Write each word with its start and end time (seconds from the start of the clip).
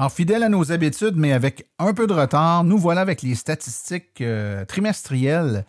Alors, 0.00 0.12
fidèle 0.12 0.42
à 0.42 0.48
nos 0.48 0.72
habitudes, 0.72 1.16
mais 1.16 1.34
avec 1.34 1.66
un 1.78 1.92
peu 1.92 2.06
de 2.06 2.14
retard, 2.14 2.64
nous 2.64 2.78
voilà 2.78 3.02
avec 3.02 3.20
les 3.20 3.34
statistiques 3.34 4.22
euh, 4.22 4.64
trimestrielles 4.64 5.66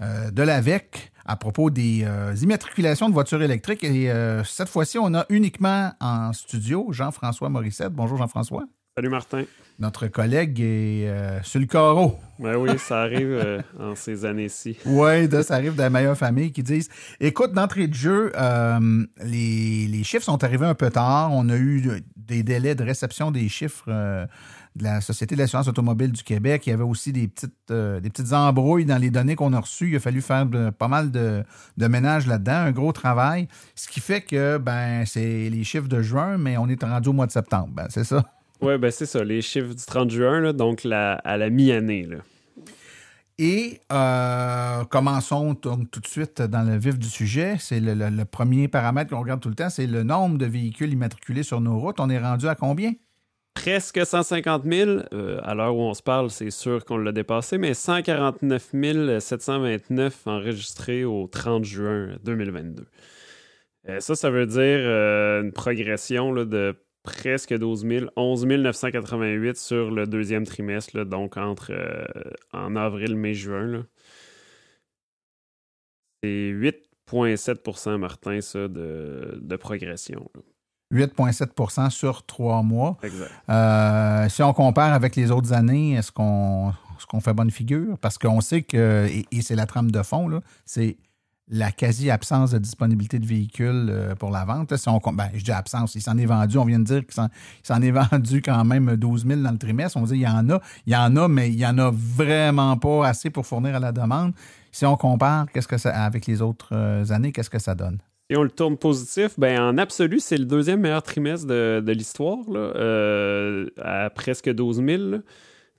euh, 0.00 0.30
de 0.30 0.42
l'AVEC 0.42 1.12
à 1.26 1.36
propos 1.36 1.68
des 1.68 2.02
euh, 2.02 2.34
immatriculations 2.40 3.10
de 3.10 3.12
voitures 3.12 3.42
électriques. 3.42 3.84
Et 3.84 4.10
cette 4.46 4.70
fois-ci, 4.70 4.96
on 4.98 5.12
a 5.12 5.26
uniquement 5.28 5.92
en 6.00 6.32
studio 6.32 6.86
Jean-François 6.92 7.50
Morissette. 7.50 7.92
Bonjour 7.92 8.16
Jean-François. 8.16 8.64
Salut 8.96 9.10
Martin. 9.10 9.44
Notre 9.80 10.06
collègue 10.06 10.60
est 10.60 11.08
euh, 11.08 11.42
sur 11.42 11.58
le 11.58 11.66
carreau. 11.66 12.16
Ben 12.38 12.56
oui, 12.56 12.70
ça 12.78 13.00
arrive 13.02 13.30
euh, 13.32 13.60
en 13.78 13.94
ces 13.96 14.24
années-ci. 14.24 14.76
Oui, 14.86 15.28
ça 15.42 15.54
arrive 15.54 15.74
de 15.74 15.80
la 15.82 15.90
meilleure 15.90 16.16
famille 16.16 16.52
qui 16.52 16.62
disent 16.62 16.88
Écoute, 17.20 17.52
d'entrée 17.52 17.88
de 17.88 17.94
jeu, 17.94 18.30
euh, 18.36 19.04
les, 19.24 19.86
les 19.88 20.04
chiffres 20.04 20.24
sont 20.24 20.42
arrivés 20.44 20.66
un 20.66 20.74
peu 20.74 20.90
tard. 20.90 21.30
On 21.32 21.48
a 21.48 21.56
eu 21.56 22.02
des 22.16 22.44
délais 22.44 22.76
de 22.76 22.84
réception 22.84 23.32
des 23.32 23.48
chiffres 23.48 23.86
euh, 23.88 24.26
de 24.76 24.84
la 24.84 25.00
Société 25.00 25.34
de 25.34 25.40
l'assurance 25.40 25.66
automobile 25.66 26.12
du 26.12 26.22
Québec. 26.22 26.66
Il 26.66 26.70
y 26.70 26.72
avait 26.72 26.82
aussi 26.84 27.12
des 27.12 27.26
petites, 27.26 27.52
des 27.72 28.10
petites 28.10 28.32
embrouilles 28.32 28.84
dans 28.84 28.98
les 28.98 29.10
données 29.10 29.34
qu'on 29.34 29.52
a 29.54 29.60
reçues. 29.60 29.90
Il 29.90 29.96
a 29.96 30.00
fallu 30.00 30.20
faire 30.20 30.46
de- 30.46 30.70
pas 30.70 30.88
mal 30.88 31.10
de, 31.10 31.42
de 31.76 31.86
ménage 31.88 32.26
là-dedans, 32.28 32.52
un 32.66 32.70
gros 32.72 32.92
travail. 32.92 33.48
Ce 33.74 33.88
qui 33.88 34.00
fait 34.00 34.20
que 34.20 34.58
ben 34.58 35.04
c'est 35.04 35.50
les 35.50 35.64
chiffres 35.64 35.88
de 35.88 36.00
juin, 36.00 36.38
mais 36.38 36.56
on 36.58 36.68
est 36.68 36.82
rendu 36.82 37.08
au 37.08 37.12
mois 37.12 37.26
de 37.26 37.32
septembre. 37.32 37.70
Ben, 37.72 37.86
c'est 37.88 38.04
ça. 38.04 38.24
Ouais, 38.64 38.78
ben 38.78 38.90
c'est 38.90 39.06
ça, 39.06 39.22
les 39.24 39.42
chiffres 39.42 39.74
du 39.74 39.84
30 39.84 40.10
juin, 40.10 40.40
là, 40.40 40.52
donc 40.52 40.84
la- 40.84 41.14
à 41.14 41.36
la 41.36 41.50
mi-année. 41.50 42.08
Et 43.38 43.80
euh, 43.92 44.84
commençons 44.84 45.54
donc 45.54 45.90
tout 45.90 45.98
de 46.00 46.06
suite 46.06 46.40
dans 46.40 46.62
le 46.62 46.78
vif 46.78 46.98
du 46.98 47.08
sujet. 47.08 47.56
C'est 47.58 47.80
le, 47.80 47.94
le- 47.94 48.08
le 48.10 48.24
premier 48.24 48.68
paramètre 48.68 49.10
qu'on 49.10 49.20
regarde 49.20 49.40
tout 49.40 49.48
le 49.48 49.56
temps, 49.56 49.70
c'est 49.70 49.86
le 49.88 50.04
nombre 50.04 50.38
de 50.38 50.46
véhicules 50.46 50.92
immatriculés 50.92 51.42
sur 51.42 51.60
nos 51.60 51.78
routes. 51.78 51.98
On 51.98 52.08
est 52.10 52.18
rendu 52.20 52.46
à 52.46 52.54
combien? 52.54 52.92
Presque 53.54 54.04
150 54.04 54.64
000. 54.64 54.90
euh, 55.12 55.40
à 55.42 55.54
l'heure 55.54 55.74
où 55.76 55.80
on 55.80 55.94
se 55.94 56.02
parle, 56.02 56.30
c'est 56.30 56.50
sûr 56.50 56.84
qu'on 56.84 56.96
l'a 56.96 57.12
dépassé, 57.12 57.58
mais 57.58 57.74
149 57.74 58.70
729 59.20 60.26
enregistrés 60.26 61.04
au 61.04 61.26
30 61.26 61.64
juin 61.64 62.16
2022. 62.24 62.84
Euh, 63.88 64.00
ça, 64.00 64.14
ça 64.14 64.30
veut 64.30 64.46
dire 64.46 64.78
une 65.42 65.52
progression 65.52 66.32
là, 66.32 66.44
de 66.44 66.74
presque 67.04 67.56
12 67.56 67.86
000, 67.86 68.06
11 68.16 68.46
988 68.46 69.56
sur 69.56 69.90
le 69.92 70.06
deuxième 70.06 70.44
trimestre, 70.44 70.96
là, 70.96 71.04
donc 71.04 71.36
entre 71.36 71.70
euh, 71.70 72.04
en 72.52 72.74
avril, 72.74 73.14
mai, 73.14 73.34
juin. 73.34 73.86
C'est 76.22 76.28
8,7% 77.10 77.98
Martin, 77.98 78.40
ça, 78.40 78.66
de, 78.66 79.38
de 79.40 79.56
progression. 79.56 80.28
là. 80.34 80.40
8,7% 80.92 81.90
sur 81.90 82.24
trois 82.24 82.62
mois. 82.62 82.98
Exact. 83.02 83.30
Euh, 83.48 84.28
si 84.28 84.42
on 84.42 84.52
compare 84.52 84.92
avec 84.92 85.16
les 85.16 85.30
autres 85.30 85.52
années, 85.52 85.94
est-ce 85.94 86.12
qu'on 86.12 86.72
fait 87.20 87.34
bonne 87.34 87.50
figure? 87.50 87.98
Parce 87.98 88.16
qu'on 88.16 88.40
sait 88.40 88.62
que, 88.62 89.06
et, 89.10 89.26
et 89.32 89.42
c'est 89.42 89.56
la 89.56 89.66
trame 89.66 89.90
de 89.90 90.02
fond, 90.02 90.28
là, 90.28 90.40
c'est 90.64 90.96
la 91.48 91.70
quasi-absence 91.72 92.52
de 92.52 92.58
disponibilité 92.58 93.18
de 93.18 93.26
véhicules 93.26 93.88
euh, 93.90 94.14
pour 94.14 94.30
la 94.30 94.44
vente. 94.44 94.74
Si 94.76 94.88
on, 94.88 94.98
ben, 95.12 95.28
je 95.34 95.44
dis 95.44 95.52
absence, 95.52 95.94
il 95.94 96.00
s'en 96.00 96.16
est 96.16 96.26
vendu, 96.26 96.56
on 96.56 96.64
vient 96.64 96.78
de 96.78 96.84
dire 96.84 97.02
qu'il 97.06 97.14
s'en, 97.62 97.82
est 97.82 97.90
vendu 98.10 98.40
quand 98.40 98.64
même 98.64 98.96
12 98.96 99.26
000 99.26 99.40
dans 99.42 99.50
le 99.50 99.58
trimestre. 99.58 99.98
On 99.98 100.04
dit 100.04 100.14
il 100.14 100.20
y 100.22 100.26
en 100.26 100.48
a, 100.50 100.60
il 100.86 100.92
y 100.92 100.96
en 100.96 101.14
a, 101.16 101.28
mais 101.28 101.50
il 101.50 101.58
y 101.58 101.66
en 101.66 101.78
a 101.78 101.90
vraiment 101.92 102.76
pas 102.76 103.06
assez 103.06 103.30
pour 103.30 103.46
fournir 103.46 103.76
à 103.76 103.80
la 103.80 103.92
demande. 103.92 104.32
Si 104.72 104.86
on 104.86 104.96
compare 104.96 105.46
qu'est-ce 105.52 105.68
que 105.68 105.78
ça, 105.78 105.90
avec 106.04 106.26
les 106.26 106.40
autres 106.40 106.70
euh, 106.72 107.04
années, 107.10 107.30
qu'est-ce 107.30 107.50
que 107.50 107.58
ça 107.58 107.74
donne? 107.74 107.98
Si 108.30 108.36
on 108.38 108.42
le 108.42 108.50
tourne 108.50 108.78
positif, 108.78 109.38
ben 109.38 109.60
en 109.60 109.76
absolu, 109.76 110.18
c'est 110.18 110.38
le 110.38 110.46
deuxième 110.46 110.80
meilleur 110.80 111.02
trimestre 111.02 111.46
de, 111.46 111.82
de 111.84 111.92
l'histoire, 111.92 112.38
euh, 112.54 113.66
à 113.80 114.08
presque 114.08 114.48
12 114.48 114.82
000. 114.82 115.02
là. 115.02 115.18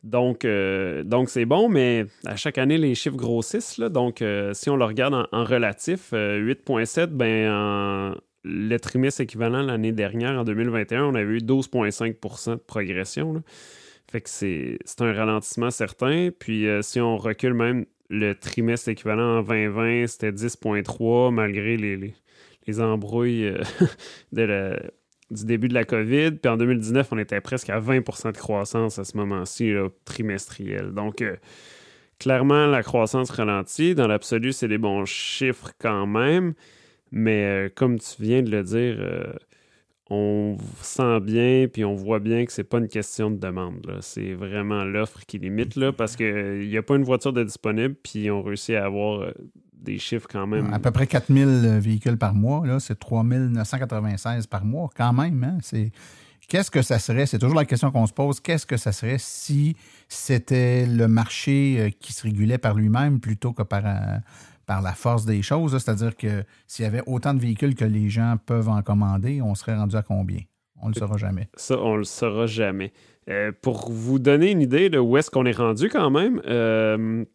Donc, 0.05 0.45
euh, 0.45 1.03
donc 1.03 1.29
c'est 1.29 1.45
bon, 1.45 1.67
mais 1.67 2.05
à 2.25 2.35
chaque 2.35 2.59
année, 2.59 2.77
les 2.77 2.93
chiffres 2.93 3.17
grossissent. 3.17 3.79
donc, 3.79 4.21
euh, 4.21 4.53
si 4.53 4.69
on 4.69 4.77
le 4.77 4.85
regarde 4.85 5.27
en, 5.31 5.43
relatif, 5.43 6.11
euh, 6.13 6.37
8,7, 6.37 7.07
ben, 7.11 7.51
en- 7.51 8.15
le 8.43 8.77
trimestre 8.77 9.21
équivalent 9.21 9.63
l'année 9.63 9.91
dernière, 9.91 10.39
en 10.39 10.43
2021, 10.43 11.05
on 11.05 11.15
avait 11.15 11.23
eu 11.37 11.37
12,5% 11.39 12.51
de 12.51 12.55
progression. 12.57 13.41
Fait 14.11 14.21
que 14.21 14.29
c'est 14.29 14.77
un 14.99 15.11
ralentissement 15.13 15.71
certain. 15.71 16.29
Puis, 16.37 16.67
euh, 16.67 16.83
si 16.83 17.01
on 17.01 17.17
recule 17.17 17.55
même 17.55 17.85
le 18.11 18.33
trimestre 18.33 18.89
équivalent 18.89 19.39
en 19.39 19.41
2020, 19.41 20.05
c'était 20.05 20.31
10,3 20.31 21.31
malgré 21.31 21.77
les, 21.77 21.97
les, 21.97 22.13
les 22.67 22.79
embrouilles 22.79 23.45
euh, 23.47 23.57
de 24.31 24.43
la- 24.43 24.79
du 25.31 25.45
début 25.45 25.67
de 25.67 25.73
la 25.73 25.85
COVID. 25.85 26.31
Puis 26.33 26.49
en 26.49 26.57
2019, 26.57 27.07
on 27.11 27.17
était 27.17 27.41
presque 27.41 27.69
à 27.69 27.79
20% 27.79 28.31
de 28.31 28.37
croissance 28.37 28.99
à 28.99 29.03
ce 29.03 29.17
moment-ci, 29.17 29.73
trimestriel. 30.05 30.91
Donc, 30.91 31.21
euh, 31.21 31.35
clairement, 32.19 32.67
la 32.67 32.83
croissance 32.83 33.29
ralentit. 33.31 33.95
Dans 33.95 34.07
l'absolu, 34.07 34.53
c'est 34.53 34.67
des 34.67 34.77
bons 34.77 35.05
chiffres 35.05 35.71
quand 35.79 36.05
même. 36.05 36.53
Mais 37.11 37.45
euh, 37.45 37.69
comme 37.73 37.99
tu 37.99 38.21
viens 38.21 38.43
de 38.43 38.51
le 38.51 38.63
dire, 38.63 38.97
euh, 38.99 39.33
on 40.09 40.57
sent 40.81 41.19
bien, 41.21 41.67
puis 41.71 41.83
on 41.85 41.95
voit 41.95 42.19
bien 42.19 42.45
que 42.45 42.51
c'est 42.51 42.63
pas 42.63 42.77
une 42.77 42.87
question 42.87 43.31
de 43.31 43.37
demande. 43.37 43.97
C'est 44.01 44.33
vraiment 44.33 44.83
l'offre 44.83 45.25
qui 45.25 45.39
limite, 45.39 45.75
là, 45.75 45.91
parce 45.91 46.15
qu'il 46.15 46.67
n'y 46.67 46.77
a 46.77 46.83
pas 46.83 46.95
une 46.95 47.03
voiture 47.03 47.33
de 47.33 47.43
disponible, 47.43 47.95
puis 47.95 48.29
on 48.29 48.43
réussit 48.43 48.75
à 48.75 48.85
avoir 48.85 49.31
des 49.85 49.97
chiffres 49.97 50.27
quand 50.29 50.45
même. 50.47 50.73
À 50.73 50.79
peu 50.79 50.91
près 50.91 51.07
4000 51.07 51.79
véhicules 51.79 52.17
par 52.17 52.33
mois, 52.33 52.65
là, 52.65 52.79
c'est 52.79 52.99
3996 52.99 54.47
par 54.47 54.65
mois, 54.65 54.89
quand 54.95 55.13
même. 55.13 55.43
Hein? 55.43 55.57
C'est... 55.61 55.91
Qu'est-ce 56.47 56.69
que 56.69 56.81
ça 56.81 56.99
serait? 56.99 57.25
C'est 57.25 57.39
toujours 57.39 57.55
la 57.55 57.65
question 57.65 57.89
qu'on 57.91 58.05
se 58.05 58.13
pose. 58.13 58.39
Qu'est-ce 58.39 58.65
que 58.65 58.77
ça 58.77 58.91
serait 58.91 59.17
si 59.17 59.75
c'était 60.09 60.85
le 60.85 61.07
marché 61.07 61.77
euh, 61.79 61.89
qui 61.99 62.13
se 62.13 62.23
régulait 62.23 62.59
par 62.59 62.75
lui-même 62.75 63.19
plutôt 63.19 63.51
que 63.51 63.63
par, 63.63 63.85
euh, 63.85 64.17
par 64.67 64.81
la 64.81 64.93
force 64.93 65.25
des 65.25 65.41
choses? 65.41 65.71
C'est-à-dire 65.71 66.15
que 66.15 66.43
s'il 66.67 66.83
y 66.83 66.87
avait 66.87 67.01
autant 67.07 67.33
de 67.33 67.39
véhicules 67.39 67.73
que 67.73 67.85
les 67.85 68.09
gens 68.09 68.35
peuvent 68.45 68.69
en 68.69 68.81
commander, 68.83 69.41
on 69.41 69.55
serait 69.55 69.75
rendu 69.75 69.95
à 69.95 70.03
combien? 70.03 70.41
On 70.81 70.89
ne 70.89 70.93
le 70.93 70.99
saura 70.99 71.17
jamais. 71.17 71.47
Ça, 71.55 71.79
on 71.79 71.95
le 71.95 72.03
saura 72.03 72.45
jamais. 72.45 72.91
Euh, 73.27 73.51
pour 73.59 73.89
vous 73.89 74.19
donner 74.19 74.51
une 74.51 74.61
idée 74.61 74.89
de 74.89 74.99
où 74.99 75.17
est-ce 75.17 75.31
qu'on 75.31 75.45
est 75.45 75.57
rendu 75.57 75.89
quand 75.89 76.11
même, 76.11 76.41
euh, 76.45 77.25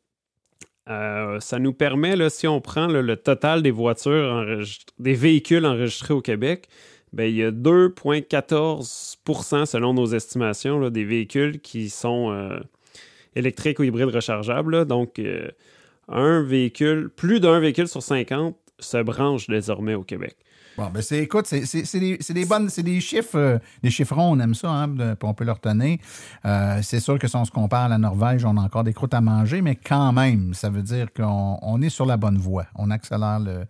euh, 0.91 1.41
ça 1.41 1.59
nous 1.59 1.73
permet, 1.73 2.17
là, 2.17 2.29
si 2.31 2.47
on 2.49 2.61
prend 2.61 2.87
le 2.89 3.17
total 3.17 3.63
des 3.63 3.71
voitures, 3.71 4.45
des 4.99 5.15
véhicules 5.15 5.65
enregistrés 5.65 6.13
au 6.15 6.21
Québec, 6.21 6.69
ben, 7.13 7.25
il 7.25 7.35
y 7.37 7.45
a 7.45 7.51
2,14% 7.51 9.67
selon 9.67 9.95
nos 9.95 10.07
estimations 10.07 10.79
là, 10.79 10.91
des 10.91 11.05
véhicules 11.05 11.59
qui 11.61 11.91
sont 11.91 12.31
euh, 12.31 12.61
électriques 13.35 13.81
ou 13.81 13.85
hybrides 13.85 14.15
rechargeables. 14.15 14.85
Donc, 14.85 15.19
euh, 15.19 15.49
un 16.09 16.43
véhicule, 16.43 17.09
plus 17.09 17.41
d'un 17.41 17.59
véhicule 17.61 17.89
sur 17.89 18.03
50 18.03 18.55
se 18.79 19.03
branche 19.03 19.47
désormais 19.49 19.95
au 19.95 20.03
Québec. 20.03 20.37
Bon, 20.81 20.89
ben 20.95 21.03
c'est, 21.03 21.19
écoute, 21.19 21.45
c'est, 21.47 21.67
c'est- 21.67 21.85
c'est 21.85 22.01
des, 22.01 22.17
des 22.17 22.47
bonnes, 22.47 22.71
c'est 22.71 22.83
des 22.83 23.01
chiffres, 23.01 23.37
euh, 23.37 23.59
des 23.83 23.91
chiffrons, 23.91 24.33
on 24.33 24.41
aime 24.41 24.55
ça, 24.55 24.71
hein, 24.71 24.89
on 25.23 25.35
peut 25.35 25.45
le 25.45 25.53
retenir. 25.53 25.99
Euh, 26.47 26.79
c'est 26.83 27.01
sûr 27.01 27.19
que 27.19 27.29
si 27.29 27.37
on 27.37 27.45
se 27.45 27.51
compare 27.51 27.83
à 27.85 27.89
la 27.89 27.99
Norvège, 27.99 28.47
on 28.47 28.57
a 28.57 28.63
encore 28.63 28.83
des 28.85 28.95
croûtes 28.95 29.13
à 29.13 29.21
manger, 29.21 29.61
mais 29.61 29.77
quand 29.77 30.11
même, 30.15 30.55
ça 30.55 30.71
veut 30.71 30.81
dire 30.83 31.13
qu'on 31.15 31.59
on 31.61 31.83
est 31.83 31.91
sur 31.91 32.07
la 32.07 32.17
bonne 32.17 32.39
voie. 32.39 32.65
On 32.77 32.91
accélère 32.91 33.41
le, 33.41 33.67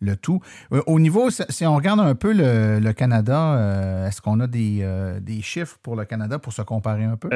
le 0.00 0.16
tout. 0.16 0.40
Euh, 0.72 0.82
au 0.88 0.98
niveau, 0.98 1.30
si 1.30 1.64
on 1.64 1.76
regarde 1.76 2.00
un 2.00 2.16
peu 2.16 2.32
le, 2.32 2.80
le 2.80 2.92
Canada, 2.92 4.06
est-ce 4.08 4.20
qu'on 4.20 4.40
a 4.40 4.48
des, 4.48 4.84
des 5.22 5.40
chiffres 5.42 5.78
pour 5.80 5.94
le 5.94 6.06
Canada 6.06 6.40
pour 6.40 6.52
se 6.52 6.62
comparer 6.62 7.04
un 7.04 7.16
peu? 7.16 7.28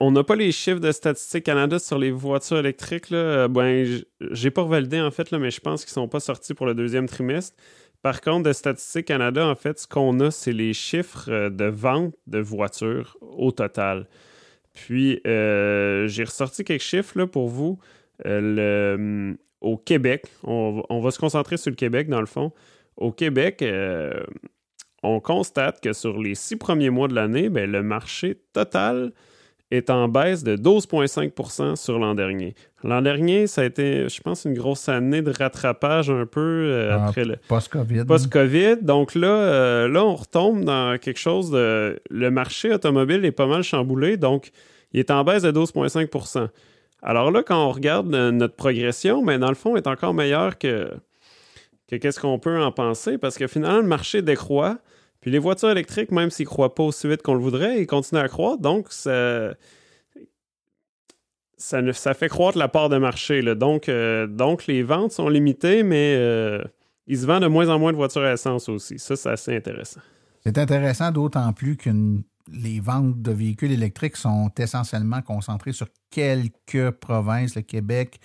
On 0.00 0.10
n'a 0.10 0.22
pas 0.22 0.36
les 0.36 0.52
chiffres 0.52 0.80
de 0.80 0.92
Statistique 0.92 1.44
Canada 1.44 1.78
sur 1.78 1.98
les 1.98 2.10
voitures 2.10 2.58
électriques. 2.58 3.08
Là. 3.08 3.48
Ben, 3.48 3.86
j'ai 4.32 4.50
pas 4.50 4.64
validé 4.64 5.00
en 5.00 5.10
fait, 5.10 5.30
là, 5.30 5.38
mais 5.38 5.50
je 5.50 5.60
pense 5.60 5.82
qu'ils 5.82 5.94
sont 5.94 6.08
pas 6.08 6.20
sortis 6.20 6.52
pour 6.52 6.66
le 6.66 6.74
deuxième 6.74 7.06
trimestre. 7.08 7.56
Par 8.06 8.20
contre, 8.20 8.44
de 8.44 8.52
Statistique 8.52 9.06
Canada, 9.06 9.44
en 9.44 9.56
fait, 9.56 9.80
ce 9.80 9.88
qu'on 9.88 10.20
a, 10.20 10.30
c'est 10.30 10.52
les 10.52 10.74
chiffres 10.74 11.28
euh, 11.28 11.50
de 11.50 11.64
vente 11.64 12.14
de 12.28 12.38
voitures 12.38 13.16
au 13.20 13.50
total. 13.50 14.06
Puis, 14.74 15.20
euh, 15.26 16.06
j'ai 16.06 16.22
ressorti 16.22 16.62
quelques 16.62 16.82
chiffres 16.82 17.18
là, 17.18 17.26
pour 17.26 17.48
vous. 17.48 17.80
Euh, 18.24 18.40
le, 18.40 19.36
au 19.60 19.76
Québec, 19.76 20.26
on, 20.44 21.00
va 21.00 21.10
se 21.10 21.18
concentrer 21.18 21.56
sur 21.56 21.70
le 21.70 21.74
Québec 21.74 22.08
dans 22.08 22.20
le 22.20 22.26
fond. 22.26 22.52
Au 22.96 23.10
Québec, 23.10 23.64
on 25.02 25.18
constate 25.18 25.80
que 25.80 25.92
sur 25.92 26.16
les 26.22 26.36
six 26.36 26.54
premiers 26.54 26.90
mois 26.90 27.08
de 27.08 27.14
l'année, 27.16 27.48
ben, 27.48 27.68
le 27.68 27.82
marché 27.82 28.40
total 28.52 29.14
est 29.70 29.90
en 29.90 30.06
baisse 30.08 30.44
de 30.44 30.56
12,5% 30.56 31.76
sur 31.76 31.98
l'an 31.98 32.14
dernier. 32.14 32.54
L'an 32.84 33.02
dernier, 33.02 33.46
ça 33.48 33.62
a 33.62 33.64
été, 33.64 34.08
je 34.08 34.20
pense, 34.20 34.44
une 34.44 34.54
grosse 34.54 34.88
année 34.88 35.22
de 35.22 35.32
rattrapage 35.36 36.08
un 36.08 36.24
peu 36.26 36.40
euh, 36.40 36.90
Ah, 36.96 37.06
après 37.06 37.24
le 37.24 37.36
Post-COVID. 37.48 38.04
post-COVID. 38.04 38.76
Donc 38.82 39.14
là, 39.16 39.26
euh, 39.28 39.88
là, 39.88 40.04
on 40.04 40.14
retombe 40.14 40.64
dans 40.64 40.96
quelque 40.98 41.18
chose 41.18 41.50
de... 41.50 41.98
Le 42.10 42.30
marché 42.30 42.72
automobile 42.72 43.24
est 43.24 43.32
pas 43.32 43.46
mal 43.46 43.62
chamboulé, 43.62 44.16
donc 44.16 44.50
il 44.92 45.00
est 45.00 45.10
en 45.10 45.24
baisse 45.24 45.42
de 45.42 45.50
12,5% 45.50 46.48
Alors 47.02 47.32
là, 47.32 47.42
quand 47.42 47.66
on 47.66 47.72
regarde 47.72 48.14
euh, 48.14 48.30
notre 48.30 48.54
progression, 48.54 49.22
mais 49.24 49.38
dans 49.38 49.48
le 49.48 49.56
fond, 49.56 49.74
est 49.74 49.88
encore 49.88 50.14
meilleure 50.14 50.58
que, 50.58 50.90
que 51.88 51.96
qu'est-ce 51.96 52.20
qu'on 52.20 52.38
peut 52.38 52.56
en 52.62 52.70
penser, 52.70 53.18
parce 53.18 53.36
que 53.36 53.48
finalement, 53.48 53.80
le 53.80 53.88
marché 53.88 54.22
décroît, 54.22 54.78
les 55.30 55.38
voitures 55.38 55.70
électriques, 55.70 56.12
même 56.12 56.30
s'ils 56.30 56.44
ne 56.44 56.50
croient 56.50 56.74
pas 56.74 56.82
aussi 56.84 57.08
vite 57.08 57.22
qu'on 57.22 57.34
le 57.34 57.40
voudrait, 57.40 57.80
ils 57.80 57.86
continuent 57.86 58.20
à 58.20 58.28
croître, 58.28 58.60
donc 58.60 58.86
ça... 58.90 59.54
Fait 61.58 62.28
croître 62.28 62.58
la 62.58 62.68
part 62.68 62.88
de 62.88 62.98
marché. 62.98 63.42
euh, 63.88 64.26
donc, 64.26 64.66
les 64.66 64.82
ventes 64.82 65.12
sont 65.12 65.28
limitées, 65.28 65.82
mais 65.82 66.14
euh, 66.16 66.62
il 67.06 67.18
se 67.18 67.26
vend 67.26 67.40
de 67.40 67.46
moins 67.46 67.68
en 67.68 67.78
moins 67.78 67.92
de 67.92 67.96
voitures 67.96 68.22
à 68.22 68.32
essence 68.32 68.68
aussi. 68.68 68.98
Ça, 68.98 69.16
c'est 69.16 69.30
assez 69.30 69.56
intéressant. 69.56 70.00
C'est 70.44 70.58
intéressant 70.58 71.10
d'autant 71.10 71.52
plus 71.52 71.76
que 71.76 71.90
les 72.52 72.80
ventes 72.80 73.20
de 73.20 73.32
véhicules 73.32 73.72
électriques 73.72 74.16
sont 74.16 74.50
essentiellement 74.58 75.22
concentrées 75.22 75.72
sur 75.72 75.88
quelques 76.10 76.90
provinces, 76.90 77.56
le 77.56 77.62
Québec, 77.62 78.20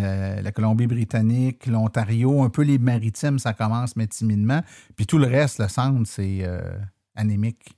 la 0.00 0.52
Colombie-Britannique, 0.52 1.66
l'Ontario, 1.66 2.42
un 2.42 2.50
peu 2.50 2.62
les 2.62 2.78
maritimes, 2.78 3.38
ça 3.38 3.52
commence, 3.52 3.96
mais 3.96 4.06
timidement. 4.06 4.60
Puis 4.96 5.06
tout 5.06 5.18
le 5.18 5.26
reste, 5.26 5.58
le 5.60 5.68
centre, 5.68 6.00
c'est 6.06 6.38
euh, 6.42 6.60
anémique. 7.14 7.74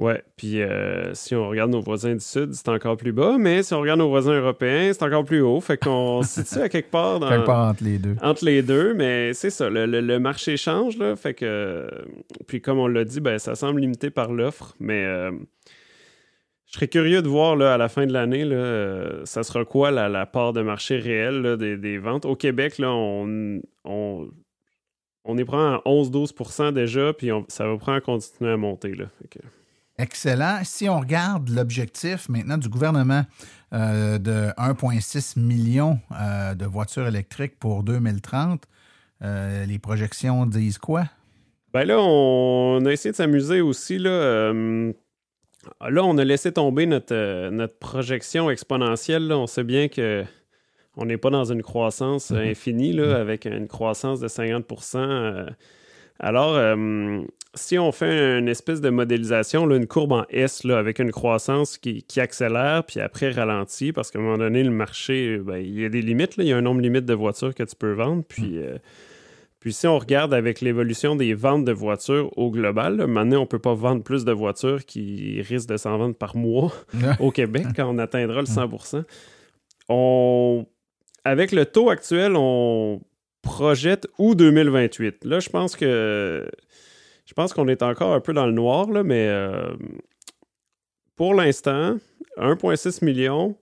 Ouais, 0.00 0.22
puis 0.36 0.62
euh, 0.62 1.12
si 1.14 1.34
on 1.34 1.48
regarde 1.48 1.72
nos 1.72 1.80
voisins 1.80 2.12
du 2.12 2.20
Sud, 2.20 2.52
c'est 2.54 2.68
encore 2.68 2.96
plus 2.96 3.10
bas, 3.12 3.36
mais 3.36 3.64
si 3.64 3.74
on 3.74 3.80
regarde 3.80 3.98
nos 3.98 4.08
voisins 4.08 4.32
européens, 4.38 4.92
c'est 4.92 5.02
encore 5.02 5.24
plus 5.24 5.40
haut. 5.40 5.60
Fait 5.60 5.76
qu'on 5.76 6.22
se 6.22 6.42
situe 6.44 6.60
à 6.62 6.68
quelque 6.68 6.90
part 6.92 7.18
dans, 7.18 7.28
Quelque 7.28 7.46
part 7.46 7.68
entre 7.70 7.82
les 7.82 7.98
deux. 7.98 8.14
entre 8.22 8.44
les 8.44 8.62
deux, 8.62 8.94
mais 8.94 9.34
c'est 9.34 9.50
ça, 9.50 9.68
le, 9.68 9.86
le- 9.86 10.00
le 10.00 10.18
marché 10.20 10.56
change, 10.56 10.98
là, 10.98 11.16
fait 11.16 11.34
que, 11.34 11.90
puis 12.46 12.60
comme 12.60 12.78
on 12.78 12.86
l'a 12.86 13.04
dit, 13.04 13.20
ben, 13.20 13.40
ça 13.40 13.56
semble 13.56 13.80
limité 13.80 14.10
par 14.10 14.30
l'offre, 14.32 14.76
mais 14.78 15.02
euh, 15.04 15.32
je 16.68 16.74
serais 16.74 16.88
curieux 16.88 17.22
de 17.22 17.28
voir, 17.28 17.56
là, 17.56 17.74
à 17.74 17.78
la 17.78 17.88
fin 17.88 18.06
de 18.06 18.12
l'année, 18.12 18.44
là, 18.44 18.56
euh, 18.56 19.24
ça 19.24 19.42
sera 19.42 19.64
quoi 19.64 19.90
la, 19.90 20.08
la 20.08 20.26
part 20.26 20.52
de 20.52 20.60
marché 20.62 20.98
réelle 20.98 21.40
là, 21.40 21.56
des, 21.56 21.76
des 21.76 21.98
ventes? 21.98 22.24
Au 22.26 22.36
Québec, 22.36 22.78
là, 22.78 22.90
on, 22.92 23.60
on, 23.84 24.28
on 25.24 25.38
est 25.38 25.44
prend 25.46 25.74
à 25.76 25.82
11-12% 25.86 26.72
déjà, 26.72 27.12
puis 27.14 27.32
on- 27.32 27.44
ça 27.48 27.66
va 27.66 27.76
prendre 27.78 27.96
à 27.98 28.00
continuer 28.02 28.50
à 28.52 28.56
monter, 28.56 28.94
là. 28.94 29.06
Excellent. 29.98 30.60
Si 30.62 30.88
on 30.88 31.00
regarde 31.00 31.48
l'objectif 31.48 32.28
maintenant 32.28 32.56
du 32.58 32.68
gouvernement 32.68 33.22
euh, 33.72 34.18
de 34.18 34.50
1,6 34.56 35.38
million 35.40 35.98
euh, 36.12 36.54
de 36.54 36.64
voitures 36.66 37.06
électriques 37.08 37.58
pour 37.58 37.82
2030, 37.82 38.62
euh, 39.22 39.64
les 39.66 39.78
projections 39.80 40.46
disent 40.46 40.78
quoi? 40.78 41.04
Ben 41.72 41.84
là, 41.84 41.98
on 42.00 42.84
a 42.86 42.92
essayé 42.92 43.10
de 43.10 43.16
s'amuser 43.16 43.60
aussi. 43.60 43.98
Là, 43.98 44.52
là, 45.88 46.04
on 46.04 46.18
a 46.18 46.24
laissé 46.24 46.52
tomber 46.52 46.86
notre, 46.86 47.14
euh, 47.14 47.50
notre 47.50 47.78
projection 47.78 48.50
exponentielle. 48.50 49.26
là. 49.26 49.38
On 49.38 49.46
sait 49.46 49.64
bien 49.64 49.88
que 49.88 50.24
on 50.96 51.06
n'est 51.06 51.16
pas 51.16 51.30
dans 51.30 51.44
une 51.44 51.62
croissance 51.62 52.32
euh, 52.32 52.50
infinie, 52.50 52.92
là, 52.92 53.16
avec 53.16 53.44
une 53.44 53.68
croissance 53.68 54.20
de 54.20 54.28
50% 54.28 54.96
euh. 54.98 55.46
Alors, 56.20 56.56
euh, 56.56 57.20
si 57.54 57.78
on 57.78 57.92
fait 57.92 58.38
une 58.38 58.48
espèce 58.48 58.80
de 58.80 58.90
modélisation, 58.90 59.66
là, 59.66 59.76
une 59.76 59.86
courbe 59.86 60.12
en 60.12 60.24
S, 60.30 60.64
là, 60.64 60.78
avec 60.78 60.98
une 60.98 61.12
croissance 61.12 61.78
qui, 61.78 62.02
qui 62.02 62.20
accélère, 62.20 62.84
puis 62.84 63.00
après 63.00 63.30
ralentit, 63.30 63.92
parce 63.92 64.10
qu'à 64.10 64.18
un 64.18 64.22
moment 64.22 64.38
donné, 64.38 64.64
le 64.64 64.70
marché, 64.70 65.38
ben, 65.38 65.58
il 65.58 65.78
y 65.80 65.84
a 65.84 65.88
des 65.88 66.02
limites. 66.02 66.36
là. 66.36 66.44
Il 66.44 66.48
y 66.48 66.52
a 66.52 66.56
un 66.56 66.62
nombre 66.62 66.80
limite 66.80 67.04
de 67.04 67.14
voitures 67.14 67.54
que 67.54 67.62
tu 67.62 67.76
peux 67.76 67.92
vendre. 67.92 68.24
Puis, 68.26 68.58
euh, 68.58 68.78
puis 69.60 69.72
si 69.72 69.86
on 69.86 69.98
regarde 69.98 70.32
avec 70.32 70.60
l'évolution 70.60 71.16
des 71.16 71.34
ventes 71.34 71.64
de 71.64 71.72
voitures 71.72 72.36
au 72.38 72.50
global, 72.50 73.06
maintenant, 73.06 73.38
on 73.38 73.42
ne 73.42 73.46
peut 73.46 73.58
pas 73.58 73.74
vendre 73.74 74.04
plus 74.04 74.24
de 74.24 74.32
voitures 74.32 74.84
qui 74.84 75.40
risquent 75.42 75.70
de 75.70 75.76
s'en 75.76 75.98
vendre 75.98 76.14
par 76.14 76.36
mois 76.36 76.72
au 77.20 77.32
Québec. 77.32 77.66
Quand 77.74 77.92
on 77.92 77.98
atteindra 77.98 78.40
le 78.40 78.46
100 78.46 78.70
on, 79.88 80.66
Avec 81.24 81.50
le 81.50 81.66
taux 81.66 81.90
actuel, 81.90 82.34
on 82.36 83.00
projette 83.42 84.06
août 84.18 84.36
2028. 84.36 85.24
Là, 85.24 85.40
je 85.40 85.48
pense 85.48 85.74
que 85.74 86.48
je 87.24 87.34
pense 87.34 87.52
qu'on 87.52 87.68
est 87.68 87.82
encore 87.82 88.14
un 88.14 88.20
peu 88.20 88.32
dans 88.32 88.46
le 88.46 88.52
noir, 88.52 88.88
là, 88.90 89.02
mais 89.02 89.26
euh, 89.28 89.74
pour 91.16 91.34
l'instant, 91.34 91.98
1,6 92.38 93.04
million, 93.04 93.56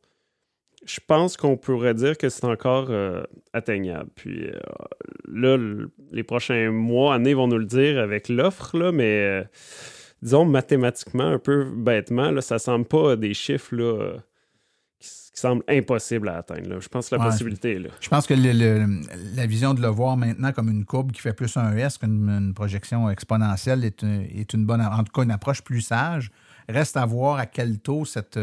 je 0.87 1.01
pense 1.07 1.37
qu'on 1.37 1.57
pourrait 1.57 1.95
dire 1.95 2.17
que 2.17 2.29
c'est 2.29 2.45
encore 2.45 2.87
euh, 2.91 3.23
atteignable. 3.53 4.09
Puis 4.15 4.47
euh, 4.47 4.53
là, 5.29 5.57
le- 5.57 5.91
les 6.13 6.23
prochains 6.23 6.71
mois, 6.71 7.15
années 7.15 7.35
vont 7.35 7.49
nous 7.49 7.59
le 7.59 7.65
dire 7.67 7.99
avec 7.99 8.29
l'offre, 8.29 8.77
là, 8.79 8.93
mais 8.93 9.05
euh, 9.23 9.45
disons 10.23 10.45
mathématiquement, 10.45 11.25
un 11.27 11.39
peu 11.39 11.65
bêtement, 11.65 12.31
là, 12.31 12.41
ça 12.41 12.59
semble 12.59 12.85
pas 12.87 13.17
des 13.17 13.35
chiffres 13.35 13.75
là, 13.75 14.13
qui, 15.01 15.09
qui 15.09 15.41
semblent 15.41 15.65
impossibles 15.69 16.29
à 16.29 16.39
atteindre. 16.39 16.69
là. 16.69 16.77
Je 16.81 16.89
pense 16.89 17.09
que 17.11 17.17
la 17.17 17.23
Ouais, 17.23 17.31
possibilité 17.31 17.73
est 17.73 17.79
là. 17.81 17.89
Je 18.01 18.09
pense 18.09 18.27
que 18.27 18.35
le- 18.35 18.53
le- 18.53 19.01
la 19.35 19.47
vision 19.47 19.75
de 19.75 19.83
le 19.83 19.89
voir 19.89 20.17
maintenant 20.17 20.53
comme 20.53 20.69
une 20.71 20.85
courbe 20.85 21.13
qui 21.13 21.21
fait 21.21 21.35
plus 21.35 21.57
un 21.57 21.77
S 21.77 21.99
qu'une 21.99 22.29
une 22.29 22.55
projection 22.55 23.11
exponentielle 23.11 23.85
est, 23.85 24.03
une- 24.03 24.23
est 24.23 24.53
une 24.55 24.65
bonne, 24.67 24.81
en 24.81 25.03
tout 25.05 25.13
cas 25.13 25.23
une 25.25 25.31
approche 25.33 25.63
plus 25.63 25.81
sage. 25.81 26.31
Reste 26.69 26.97
à 26.97 27.05
voir 27.07 27.39
à 27.39 27.47
quel 27.47 27.79
taux 27.79 28.05
cette, 28.05 28.39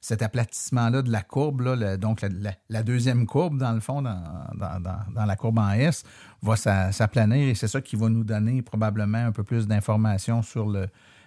cet 0.00 0.22
aplatissement-là 0.22 1.02
de 1.02 1.10
la 1.10 1.22
courbe, 1.22 1.62
là, 1.62 1.96
donc 1.96 2.24
la, 2.68 2.82
deuxième 2.82 3.26
courbe, 3.26 3.58
dans 3.58 3.72
le 3.72 3.80
fond, 3.80 4.00
dans, 4.02 4.22
dans- 4.54 4.80
dans- 5.14 5.24
la 5.26 5.36
courbe 5.36 5.58
en 5.58 5.70
S, 5.72 6.04
va 6.42 6.56
s'a- 6.56 6.92
s'aplanir 6.92 7.48
et 7.48 7.54
c'est 7.54 7.68
ça 7.68 7.80
qui 7.80 7.96
va 7.96 8.08
nous 8.08 8.24
donner 8.24 8.62
probablement 8.62 9.18
un 9.18 9.32
peu 9.32 9.42
plus 9.44 9.66
d'informations 9.66 10.42
sur 10.42 10.68
le, 10.68 10.86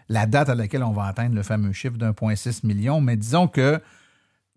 la 0.09 0.25
date 0.25 0.49
à 0.49 0.55
laquelle 0.55 0.83
on 0.83 0.91
va 0.93 1.05
atteindre 1.05 1.35
le 1.35 1.43
fameux 1.43 1.73
chiffre 1.73 1.97
d'1,6 1.97 2.65
million. 2.65 3.01
Mais 3.01 3.17
disons 3.17 3.47
que 3.47 3.81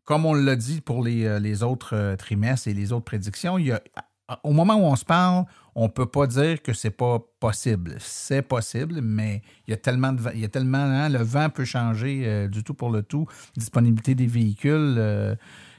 comme 0.05 0.27
on 0.27 0.35
l'a 0.35 0.55
dit 0.57 0.81
pour 0.81 1.03
les, 1.03 1.25
euh, 1.25 1.39
les 1.39 1.63
autres 1.63 1.97
euh, 1.97 2.17
trimestres 2.17 2.69
et 2.69 2.75
les 2.75 2.93
autres 2.93 3.07
prédictions, 3.07 3.59
il 3.59 3.67
y 3.67 3.73
a, 3.73 3.81
au 4.43 4.53
moment 4.53 4.75
où 4.77 4.85
on 4.85 4.97
se 4.97 5.05
parle, 5.05 5.45
on 5.75 5.85
ne 5.85 5.89
peut 5.89 6.07
pas 6.07 6.27
dire 6.27 6.63
que 6.63 6.73
c'est 6.73 6.91
pas 6.91 7.21
possible. 7.41 7.97
C'est 7.99 8.43
possible, 8.43 9.01
mais 9.03 9.43
il 9.67 9.73
y 9.73 9.75
a 9.75 9.77
tellement 9.77 10.13
de 10.13 10.23
il 10.35 10.41
y 10.41 10.45
a 10.45 10.49
tellement 10.49 10.79
hein, 10.79 11.09
le 11.09 11.23
vent 11.23 11.51
peut 11.51 11.65
changer 11.65 12.23
euh, 12.25 12.49
du 12.49 12.63
tout 12.63 12.75
pour 12.75 12.91
le 12.91 13.03
tout. 13.03 13.27
Disponibilité 13.57 14.15
des 14.15 14.27
véhicules, 14.27 14.95
euh, 14.99 15.35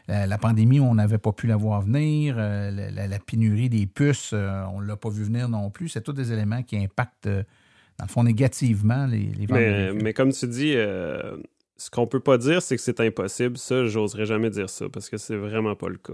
la, 0.07 0.27
la 0.27 0.37
pandémie, 0.37 0.79
on 0.79 0.95
n'avait 0.95 1.17
pas 1.17 1.31
pu 1.31 1.47
la 1.47 1.55
voir 1.55 1.81
venir, 1.81 2.35
euh, 2.37 2.69
la, 2.91 3.19
pénurie 3.19 3.69
des 3.69 3.87
puces, 3.87 4.33
on 4.33 4.81
ne 4.81 4.85
l'a 4.85 4.97
pas 4.97 5.09
vu 5.09 5.23
venir 5.23 5.49
non 5.49 5.69
plus. 5.69 5.89
C'est 5.89 6.01
tous 6.01 6.13
des 6.13 6.31
éléments 6.31 6.61
qui 6.61 6.77
impactent, 6.77 7.27
dans 7.27 8.05
le 8.05 8.09
fond, 8.09 8.23
négativement 8.23 9.07
les, 9.07 9.31
les 9.37 9.45
ventes. 9.45 9.57
Mais, 9.57 9.87
véhicules. 9.87 10.03
mais 10.03 10.13
comme 10.13 10.31
tu 10.31 10.47
dis, 10.47 10.73
ce 10.73 11.89
qu'on 11.89 12.05
peut 12.05 12.19
pas 12.19 12.37
dire, 12.37 12.61
c'est 12.61 12.75
que 12.75 12.81
c'est 12.81 12.99
impossible. 12.99 13.57
Ça, 13.57 13.85
j'oserais 13.85 14.25
jamais 14.25 14.49
dire 14.49 14.69
ça 14.69 14.87
parce 14.89 15.09
que 15.09 15.17
c'est 15.17 15.37
vraiment 15.37 15.75
pas 15.75 15.89
le 15.89 15.97
cas. 15.97 16.13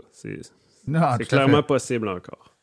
C'est 1.19 1.25
clairement 1.27 1.63
possible 1.63 2.07
encore. 2.07 2.55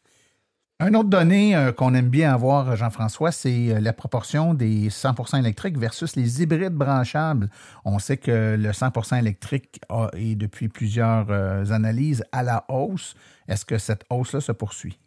Un 0.80 0.94
autre 0.94 1.08
donnée 1.08 1.56
euh, 1.56 1.72
qu'on 1.72 1.92
aime 1.94 2.08
bien 2.08 2.32
avoir, 2.32 2.76
Jean-François, 2.76 3.32
c'est 3.32 3.70
euh, 3.74 3.80
la 3.80 3.92
proportion 3.92 4.54
des 4.54 4.90
100% 4.90 5.40
électriques 5.40 5.76
versus 5.76 6.14
les 6.14 6.40
hybrides 6.40 6.72
branchables. 6.74 7.50
On 7.84 7.98
sait 7.98 8.16
que 8.16 8.54
le 8.56 8.70
100% 8.70 9.18
électrique 9.18 9.80
a- 9.88 10.08
est 10.16 10.36
depuis 10.36 10.68
plusieurs 10.68 11.26
euh, 11.30 11.64
analyses 11.72 12.22
à 12.30 12.44
la 12.44 12.64
hausse. 12.68 13.16
Est-ce 13.48 13.64
que 13.64 13.76
cette 13.76 14.04
hausse-là 14.08 14.40
se 14.40 14.52
poursuit? 14.52 15.00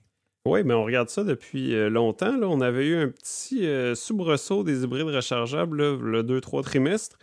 Oui, 0.46 0.63
mais 0.65 0.74
on 0.74 0.84
regarde 0.84 1.08
ça 1.08 1.24
depuis 1.24 1.74
euh, 1.74 1.89
longtemps. 1.89 2.36
Là. 2.36 2.48
On 2.50 2.60
avait 2.60 2.88
eu 2.88 2.96
un 2.98 3.08
petit 3.08 3.65
euh, 3.65 3.96
soubresaut 3.96 4.63
des 4.65 4.84
hybrides 4.84 5.08
rechargeables 5.08 5.82
là, 5.82 5.96
le 6.01 6.24
2-3 6.24 6.63
trimestres. 6.63 7.18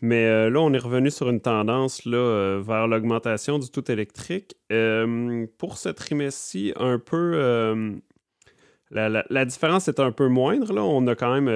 Mais 0.00 0.26
euh, 0.26 0.48
là, 0.50 0.60
on 0.60 0.72
est 0.72 0.78
revenu 0.78 1.10
sur 1.10 1.28
une 1.28 1.40
tendance 1.40 2.04
là, 2.04 2.16
euh, 2.16 2.62
vers 2.64 2.86
l'augmentation 2.86 3.58
du 3.58 3.68
tout 3.70 3.90
électrique. 3.90 4.54
Euh, 4.72 5.46
pour 5.58 5.76
ce 5.78 5.88
trimestre-ci, 5.88 6.72
un 6.76 6.98
peu. 6.98 8.00
la, 8.90 9.08
la- 9.28 9.44
différence 9.44 9.88
est 9.88 10.00
un 10.00 10.12
peu 10.12 10.28
moindre. 10.28 10.72
Là. 10.72 10.82
On 10.82 11.06
a 11.06 11.14
quand 11.14 11.40
même 11.40 11.48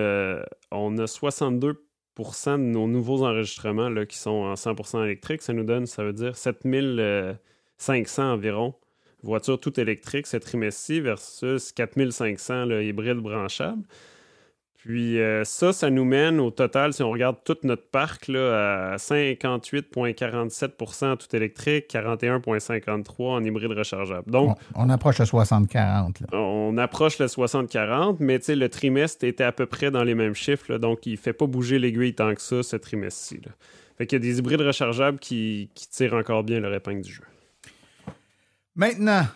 on 0.70 0.99
a 0.99 1.04
62% 1.06 1.76
de 2.56 2.56
nos 2.58 2.87
nouveaux 2.88 3.25
enregistrements 3.25 3.88
là, 3.88 4.06
qui 4.06 4.18
sont 4.18 4.30
en 4.30 4.54
100% 4.54 5.04
électriques. 5.04 5.42
Ça 5.42 5.52
nous 5.52 5.64
donne, 5.64 5.87
ça 5.87 6.02
veut 6.04 6.12
dire 6.12 6.37
7500 6.37 8.32
environ 8.32 8.75
voitures 9.22 9.61
toutes 9.61 9.78
électriques 9.78 10.26
ce 10.26 10.37
trimestre-ci 10.37 11.00
versus 11.00 11.72
4500 11.72 12.66
là, 12.66 12.82
hybrides 12.82 13.18
branchables. 13.18 13.82
Puis 14.85 15.21
euh, 15.21 15.45
ça, 15.45 15.73
ça 15.73 15.91
nous 15.91 16.05
mène 16.05 16.41
au 16.41 16.51
total, 16.51 16.93
si 16.93 17.05
on 17.05 17.12
regarde 17.12 17.37
tout 17.45 17.57
notre 17.62 17.87
parc, 17.87 18.27
là, 18.27 18.95
à 18.95 18.97
58,47% 18.97 21.19
tout 21.19 21.37
électrique, 21.37 21.89
41,53% 21.89 23.05
en 23.19 23.45
hybride 23.45 23.71
rechargeable. 23.71 24.29
Donc, 24.29 24.59
on, 24.75 24.87
on 24.87 24.91
approche 24.91 25.21
le 25.21 25.27
60-40. 25.27 26.25
On 26.33 26.77
approche 26.79 27.21
le 27.21 27.27
60-40, 27.27 28.17
mais 28.19 28.41
le 28.49 28.69
trimestre 28.69 29.25
était 29.25 29.45
à 29.45 29.53
peu 29.53 29.67
près 29.67 29.93
dans 29.93 30.03
les 30.03 30.17
mêmes 30.17 30.35
chiffres, 30.35 30.73
là, 30.73 30.79
donc 30.79 31.07
il 31.07 31.12
ne 31.12 31.17
fait 31.17 31.33
pas 31.33 31.47
bouger 31.47 31.79
l'aiguille 31.79 32.15
tant 32.15 32.35
que 32.35 32.43
ça, 32.43 32.65
ce 32.65 32.75
trimestre-ci. 32.75 33.41
Fait 33.99 34.07
qu'il 34.07 34.17
y 34.17 34.21
a 34.21 34.25
des 34.33 34.41
hybrides 34.41 34.62
rechargeables 34.62 35.21
qui, 35.21 35.71
qui 35.77 35.89
tirent 35.89 36.15
encore 36.15 36.43
bien 36.43 36.59
leur 36.59 36.75
épingle 36.75 37.03
du 37.03 37.12
jeu. 37.12 37.23
Maintenant, 38.75 39.27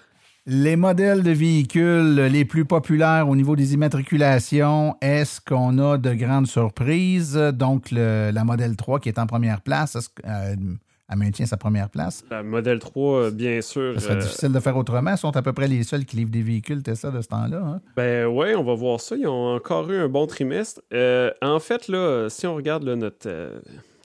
les 0.47 0.76
modèles 0.76 1.23
de 1.25 1.33
véhicules 1.33 2.15
les 2.15 2.45
plus 2.45 2.65
populaires 2.65 3.29
au 3.29 3.35
niveau 3.35 3.57
des 3.57 3.75
immatriculations, 3.75 4.95
est-ce 5.00 5.41
qu'on 5.41 5.79
a 5.79 5.99
de 5.99 6.15
grandes 6.15 6.47
surprises? 6.47 7.35
Donc, 7.35 7.91
le, 7.91 8.31
la 8.33 8.45
modèle 8.45 8.76
3 8.76 9.00
qui 9.00 9.09
est 9.09 9.19
en 9.19 9.26
première 9.26 9.61
place, 9.61 9.97
est-ce 9.97 10.09
euh, 10.25 10.55
maintient 11.17 11.47
sa 11.47 11.57
première 11.57 11.91
place? 11.91 12.25
La 12.31 12.45
modèle 12.45 12.79
3, 12.79 13.19
euh, 13.19 13.31
bien 13.33 13.61
sûr. 13.61 13.95
Ce 13.95 14.07
serait 14.07 14.15
euh, 14.15 14.21
difficile 14.21 14.53
de 14.53 14.61
faire 14.61 14.76
autrement. 14.76 15.11
Ils 15.11 15.19
sont 15.19 15.37
à 15.37 15.43
peu 15.43 15.53
près 15.53 15.67
les 15.67 15.83
seuls 15.83 16.05
qui 16.05 16.17
livrent 16.17 16.31
des 16.31 16.43
véhicules 16.43 16.83
Tesla 16.83 17.11
de 17.11 17.21
ce 17.21 17.29
temps-là. 17.29 17.62
Hein? 17.65 17.81
Ben 17.97 18.26
oui, 18.26 18.55
on 18.55 18.62
va 18.62 18.75
voir 18.75 19.00
ça. 19.00 19.17
Ils 19.17 19.26
ont 19.26 19.55
encore 19.57 19.91
eu 19.91 19.97
un 19.97 20.09
bon 20.09 20.29
trimestre. 20.29 20.81
Euh, 20.93 21.33
en 21.43 21.59
fait, 21.59 21.88
là, 21.88 22.29
si 22.29 22.47
on 22.47 22.55
regarde 22.55 22.85
là, 22.85 22.95
notre 22.95 23.29
euh, 23.29 23.59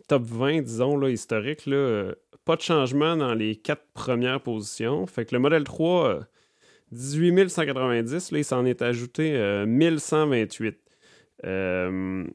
top 0.07 0.23
20, 0.23 0.61
disons, 0.61 0.97
là, 0.97 1.09
historique, 1.09 1.67
là, 1.67 2.13
pas 2.45 2.55
de 2.55 2.61
changement 2.61 3.15
dans 3.15 3.33
les 3.33 3.55
quatre 3.55 3.85
premières 3.93 4.41
positions. 4.41 5.05
Fait 5.05 5.25
que 5.25 5.35
le 5.35 5.39
modèle 5.39 5.63
3, 5.63 6.07
euh, 6.07 6.19
18 6.91 7.49
190, 7.49 8.31
là, 8.31 8.37
il 8.39 8.43
s'en 8.43 8.65
est 8.65 8.81
ajouté 8.81 9.33
euh, 9.35 9.65
1128. 9.65 10.77
Euh, 11.45 12.25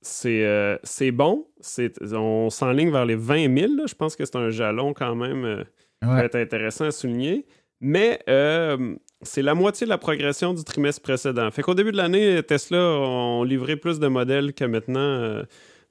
c'est 0.00 0.44
euh, 0.46 0.76
c'est 0.82 1.10
bon. 1.10 1.46
C'est- 1.60 2.02
On 2.14 2.50
s'enligne 2.50 2.90
vers 2.90 3.04
les 3.06 3.16
20 3.16 3.54
000. 3.56 3.74
là. 3.74 3.84
Je 3.86 3.94
pense 3.94 4.16
que 4.16 4.24
c'est 4.24 4.36
un 4.36 4.50
jalon 4.50 4.94
quand 4.94 5.14
même 5.14 5.44
euh, 5.44 5.64
qui 6.02 6.08
Ouais. 6.08 6.20
peut 6.20 6.24
être 6.26 6.36
intéressant 6.36 6.86
à 6.86 6.90
souligner. 6.90 7.46
Mais 7.80 8.20
euh, 8.28 8.96
c'est 9.22 9.42
la 9.42 9.54
moitié 9.54 9.84
de 9.86 9.90
la 9.90 9.98
progression 9.98 10.54
du 10.54 10.64
trimestre 10.64 11.02
précédent. 11.02 11.50
Fait 11.50 11.62
qu'au 11.62 11.74
début 11.74 11.92
de 11.92 11.96
l'année, 11.96 12.42
Tesla 12.42 12.78
ont 12.78 13.44
livré 13.44 13.76
plus 13.76 14.00
de 14.00 14.06
modèles 14.08 14.52
que 14.54 14.64
maintenant 14.64 14.98
euh, 15.00 15.42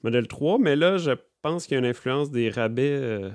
modèle 0.02 0.26
3. 0.28 0.58
Mais 0.58 0.76
là, 0.76 0.98
je 0.98 1.12
pense 1.42 1.66
qu'il 1.66 1.74
y 1.74 1.76
a 1.76 1.80
une 1.80 1.86
influence 1.86 2.30
des 2.30 2.50
rabais 2.50 2.90
euh, 2.90 3.30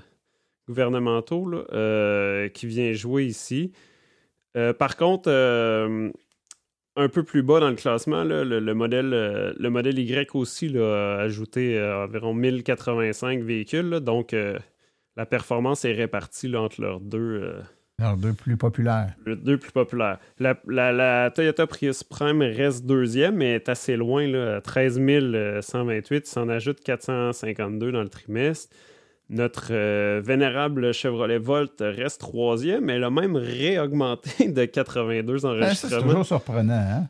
gouvernementaux 0.67 1.47
là, 1.49 1.63
euh, 1.73 2.49
qui 2.49 2.67
vient 2.67 2.91
jouer 2.93 3.25
ici. 3.25 3.71
Euh, 4.55 4.73
par 4.73 4.97
contre, 4.97 5.29
euh, 5.31 6.09
un 6.95 7.09
peu 7.09 7.23
plus 7.23 7.41
bas 7.41 7.59
dans 7.59 7.69
le 7.69 7.75
classement, 7.75 8.23
là, 8.23 8.43
le, 8.43 8.59
le 8.59 8.73
modèle, 8.73 9.13
euh, 9.13 9.53
le 9.57 9.69
modèle 9.69 9.97
Y 9.99 10.29
aussi 10.35 10.69
là, 10.69 11.15
a 11.17 11.21
ajouté 11.21 11.81
environ 11.81 12.33
1085 12.33 13.41
véhicules. 13.41 13.89
là. 13.89 13.99
donc, 13.99 14.35
la 15.15 15.25
performance 15.25 15.85
est 15.85 15.93
répartie 15.93 16.55
entre 16.55 16.81
leurs 16.81 16.99
deux, 16.99 17.53
plus 18.33 18.57
populaires. 18.57 19.13
les 19.27 19.35
deux 19.35 19.57
plus 19.57 19.71
populaires. 19.71 20.17
La, 20.39 20.59
la- 20.67 20.91
la 20.91 21.29
Toyota 21.31 21.67
Prius 21.67 22.03
Prime 22.03 22.41
reste 22.41 22.85
deuxième, 22.85 23.35
mais 23.37 23.53
est 23.55 23.69
assez 23.69 23.95
loin, 23.95 24.27
là, 24.27 24.55
à 24.57 24.61
13 24.61 24.99
128. 25.61 26.27
Il 26.27 26.29
s'en 26.29 26.49
ajoute 26.49 26.79
452 26.81 27.91
dans 27.91 28.01
le 28.01 28.09
trimestre. 28.09 28.75
Notre 29.33 29.69
euh, 29.71 30.21
vénérable 30.23 30.93
Chevrolet 30.93 31.39
Volt 31.39 31.73
reste 31.79 32.21
troisième, 32.21 32.85
mais 32.85 32.93
elle 32.93 33.03
a 33.03 33.09
même 33.09 33.35
réaugmenté 33.35 34.47
de 34.51 34.65
82 34.65 35.33
Ah, 35.33 35.39
ça, 35.39 35.47
c'est 35.47 35.47
enregistrements. 35.47 36.01
toujours 36.03 36.25
surprenant. 36.25 36.73
Hein? 36.73 37.09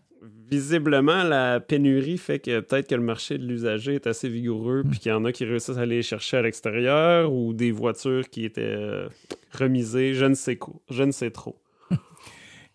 Visiblement, 0.49 1.23
la 1.23 1.59
pénurie 1.59 2.17
fait 2.17 2.39
que 2.39 2.61
peut-être 2.61 2.87
que 2.87 2.95
le 2.95 3.01
marché 3.01 3.37
de 3.37 3.45
l'usager 3.45 3.95
est 3.95 4.07
assez 4.07 4.29
vigoureux, 4.29 4.83
puis 4.89 4.99
qu'il 4.99 5.09
y 5.11 5.13
en 5.13 5.25
a 5.25 5.31
qui 5.31 5.43
réussissent 5.45 5.77
à 5.77 5.81
aller 5.81 6.01
chercher 6.01 6.37
à 6.37 6.41
l'extérieur, 6.43 7.33
ou 7.33 7.53
des 7.53 7.71
voitures 7.71 8.29
qui 8.29 8.45
étaient 8.45 8.61
euh, 8.61 9.07
remisées, 9.51 10.13
je 10.13 10.25
ne 10.25 10.35
sais 10.35 10.55
quoi, 10.55 10.75
je 10.89 11.03
ne 11.03 11.11
sais 11.11 11.31
trop. 11.31 11.57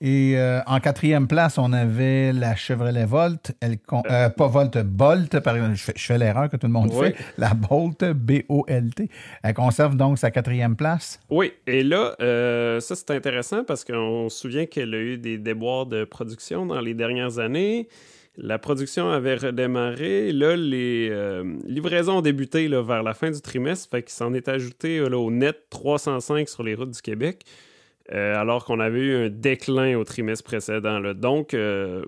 Et 0.00 0.34
euh, 0.36 0.60
en 0.66 0.78
quatrième 0.78 1.26
place, 1.26 1.58
on 1.58 1.72
avait 1.72 2.32
la 2.32 2.54
Chevrolet 2.54 3.04
Volt. 3.04 3.50
Elle 3.60 3.78
euh, 4.10 4.28
pas 4.28 4.46
Volt, 4.46 4.78
Bolt. 4.78 5.40
Par 5.40 5.56
exemple, 5.56 5.74
je 5.74 5.92
fais, 6.00 6.18
l'erreur 6.18 6.48
que 6.48 6.56
tout 6.56 6.68
le 6.68 6.72
monde 6.72 6.90
Oui. 6.94 7.08
fait. 7.08 7.16
La 7.36 7.52
Bolt, 7.54 8.04
B-O-L-T. 8.04 9.08
Elle 9.42 9.54
conserve 9.54 9.96
donc 9.96 10.18
sa 10.18 10.30
quatrième 10.30 10.76
place. 10.76 11.18
Oui, 11.30 11.52
et 11.66 11.82
là, 11.82 12.14
euh, 12.20 12.78
ça 12.78 12.94
c'est 12.94 13.10
intéressant 13.10 13.64
parce 13.64 13.84
qu'on 13.84 14.28
se 14.28 14.38
souvient 14.38 14.66
qu'elle 14.66 14.94
a 14.94 14.98
eu 14.98 15.18
des 15.18 15.36
déboires 15.36 15.86
de 15.86 16.04
production 16.04 16.64
dans 16.64 16.80
les 16.80 16.94
dernières 16.94 17.40
années. 17.40 17.88
La 18.36 18.60
production 18.60 19.10
avait 19.10 19.34
redémarré. 19.34 20.30
Là, 20.30 20.54
les 20.54 21.08
euh, 21.10 21.56
livraisons 21.66 22.18
ont 22.18 22.22
débuté 22.22 22.68
là, 22.68 22.82
vers 22.82 23.02
la 23.02 23.14
fin 23.14 23.32
du 23.32 23.40
trimestre. 23.40 23.90
Fait 23.90 24.02
qu'il 24.04 24.12
s'en 24.12 24.32
est 24.32 24.46
ajouté 24.48 25.00
là, 25.00 25.18
au 25.18 25.32
net 25.32 25.56
305 25.70 26.48
sur 26.48 26.62
les 26.62 26.76
routes 26.76 26.92
du 26.92 27.02
Québec, 27.02 27.44
euh, 28.12 28.36
alors 28.36 28.64
qu'on 28.64 28.80
avait 28.80 29.00
eu 29.00 29.14
un 29.26 29.28
déclin 29.28 29.96
au 29.96 30.04
trimestre 30.04 30.44
précédent. 30.44 31.00
Donc, 31.14 31.54
euh, 31.54 32.04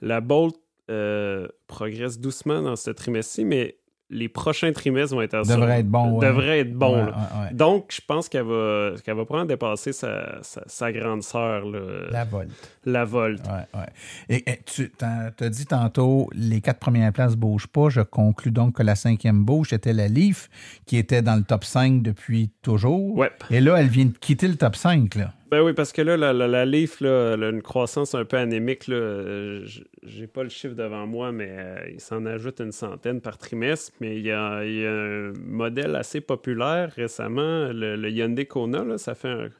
la 0.00 0.20
Bolt 0.20 0.56
euh, 0.90 1.48
progresse 1.66 2.18
doucement 2.18 2.60
dans 2.60 2.76
ce 2.76 2.90
trimestre-ci, 2.90 3.44
mais 3.44 3.78
les 4.10 4.28
prochains 4.28 4.72
trimestres 4.72 5.14
vont 5.14 5.22
être 5.22 5.34
assez- 5.34 5.52
Devrait 5.54 5.80
être 5.80 5.88
bon, 5.88 6.18
ouais. 6.18 6.26
devraient 6.26 6.60
être. 6.60 6.76
Ouais, 6.78 6.88
ouais, 6.88 7.06
ouais. 7.06 7.54
Donc, 7.54 7.86
je 7.90 8.00
pense 8.06 8.28
qu'elle 8.28 8.44
va, 8.44 8.90
qu'elle 9.04 9.16
va 9.16 9.24
probablement 9.24 9.48
dépasser 9.48 9.92
sa, 9.92 10.42
sa, 10.42 10.62
sa 10.66 10.92
grande 10.92 11.22
sœur, 11.22 11.64
La 12.10 12.24
Volt. 12.24 12.48
la 12.84 13.04
Volt. 13.04 13.40
Ouais, 13.46 13.80
ouais. 13.80 13.86
Et, 14.28 14.50
et 14.50 14.60
tu 14.66 14.92
as 15.00 15.48
dit 15.48 15.66
tantôt, 15.66 16.28
les 16.34 16.60
quatre 16.60 16.78
premières 16.80 17.12
places 17.12 17.32
ne 17.32 17.36
bougent 17.36 17.66
pas. 17.66 17.88
Je 17.88 18.02
conclus 18.02 18.50
donc 18.52 18.76
que 18.76 18.82
la 18.82 18.94
cinquième 18.94 19.44
bouge, 19.44 19.70
c'était 19.70 19.92
la 19.94 20.06
Leaf, 20.08 20.48
qui 20.86 20.96
était 20.98 21.22
dans 21.22 21.36
le 21.36 21.42
top 21.42 21.64
5 21.64 22.02
depuis 22.02 22.50
toujours. 22.62 23.16
Ouais. 23.16 23.30
Et 23.50 23.60
là, 23.60 23.76
elle 23.76 23.88
vient 23.88 24.06
de 24.06 24.16
quitter 24.18 24.48
le 24.48 24.56
top 24.56 24.76
5. 24.76 25.14
Là. 25.14 25.32
Ben 25.50 25.62
oui, 25.62 25.74
parce 25.74 25.92
que 25.92 26.00
là, 26.00 26.16
la, 26.16 26.32
la, 26.32 26.48
la 26.48 26.64
Leaf, 26.64 27.00
là, 27.00 27.34
une 27.36 27.60
croissance 27.62 28.14
un 28.14 28.24
peu 28.24 28.38
anémique. 28.38 28.88
Là. 28.88 28.96
Euh, 28.96 29.66
J'ai 30.02 30.26
pas 30.26 30.42
le 30.42 30.48
chiffre 30.48 30.74
devant 30.74 31.06
moi, 31.06 31.32
mais 31.32 31.48
euh, 31.50 31.76
il 31.92 32.00
s'en 32.00 32.24
ajoute 32.24 32.60
une 32.60 32.72
centaine 32.72 33.20
par 33.20 33.36
trimestre. 33.36 33.92
Mais 34.00 34.16
il 34.16 34.22
y 34.24 34.30
a, 34.32 34.64
y 34.64 34.86
a 34.86 34.90
un 34.92 35.32
modèle 35.34 35.96
assez 35.96 36.20
populaire 36.22 36.92
récemment, 36.96 37.68
le, 37.72 37.94
le 37.96 38.10
Hyundai 38.10 38.46
Kona. 38.46 38.84
Là, 38.84 38.96
ça 38.98 39.14
fait 39.14 39.28
un- 39.28 39.50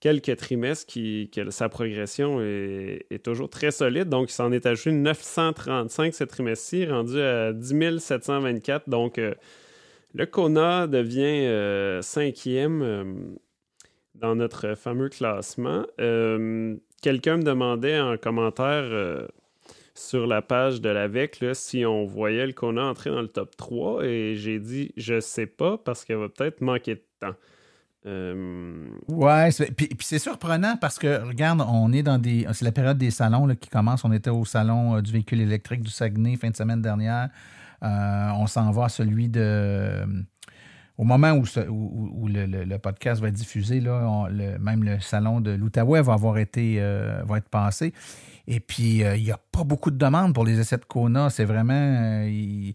quelques 0.00 0.36
trimestres 0.36 0.86
qui, 0.86 1.30
que 1.34 1.50
sa 1.50 1.68
progression 1.70 2.40
est, 2.42 3.06
est 3.10 3.24
toujours 3.24 3.50
très 3.50 3.70
solide. 3.72 4.08
Donc, 4.10 4.30
il 4.30 4.34
s'en 4.34 4.52
est 4.52 4.66
ajouté 4.66 4.92
935 4.92 6.14
ce 6.14 6.24
trimestre-ci, 6.24 6.86
rendu 6.86 7.20
à 7.20 7.52
10 7.54 7.98
724. 8.00 8.88
Donc, 8.90 9.18
euh, 9.18 9.34
le 10.14 10.26
Kona 10.26 10.86
devient 10.86 12.00
cinquième. 12.02 13.36
Dans 14.20 14.34
notre 14.34 14.74
fameux 14.74 15.08
classement. 15.08 15.84
Euh, 16.00 16.76
Quelqu'un 17.02 17.36
me 17.36 17.42
demandait 17.42 18.00
en 18.00 18.16
commentaire 18.16 18.82
euh, 18.82 19.26
sur 19.94 20.26
la 20.26 20.42
page 20.42 20.80
de 20.80 20.88
l'AVEC 20.88 21.44
si 21.52 21.84
on 21.84 22.04
voyait 22.04 22.46
le 22.46 22.52
Kona 22.52 22.84
entrer 22.86 23.10
dans 23.10 23.20
le 23.20 23.28
top 23.28 23.56
3 23.56 24.04
et 24.04 24.34
j'ai 24.34 24.58
dit 24.58 24.92
je 24.96 25.20
sais 25.20 25.46
pas 25.46 25.78
parce 25.78 26.04
qu'elle 26.04 26.16
va 26.16 26.28
peut-être 26.28 26.60
manquer 26.62 26.94
de 26.96 27.02
temps. 27.20 27.34
Euh, 28.06 28.88
Ouais, 29.08 29.50
puis, 29.76 29.88
c'est 30.00 30.18
surprenant 30.18 30.76
parce 30.76 30.98
que, 30.98 31.26
regarde, 31.26 31.62
on 31.68 31.92
est 31.92 32.02
dans 32.02 32.18
des. 32.18 32.46
C'est 32.52 32.64
la 32.64 32.72
période 32.72 32.98
des 32.98 33.10
salons 33.10 33.48
qui 33.56 33.68
commence. 33.68 34.04
On 34.04 34.12
était 34.12 34.30
au 34.30 34.44
salon 34.44 34.96
euh, 34.96 35.00
du 35.02 35.12
véhicule 35.12 35.40
électrique 35.40 35.82
du 35.82 35.90
Saguenay 35.90 36.36
fin 36.36 36.50
de 36.50 36.56
semaine 36.56 36.82
dernière. 36.82 37.28
On 37.82 38.46
s'en 38.46 38.70
va 38.70 38.84
à 38.84 38.88
celui 38.88 39.28
de. 39.28 40.04
Au 40.98 41.04
moment 41.04 41.32
où, 41.32 42.28
le, 42.28 42.76
podcast 42.78 43.20
va 43.20 43.28
être 43.28 43.34
diffusé, 43.34 43.80
même 43.80 44.82
le 44.82 44.98
salon 45.00 45.40
de 45.40 45.50
l'Outaouais 45.50 46.00
va 46.00 46.14
avoir 46.14 46.38
été 46.38 46.76
euh, 46.78 47.22
va 47.26 47.38
être 47.38 47.50
passé. 47.50 47.92
Et 48.46 48.60
puis, 48.60 49.04
euh, 49.04 49.16
il 49.16 49.24
n'y 49.24 49.30
a 49.30 49.38
pas 49.52 49.64
beaucoup 49.64 49.90
de 49.90 49.98
demandes 49.98 50.32
pour 50.32 50.44
les 50.44 50.58
essais 50.58 50.78
de 50.78 50.84
Kona. 50.84 51.28
C'est 51.30 51.44
vraiment. 51.44 51.74
euh, 51.74 52.72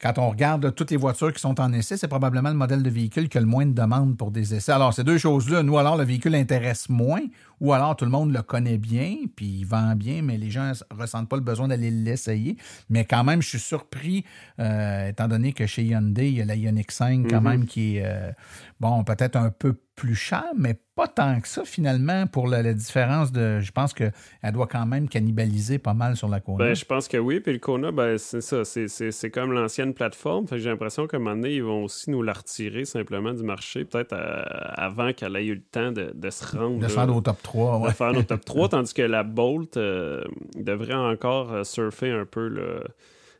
quand 0.00 0.18
on 0.18 0.30
regarde 0.30 0.74
toutes 0.74 0.90
les 0.90 0.96
voitures 0.96 1.32
qui 1.32 1.40
sont 1.40 1.60
en 1.60 1.72
essai, 1.72 1.96
c'est 1.96 2.08
probablement 2.08 2.48
le 2.48 2.56
modèle 2.56 2.82
de 2.82 2.90
véhicule 2.90 3.28
qui 3.28 3.38
a 3.38 3.40
le 3.40 3.46
moins 3.46 3.66
de 3.66 3.74
demandes 3.74 4.16
pour 4.16 4.30
des 4.30 4.54
essais. 4.54 4.72
Alors, 4.72 4.94
ces 4.94 5.04
deux 5.04 5.18
choses-là, 5.18 5.62
nous, 5.62 5.76
alors, 5.76 5.96
le 5.96 6.04
véhicule 6.04 6.34
intéresse 6.34 6.88
moins, 6.88 7.20
ou 7.62 7.72
alors 7.72 7.96
tout 7.96 8.04
le 8.04 8.10
monde 8.10 8.32
le 8.32 8.42
connaît 8.42 8.76
bien, 8.76 9.16
puis 9.36 9.46
il 9.60 9.64
vend 9.64 9.94
bien, 9.94 10.20
mais 10.20 10.36
les 10.36 10.50
gens 10.50 10.72
ne 10.72 11.00
ressentent 11.00 11.28
pas 11.28 11.36
le 11.36 11.42
besoin 11.42 11.68
d'aller 11.68 11.90
l'essayer. 11.90 12.56
Mais 12.90 13.04
quand 13.06 13.22
même, 13.24 13.40
je 13.40 13.48
suis 13.48 13.58
surpris, 13.60 14.24
euh, 14.58 15.08
étant 15.08 15.28
donné 15.28 15.52
que 15.52 15.64
chez 15.66 15.84
Hyundai, 15.84 16.28
il 16.28 16.34
y 16.38 16.42
a 16.42 16.44
la 16.44 16.56
Ioniq 16.56 16.90
5 16.90 17.28
quand 17.30 17.40
Mhm. 17.40 17.48
même 17.48 17.66
qui 17.66 17.96
est, 17.96 18.02
euh, 18.04 18.32
bon, 18.80 19.04
peut-être 19.04 19.36
un 19.36 19.50
peu 19.50 19.74
plus 19.94 20.14
cher, 20.14 20.44
mais 20.56 20.78
pas 20.94 21.06
tant 21.06 21.38
que 21.40 21.46
ça, 21.48 21.64
finalement, 21.66 22.26
pour 22.26 22.48
la, 22.48 22.62
la 22.62 22.72
différence 22.72 23.30
de. 23.30 23.60
Je 23.60 23.70
pense 23.72 23.92
qu'elle 23.92 24.12
doit 24.52 24.66
quand 24.66 24.86
même 24.86 25.06
cannibaliser 25.08 25.78
pas 25.78 25.92
mal 25.94 26.16
sur 26.16 26.28
la 26.28 26.40
Kona. 26.40 26.64
Ben, 26.64 26.74
je 26.74 26.84
pense 26.86 27.08
que 27.08 27.18
oui. 27.18 27.40
Puis 27.40 27.52
le 27.52 27.58
Kona, 27.58 27.92
ben, 27.92 28.16
c'est 28.18 28.40
ça. 28.40 28.64
C'est- 28.64 29.30
comme 29.30 29.52
l'ancienne 29.52 29.92
plateforme. 29.94 30.46
J'ai 30.50 30.70
l'impression 30.70 31.06
qu'à 31.06 31.18
un 31.18 31.20
moment 31.20 31.36
donné, 31.36 31.56
ils 31.56 31.62
vont 31.62 31.84
aussi 31.84 32.10
nous 32.10 32.22
la 32.22 32.32
retirer 32.32 32.84
simplement 32.86 33.32
du 33.34 33.42
marché, 33.42 33.84
peut-être 33.84 34.14
euh, 34.14 34.42
avant 34.74 35.12
qu'elle 35.12 35.36
ait 35.36 35.46
eu 35.46 35.54
le 35.56 35.60
temps 35.62 35.92
de, 35.92 36.10
de 36.14 36.30
se 36.30 36.56
rendre. 36.56 36.78
de 36.78 36.88
se 36.88 36.96
rendre 36.96 37.14
au 37.16 37.20
top 37.20 37.40
3. 37.42 37.51
De 37.54 37.86
ouais. 37.86 37.92
faire 37.92 38.12
nos 38.12 38.22
top 38.22 38.44
3, 38.44 38.68
tandis 38.70 38.94
que 38.94 39.02
la 39.02 39.22
Bolt 39.22 39.76
euh, 39.76 40.22
devrait 40.56 40.94
encore 40.94 41.52
euh, 41.52 41.64
surfer 41.64 42.10
un 42.10 42.24
peu 42.24 42.48
là, 42.48 42.80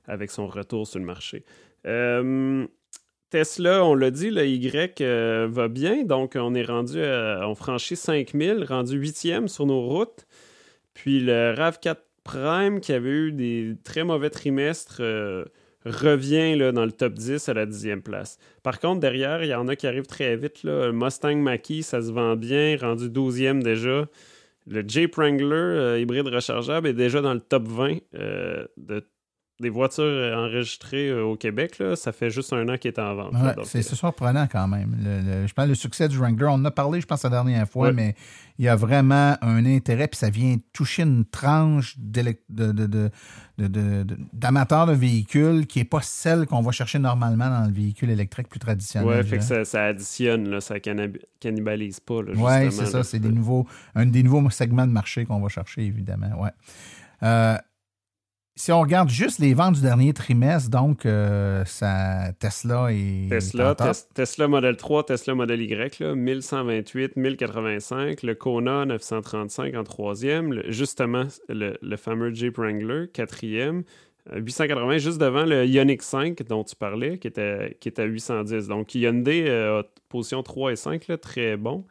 avec 0.07 0.31
son 0.31 0.47
retour 0.47 0.87
sur 0.87 0.99
le 0.99 1.05
marché. 1.05 1.45
Euh, 1.87 2.67
Tesla, 3.31 3.85
on 3.85 3.95
l'a 3.95 4.11
dit, 4.11 4.31
le 4.31 4.47
Y 4.47 5.01
euh, 5.01 5.49
va 5.51 5.69
bien, 5.69 6.05
donc 6.05 6.33
on 6.37 6.55
est 6.55 6.65
rendu, 6.65 7.03
à- 7.03 7.49
on 7.49 7.55
franchit 7.55 7.97
5000, 7.97 8.65
rendu 8.69 8.99
8e 8.99 9.49
sur 9.49 9.67
nos 9.67 9.81
routes. 9.81 10.27
Puis 10.95 11.21
le 11.21 11.55
RAV4 11.55 11.97
Prime, 12.25 12.81
qui 12.81 12.93
avait 12.93 13.09
eu 13.11 13.33
des 13.33 13.75
très 13.83 14.05
mauvais 14.05 14.31
trimestres, 14.31 15.01
revient 15.85 16.57
là, 16.57 16.73
dans 16.73 16.85
le 16.85 16.93
top 16.93 17.15
10 17.15 17.49
à 17.49 17.55
la 17.55 17.67
10e 17.67 18.03
place. 18.03 18.39
Par 18.63 18.79
contre, 18.81 19.01
derrière, 19.01 19.43
il 19.43 19.49
y 19.49 19.55
en 19.55 19.69
a 19.69 19.77
qui 19.77 19.87
arrivent 19.87 20.07
très 20.07 20.37
vite. 20.37 20.63
Là. 20.63 20.87
Le 20.87 20.93
Mustang 20.93 21.37
Mach-E, 21.37 21.83
ça 21.83 22.01
se 22.03 22.13
vend 22.13 22.37
bien, 22.37 22.77
rendu 22.81 23.09
12e 23.09 23.63
déjà. 23.63 24.07
Le 24.67 24.85
Jeep 24.87 25.17
Wrangler 25.17 25.55
euh, 25.55 25.99
hybride 25.99 26.29
rechargeable 26.29 26.87
est 26.87 26.93
déjà 26.93 27.21
dans 27.21 27.35
le 27.35 27.41
top 27.41 27.67
20 27.67 27.97
euh, 28.15 28.67
de, 28.77 29.05
des 29.63 29.71
voitures 29.71 30.05
euh, 30.05 30.35
enregistrées 30.37 31.09
euh, 31.09 31.23
au 31.25 31.37
Québec. 31.37 31.79
Là. 31.79 31.97
Ça 31.97 32.13
fait 32.13 32.29
juste 32.29 32.53
un 32.53 32.69
an 32.69 32.77
qu'il 32.77 32.91
est 32.91 32.99
en 32.99 33.15
vente. 33.15 33.33
Ouais, 33.33 33.55
c'est 33.65 33.79
euh, 33.79 33.83
c'est 33.83 33.95
surprenant 33.95 34.47
quand 34.51 34.69
même. 34.69 34.95
Le- 35.03 35.41
le- 35.43 35.47
je 35.47 35.55
pense 35.55 35.67
le 35.67 35.75
succès 35.75 36.09
du 36.09 36.19
Wrangler, 36.19 36.47
on 36.51 36.55
en 36.55 36.65
a 36.67 36.71
parlé, 36.71 37.01
je 37.01 37.07
pense, 37.07 37.23
la 37.25 37.31
dernière 37.31 37.67
fois, 37.69 37.87
Ouais. 37.89 37.93
mais 37.95 38.15
il 38.59 38.67
y 38.67 38.69
a 38.69 38.77
vraiment 38.77 39.37
un 39.41 39.65
intérêt, 39.65 40.09
puis 40.09 40.19
ça 40.19 40.29
vient 40.29 40.57
toucher 40.75 41.05
une 41.05 41.25
tranche 41.25 41.95
d'élec- 41.99 42.43
de- 42.51 42.73
de- 42.73 43.11
d'amateurs 44.33 44.87
véhicules 44.95 45.67
qui 45.67 45.79
n'est 45.79 45.85
pas 45.85 46.01
celle 46.03 46.47
qu'on 46.47 46.61
va 46.63 46.73
chercher 46.73 46.99
normalement 46.99 47.49
dans 47.49 47.67
le 47.67 47.73
véhicule 47.73 48.11
électrique 48.11 48.49
plus 48.49 48.59
traditionnel. 48.61 49.09
Ouais, 49.09 49.23
fait 49.25 49.39
que 49.39 49.45
ça, 49.45 49.65
ça 49.65 49.85
additionne, 49.85 50.49
là, 50.51 50.61
ça 50.61 50.79
cannib- 50.81 51.19
cannibalise 51.41 52.01
pas. 52.01 52.19
Oui, 52.19 52.71
c'est 52.71 52.87
ça. 52.87 53.03
C'est 53.03 53.19
des 53.21 53.31
nouveaux, 53.31 53.67
un 53.95 54.07
des 54.07 54.23
nouveaux 54.23 54.49
segments 54.51 54.87
de 54.87 54.93
marché 54.93 55.25
qu'on 55.25 55.41
va 55.41 55.49
chercher, 55.49 55.83
évidemment. 55.83 56.41
Ouais. 56.43 56.51
Euh, 57.23 57.57
si 58.63 58.71
on 58.71 58.81
regarde 58.81 59.09
juste 59.09 59.41
les 59.41 59.55
ventes 59.55 59.75
du 59.75 59.81
dernier 59.83 60.13
trimestre, 60.13 60.71
donc 60.71 61.05
euh, 61.05 61.65
ça, 61.65 62.33
Tesla 62.39 62.93
et 62.93 63.27
Tesla, 63.29 63.75
Tes- 63.75 64.15
Tesla 64.15 64.47
Model 64.47 64.77
3, 64.77 65.05
Tesla 65.07 65.35
Model 65.35 65.61
Y, 65.63 65.99
là, 65.99 66.15
1128, 66.15 67.17
1085, 67.17 68.23
le 68.23 68.35
Kona 68.37 68.85
935 68.85 69.75
en 69.75 69.83
troisième, 69.85 70.53
le- 70.53 70.71
justement 70.71 71.25
le, 71.49 71.77
le 71.83 71.97
fameux 71.97 72.33
Jeep 72.33 72.57
Wrangler, 72.57 73.07
quatrième, 73.13 73.83
euh, 74.33 74.39
880 74.39 74.99
juste 74.99 75.19
devant 75.21 75.45
le 75.45 75.67
Ioniq 75.67 76.01
5 76.03 76.43
dont 76.49 76.63
tu 76.63 76.77
parlais, 76.77 77.19
qui 77.19 77.27
était, 77.27 77.77
qui 77.81 77.89
était 77.89 78.03
à 78.03 78.07
810. 78.07 78.69
Donc 78.69 78.95
Hyundai, 78.95 79.45
euh, 79.49 79.81
a 79.81 79.83
position 80.09 80.43
3 80.45 80.71
et 80.73 80.77
5, 80.77 81.09
là, 81.09 81.17
très 81.19 81.57
bon. 81.57 81.85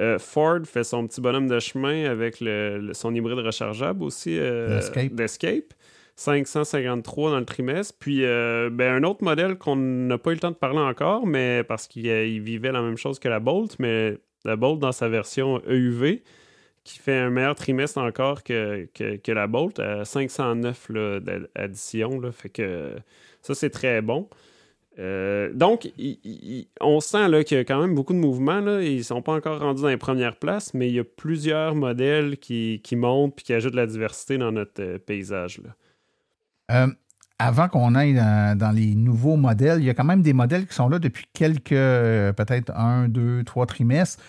Euh, 0.00 0.18
Ford 0.18 0.60
fait 0.64 0.84
son 0.84 1.06
petit 1.08 1.20
bonhomme 1.20 1.48
de 1.48 1.58
chemin 1.58 2.04
avec 2.04 2.40
le- 2.40 2.78
le- 2.78 2.94
son 2.94 3.12
hybride 3.14 3.38
rechargeable 3.38 4.04
aussi 4.04 4.38
euh, 4.38 4.76
d'Escape. 5.14 5.72
553 6.18 7.30
dans 7.30 7.38
le 7.38 7.44
trimestre. 7.44 7.94
Puis 7.98 8.24
euh, 8.24 8.70
ben, 8.72 9.02
un 9.02 9.08
autre 9.08 9.22
modèle 9.22 9.56
qu'on 9.56 9.76
n'a 9.76 10.18
pas 10.18 10.32
eu 10.32 10.34
le 10.34 10.40
temps 10.40 10.50
de 10.50 10.56
parler 10.56 10.80
encore, 10.80 11.26
mais 11.26 11.62
parce 11.62 11.86
qu'il 11.86 12.08
euh, 12.08 12.40
vivait 12.42 12.72
la 12.72 12.82
même 12.82 12.96
chose 12.96 13.20
que 13.20 13.28
la 13.28 13.38
Bolt, 13.38 13.76
mais 13.78 14.18
la 14.44 14.56
Bolt 14.56 14.80
dans 14.80 14.90
sa 14.90 15.08
version 15.08 15.62
EUV, 15.68 16.24
qui 16.82 16.98
fait 16.98 17.16
un 17.16 17.30
meilleur 17.30 17.54
trimestre 17.54 17.98
encore 17.98 18.42
que, 18.42 18.88
que, 18.94 19.32
la 19.32 19.46
Bolt, 19.46 19.78
à 19.78 20.04
509 20.04 20.88
là, 20.88 21.20
d'addition. 21.20 22.20
Fait 22.32 22.48
que 22.48 22.96
ça, 23.40 23.54
c'est 23.54 23.70
très 23.70 24.02
bon. 24.02 24.28
Euh, 24.98 25.52
donc, 25.52 25.88
on 26.80 26.98
sent 26.98 27.44
qu'il 27.44 27.58
y 27.58 27.60
a 27.60 27.64
quand 27.64 27.80
même 27.80 27.94
beaucoup 27.94 28.12
de 28.12 28.18
mouvements. 28.18 28.58
Là. 28.58 28.82
Ils 28.82 28.98
ne 28.98 29.02
sont 29.02 29.22
pas 29.22 29.34
encore 29.34 29.60
rendus 29.60 29.82
dans 29.82 29.88
les 29.88 29.96
premières 29.96 30.34
places, 30.34 30.74
mais 30.74 30.88
il 30.88 30.94
y 30.94 30.98
a 30.98 31.04
plusieurs 31.04 31.76
modèles 31.76 32.38
qui, 32.38 32.80
qui 32.82 32.96
montent 32.96 33.38
et 33.40 33.44
qui 33.44 33.52
ajoutent 33.52 33.72
de 33.72 33.76
la 33.76 33.86
diversité 33.86 34.36
dans 34.36 34.50
notre 34.50 34.96
paysage. 34.96 35.58
Là. 35.58 35.70
Euh, 36.70 36.88
avant 37.38 37.68
qu'on 37.68 37.94
aille 37.94 38.14
dans, 38.14 38.74
les 38.74 38.94
nouveaux 38.94 39.36
modèles, 39.36 39.78
il 39.80 39.84
y 39.84 39.90
a 39.90 39.94
quand 39.94 40.04
même 40.04 40.22
des 40.22 40.32
modèles 40.32 40.66
qui 40.66 40.74
sont 40.74 40.88
là 40.88 40.98
depuis 40.98 41.24
quelques, 41.32 41.72
euh, 41.72 42.32
peut-être 42.32 42.72
un, 42.74 43.08
deux, 43.08 43.44
trois 43.44 43.66
trimestres, 43.66 44.22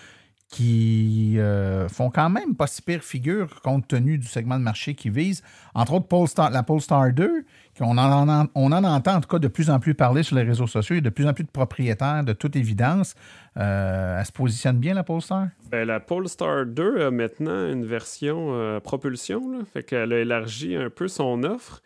qui 0.48 1.36
euh, 1.38 1.88
font 1.88 2.10
quand 2.10 2.28
même 2.28 2.56
pas 2.56 2.66
si 2.66 2.82
pire 2.82 3.02
figure 3.02 3.60
compte 3.62 3.86
tenu 3.86 4.18
du 4.18 4.26
segment 4.26 4.58
de 4.58 4.64
marché 4.64 4.94
qu'ils 4.94 5.12
visent. 5.12 5.42
Entre 5.74 5.92
autres, 5.92 6.50
la 6.50 6.62
Polestar 6.64 7.12
2, 7.12 7.44
qu'on 7.78 7.98
en, 7.98 8.46
on 8.56 8.72
en 8.72 8.84
entend 8.84 9.14
en 9.14 9.20
tout 9.20 9.28
cas 9.28 9.38
de 9.38 9.46
plus 9.46 9.70
en 9.70 9.78
plus 9.78 9.94
parler 9.94 10.24
sur 10.24 10.36
les 10.36 10.42
réseaux 10.42 10.66
sociaux. 10.66 10.96
A 10.96 11.00
de 11.00 11.08
plus 11.08 11.26
en 11.26 11.34
plus 11.34 11.44
de 11.44 11.50
propriétaires, 11.50 12.24
de 12.24 12.32
toute 12.32 12.56
évidence. 12.56 13.14
Euh, 13.56 14.18
elle 14.18 14.26
se 14.26 14.32
positionne 14.32 14.78
bien, 14.78 14.94
la 14.94 15.04
Polestar? 15.04 15.48
Ben, 15.70 15.86
la 15.86 16.00
Polestar 16.00 16.66
2 16.66 17.06
a 17.06 17.10
maintenant 17.12 17.70
une 17.70 17.84
version 17.84 18.80
propulsion. 18.82 19.64
Fait 19.72 19.84
qu'elle 19.84 20.12
a 20.12 20.18
élargi 20.18 20.74
un 20.74 20.90
peu 20.90 21.06
son 21.06 21.44
offre. 21.44 21.80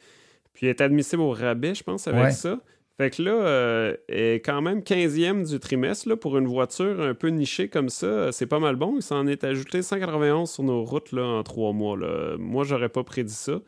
Puis 0.55 0.67
elle 0.67 0.71
est 0.71 0.81
admissible 0.81 1.21
au 1.23 1.31
rabais, 1.31 1.75
je 1.75 1.83
pense, 1.85 2.09
avec 2.09 2.23
Ouais. 2.25 2.31
ça. 2.31 2.59
Fait 2.97 3.11
que 3.11 3.23
là, 3.23 3.33
euh, 3.33 3.97
elle 4.09 4.17
est 4.37 4.41
quand 4.41 4.63
même 4.63 4.83
15e 4.85 5.43
du 5.51 5.59
trimestre. 5.59 6.09
Là, 6.09 6.17
pour 6.17 6.39
une 6.39 6.47
voiture 6.47 7.01
un 7.01 7.13
peu 7.13 7.27
nichée 7.29 7.69
comme 7.69 7.89
ça, 7.89 8.07
euh, 8.07 8.33
c'est 8.33 8.47
pas 8.47 8.61
mal 8.61 8.77
bon. 8.77 8.95
Il 8.97 9.03
s'en 9.03 9.27
est 9.27 9.43
ajouté 9.43 9.83
191 9.83 10.49
sur 10.49 10.63
nos 10.63 10.85
routes 10.85 11.11
là, 11.11 11.25
en 11.25 11.43
trois 11.43 11.73
mois. 11.73 11.97
Là. 11.97 12.37
Moi, 12.39 12.63
j'aurais 12.63 12.89
pas 12.89 13.03
prédit 13.03 13.35
ça. 13.35 13.61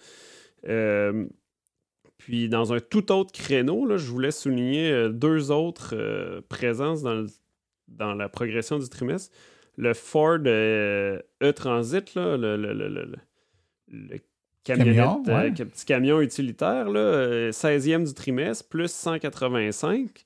Euh, 0.68 1.26
puis 2.18 2.48
dans 2.48 2.72
un 2.72 2.78
tout 2.78 3.10
autre 3.10 3.32
créneau, 3.32 3.84
là, 3.84 3.96
je 3.96 4.08
voulais 4.08 4.30
souligner 4.30 5.08
deux 5.10 5.50
autres 5.50 5.94
euh, 5.96 6.40
présences 6.48 7.02
dans, 7.02 7.14
le- 7.14 7.26
dans 7.88 8.14
la 8.14 8.28
progression 8.28 8.78
du 8.78 8.88
trimestre. 8.88 9.34
Le 9.76 9.92
Ford 9.92 10.38
E-Transit, 11.42 12.14
là, 12.14 12.36
le, 12.36 12.56
le, 12.56 12.72
le, 12.72 12.88
le- 12.88 13.12
le 13.88 14.18
camionnette, 14.66 14.96
Camion, 14.96 15.22
ouais. 15.26 15.52
euh, 15.60 15.64
petit 15.64 15.84
camion 15.86 16.20
utilitaire, 16.20 16.90
là, 16.90 17.00
euh, 17.00 17.50
16e 17.50 18.04
du 18.04 18.14
trimestre, 18.14 18.68
plus 18.68 18.90
185. 18.90 20.24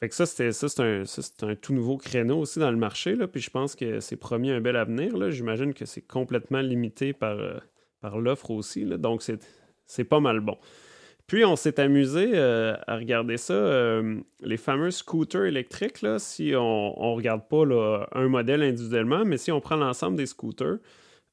Fait 0.00 0.08
que 0.08 0.14
ça, 0.14 0.26
c'était, 0.26 0.52
ça, 0.52 0.68
c'est 0.68 0.80
un, 0.80 1.48
un 1.48 1.54
tout 1.56 1.74
nouveau 1.74 1.96
créneau 1.96 2.38
aussi 2.38 2.60
dans 2.60 2.70
le 2.70 2.76
marché. 2.76 3.16
Là, 3.16 3.26
puis 3.26 3.40
je 3.40 3.50
pense 3.50 3.74
que 3.74 3.98
c'est 4.00 4.16
promis 4.16 4.50
un 4.50 4.60
bel 4.60 4.76
avenir. 4.76 5.30
J'imagine 5.32 5.74
que 5.74 5.86
c'est 5.86 6.02
complètement 6.02 6.60
limité 6.60 7.12
par, 7.12 7.36
euh, 7.38 7.58
par 8.00 8.18
l'offre 8.18 8.50
aussi. 8.52 8.84
Là. 8.84 8.96
Donc, 8.96 9.22
c'est, 9.22 9.40
c'est 9.86 10.04
pas 10.04 10.20
mal 10.20 10.38
bon. 10.40 10.56
Puis, 11.26 11.44
on 11.44 11.56
s'est 11.56 11.80
amusé 11.80 12.30
euh, 12.34 12.76
à 12.86 12.96
regarder 12.96 13.36
ça, 13.36 13.52
euh, 13.52 14.20
les 14.40 14.56
fameux 14.56 14.92
scooters 14.92 15.46
électriques. 15.46 16.00
Là, 16.02 16.20
si 16.20 16.52
on 16.54 16.94
ne 16.96 17.16
regarde 17.16 17.48
pas 17.48 17.64
là, 17.64 18.06
un 18.12 18.28
modèle 18.28 18.62
individuellement, 18.62 19.24
mais 19.24 19.36
si 19.36 19.50
on 19.50 19.60
prend 19.60 19.76
l'ensemble 19.76 20.16
des 20.16 20.26
scooters, 20.26 20.78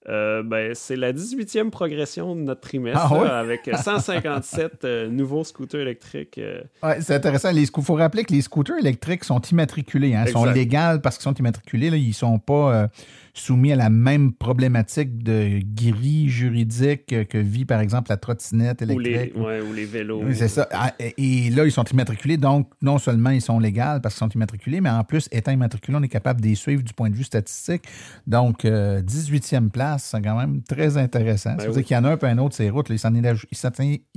euh, 0.07 0.43
ben, 0.43 0.73
c'est 0.75 0.95
la 0.95 1.11
18e 1.13 1.69
progression 1.69 2.35
de 2.35 2.41
notre 2.41 2.61
trimestre 2.61 3.11
Ah 3.11 3.23
là, 3.23 3.39
avec 3.39 3.69
157 3.73 4.83
euh, 4.85 5.07
nouveaux 5.09 5.43
scooters 5.43 5.81
électriques. 5.81 6.37
euh, 6.37 6.61
Ouais, 6.83 7.01
c'est 7.01 7.15
intéressant. 7.15 7.49
Il 7.51 7.67
faut 7.67 7.95
rappeler 7.95 8.23
que 8.23 8.33
les 8.33 8.41
scooters 8.41 8.77
électriques 8.77 9.23
sont 9.23 9.41
immatriculés. 9.41 10.13
Hein, 10.15 10.25
Ils 10.27 10.31
sont 10.31 10.45
légaux 10.45 10.99
parce 11.01 11.17
qu'ils 11.17 11.23
sont 11.23 11.33
immatriculés. 11.33 11.89
Là, 11.89 11.97
ils 11.97 12.13
sont 12.13 12.39
pas 12.39 12.89
soumis 13.37 13.73
à 13.73 13.75
la 13.75 13.89
même 13.89 14.33
problématique 14.33 15.21
de 15.21 15.59
grille 15.61 16.29
juridique 16.29 17.11
euh, 17.11 17.25
que 17.25 17.37
vit, 17.37 17.65
par 17.65 17.81
exemple, 17.81 18.09
la 18.09 18.17
trottinette 18.17 18.81
ou, 18.81 18.97
les, 18.97 19.09
électrique. 19.11 19.43
ouais, 19.43 19.61
ou 19.61 19.73
les 19.73 19.85
vélos. 19.85 20.23
Oui, 20.23 20.35
c'est 20.35 20.47
ça. 20.47 20.67
Ah, 20.71 20.93
Et 20.99 21.49
là, 21.49 21.65
ils 21.65 21.71
sont 21.71 21.83
immatriculés. 21.83 22.37
Donc, 22.37 22.71
non 22.81 22.97
seulement 22.97 23.29
ils 23.31 23.41
sont 23.41 23.59
légaux 23.59 23.99
parce 24.01 24.15
qu'ils 24.15 24.25
sont 24.25 24.29
immatriculés, 24.29 24.79
mais 24.79 24.89
en 24.89 25.03
plus, 25.03 25.27
étant 25.31 25.51
immatriculés, 25.51 25.97
on 25.99 26.03
est 26.03 26.07
capable 26.07 26.41
de 26.41 26.47
les 26.47 26.55
suivre 26.55 26.81
du 26.81 26.93
point 26.93 27.09
de 27.09 27.15
vue 27.15 27.25
statistique. 27.25 27.83
Donc, 28.25 28.63
euh, 28.63 29.01
18e 29.01 29.69
place, 29.69 30.09
c'est 30.11 30.21
quand 30.21 30.37
même 30.37 30.63
très 30.63 30.97
intéressant. 30.97 31.51
Ben 31.51 31.59
ça 31.59 31.63
veut 31.65 31.71
oui. 31.71 31.77
dire 31.77 31.85
qu'il 31.85 31.97
y 31.97 31.99
en 31.99 32.05
a 32.05 32.11
un 32.11 32.17
peu 32.17 32.27
un 32.27 32.37
autre, 32.37 32.55
ces 32.55 32.69
routes. 32.69 32.89
là, 32.89 32.95
il 32.95 32.99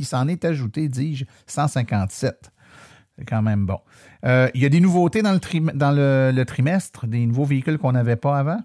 s'en 0.06 0.28
est, 0.28 0.44
ajouté, 0.44 0.88
dis-je, 0.88 1.24
157. 1.46 2.52
C'est 3.18 3.24
quand 3.24 3.42
même 3.42 3.66
bon. 3.66 3.80
Euh, 4.24 4.48
il 4.54 4.62
y 4.62 4.66
a 4.66 4.68
des 4.68 4.80
nouveautés 4.80 5.22
dans 5.22 5.32
le, 5.32 5.72
dans 5.74 5.90
le, 5.90 6.30
le 6.32 6.44
trimestre, 6.44 7.08
des 7.08 7.26
nouveaux 7.26 7.44
véhicules 7.44 7.78
qu'on 7.78 7.92
n'avait 7.92 8.14
pas 8.14 8.38
avant? 8.38 8.60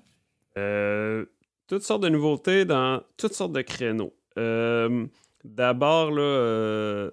Euh, 0.58 1.26
toutes 1.68 1.84
sortes 1.84 2.04
de 2.04 2.10
nouveautés 2.10 2.66
dans 2.66 3.02
toutes 3.18 3.34
sortes 3.34 3.54
de 3.54 3.62
créneaux. 3.62 4.14
Euh, 4.38 5.06
D'abord, 5.44 6.12
là, 6.12 6.22
euh, 6.22 7.10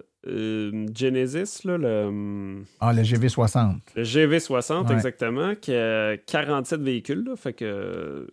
Genesis, 0.95 1.65
là, 1.65 1.77
le, 1.77 2.63
Ah, 2.79 2.93
le 2.93 3.01
GV60. 3.03 3.79
le 3.95 4.03
GV60 4.03 4.87
Ouais. 4.87 4.93
exactement, 4.93 5.53
qui 5.55 5.73
a 5.73 6.15
47 6.17 6.81
véhicules. 6.81 7.23
là, 7.25 7.35
fait 7.35 7.51
que 7.53 8.27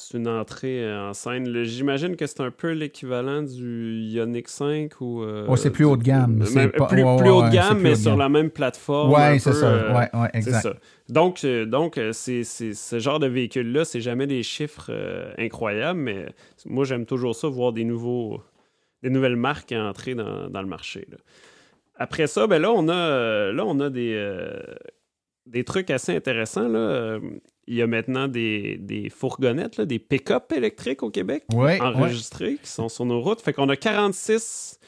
c'est- 0.00 0.16
une 0.16 0.28
entrée 0.28 0.90
en 0.96 1.12
scène. 1.12 1.64
J'imagine 1.64 2.14
que 2.16 2.26
c'est 2.26 2.40
un 2.40 2.50
peu 2.52 2.70
l'équivalent 2.72 3.42
du 3.42 3.94
Ioniq 4.00 4.48
5 4.48 4.92
ou. 5.00 5.22
euh, 5.22 5.44
Oh, 5.48 5.56
c'est 5.56 5.70
plus 5.70 5.84
haut 5.84 5.96
de 5.96 6.02
gamme. 6.04 6.38
pas- 6.38 6.44
plus, 6.44 6.54
ouais, 6.56 6.68
plus 6.68 7.02
ouais, 7.02 7.28
haut 7.30 7.42
de 7.42 7.50
gamme, 7.50 7.80
mais 7.80 7.90
de 7.90 7.94
sur 7.96 8.12
gamme. 8.12 8.18
la 8.20 8.28
même 8.28 8.50
plateforme. 8.50 9.12
Ouais, 9.12 9.38
c'est 9.40 9.52
ça. 9.52 9.66
euh, 9.66 9.92
Ouais, 9.94 10.08
exact. 10.34 10.60
ça. 10.62 10.74
Donc, 11.08 11.42
euh, 11.44 11.66
donc 11.66 12.00
c'est, 12.12 12.44
c'est- 12.44 12.74
ce 12.74 12.98
genre 12.98 13.18
de 13.18 13.26
véhicule-là, 13.26 13.84
c'est 13.84 14.00
jamais 14.00 14.26
des 14.26 14.42
chiffres 14.42 14.90
incroyables, 15.36 15.98
mais 16.00 16.26
moi, 16.66 16.84
j'aime 16.84 17.04
toujours 17.06 17.34
ça, 17.34 17.48
voir 17.48 17.72
des, 17.72 17.84
nouveaux, 17.84 18.40
des 19.02 19.10
nouvelles 19.10 19.36
marques 19.36 19.72
entrer 19.72 20.14
dans, 20.14 20.48
dans 20.48 20.62
le 20.62 20.68
marché. 20.68 21.06
là. 21.10 21.16
Après 21.96 22.28
ça, 22.28 22.46
ben 22.46 22.62
là, 22.62 22.70
on 22.72 22.88
a, 22.88 23.50
là, 23.52 23.64
on 23.66 23.80
a 23.80 23.90
des, 23.90 24.16
des 25.46 25.64
trucs 25.64 25.90
assez 25.90 26.14
intéressants. 26.14 26.68
Là. 26.68 27.18
Il 27.68 27.76
y 27.76 27.82
a 27.82 27.86
maintenant 27.86 28.28
des, 28.28 28.78
des 28.80 29.10
fourgonnettes, 29.10 29.76
là, 29.76 29.84
des 29.84 29.98
pick-up 29.98 30.52
électriques 30.56 31.02
au 31.02 31.10
Québec 31.10 31.44
Ouais, 31.52 31.78
ouais. 31.78 31.80
enregistrés 31.80 32.56
qui 32.62 32.70
sont 32.70 32.88
sur 32.88 33.04
nos 33.04 33.20
routes. 33.20 33.40
Fait 33.42 33.52
qu'on 33.52 33.68
a 33.68 33.76
46 33.76 34.80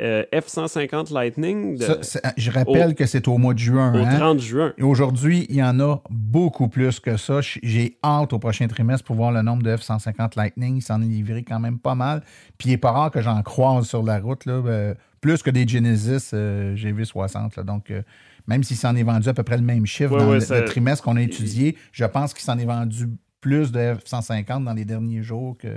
euh, 0.00 0.24
F-150 0.32 1.12
Lightning 1.12 1.76
de- 1.76 1.84
Ça, 1.84 1.98
c'est- 2.02 2.22
je 2.36 2.50
rappelle 2.50 2.94
que 2.96 3.06
c'est 3.06 3.28
au 3.28 3.38
mois 3.38 3.54
de 3.54 3.60
juin. 3.60 3.92
au 3.94 4.04
hein. 4.04 4.16
30 4.18 4.40
juin. 4.40 4.72
Et 4.76 4.82
Aujourd'hui, 4.82 5.46
il 5.50 5.54
y 5.56 5.62
en 5.62 5.78
a 5.78 6.02
beaucoup 6.10 6.66
plus 6.68 6.98
que 6.98 7.16
ça. 7.16 7.40
J'ai 7.42 7.96
hâte 8.02 8.32
au 8.32 8.38
prochain 8.40 8.66
trimestre 8.66 9.04
pour 9.04 9.14
voir 9.16 9.30
le 9.30 9.42
nombre 9.42 9.62
de 9.62 9.70
F-150 9.76 10.36
Lightning. 10.36 10.78
Il 10.78 10.82
s'en 10.82 11.00
est 11.00 11.06
livré 11.06 11.44
quand 11.44 11.60
même 11.60 11.78
pas 11.78 11.94
mal. 11.94 12.22
Puis 12.58 12.68
il 12.68 12.72
n'est 12.72 12.78
pas 12.78 12.90
rare 12.90 13.10
que 13.12 13.20
j'en 13.20 13.40
croise 13.42 13.86
sur 13.86 14.02
la 14.02 14.18
route, 14.18 14.46
là, 14.46 14.54
euh, 14.66 14.94
plus 15.20 15.42
que 15.44 15.50
des 15.50 15.66
Genesis 15.68 16.30
euh, 16.34 16.74
GV60. 16.74 17.56
là. 17.56 17.62
Donc, 17.62 17.90
euh, 17.92 18.02
même 18.46 18.62
s'il 18.62 18.76
s'en 18.76 18.94
est 18.96 19.02
vendu 19.02 19.28
à 19.28 19.34
peu 19.34 19.42
près 19.42 19.56
le 19.56 19.62
même 19.62 19.86
chiffre 19.86 20.12
Ouais, 20.12 20.18
dans 20.18 20.28
ouais, 20.28 20.34
le, 20.34 20.40
ça- 20.40 20.60
le 20.60 20.64
trimestre 20.66 21.04
qu'on 21.04 21.16
a 21.16 21.22
étudié, 21.22 21.76
je 21.92 22.04
pense 22.04 22.34
qu'il 22.34 22.42
s'en 22.44 22.58
est 22.58 22.64
vendu 22.66 23.06
plus 23.40 23.72
de 23.72 23.78
F-150 23.78 24.64
dans 24.64 24.72
les 24.74 24.84
derniers 24.84 25.22
jours 25.22 25.56
que 25.58 25.68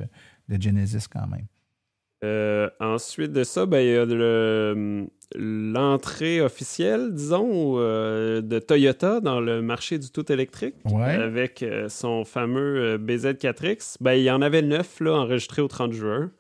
de 0.49 0.62
Genesis 0.62 1.08
quand 1.12 1.27
même. 1.27 1.45
Euh, 2.23 2.69
ensuite 2.80 3.32
de 3.32 3.43
ça, 3.43 3.65
ben, 3.67 3.80
il 3.80 3.91
y 3.91 3.95
a 3.95 4.06
le- 4.06 5.08
l'entrée 5.36 6.41
officielle, 6.41 7.13
disons, 7.13 7.75
euh, 7.77 8.41
de 8.41 8.60
Toyota 8.60 9.19
dans 9.19 9.39
le 9.39 9.62
marché 9.62 9.99
du 9.99 10.10
tout 10.10 10.32
électrique. 10.32 10.75
Ouais. 10.86 11.03
Avec 11.13 11.62
euh, 11.62 11.89
son 11.89 12.23
fameux 12.25 12.95
euh, 12.95 12.97
BZ4X. 12.97 13.97
Ben, 14.01 14.13
il 14.13 14.23
y 14.23 14.32
en 14.32 14.41
avait 14.41 14.62
neuf 14.62 14.99
là, 14.99 15.13
enregistrés 15.13 15.62
au 15.62 15.67
30 15.67 15.91
juin. 15.93 16.32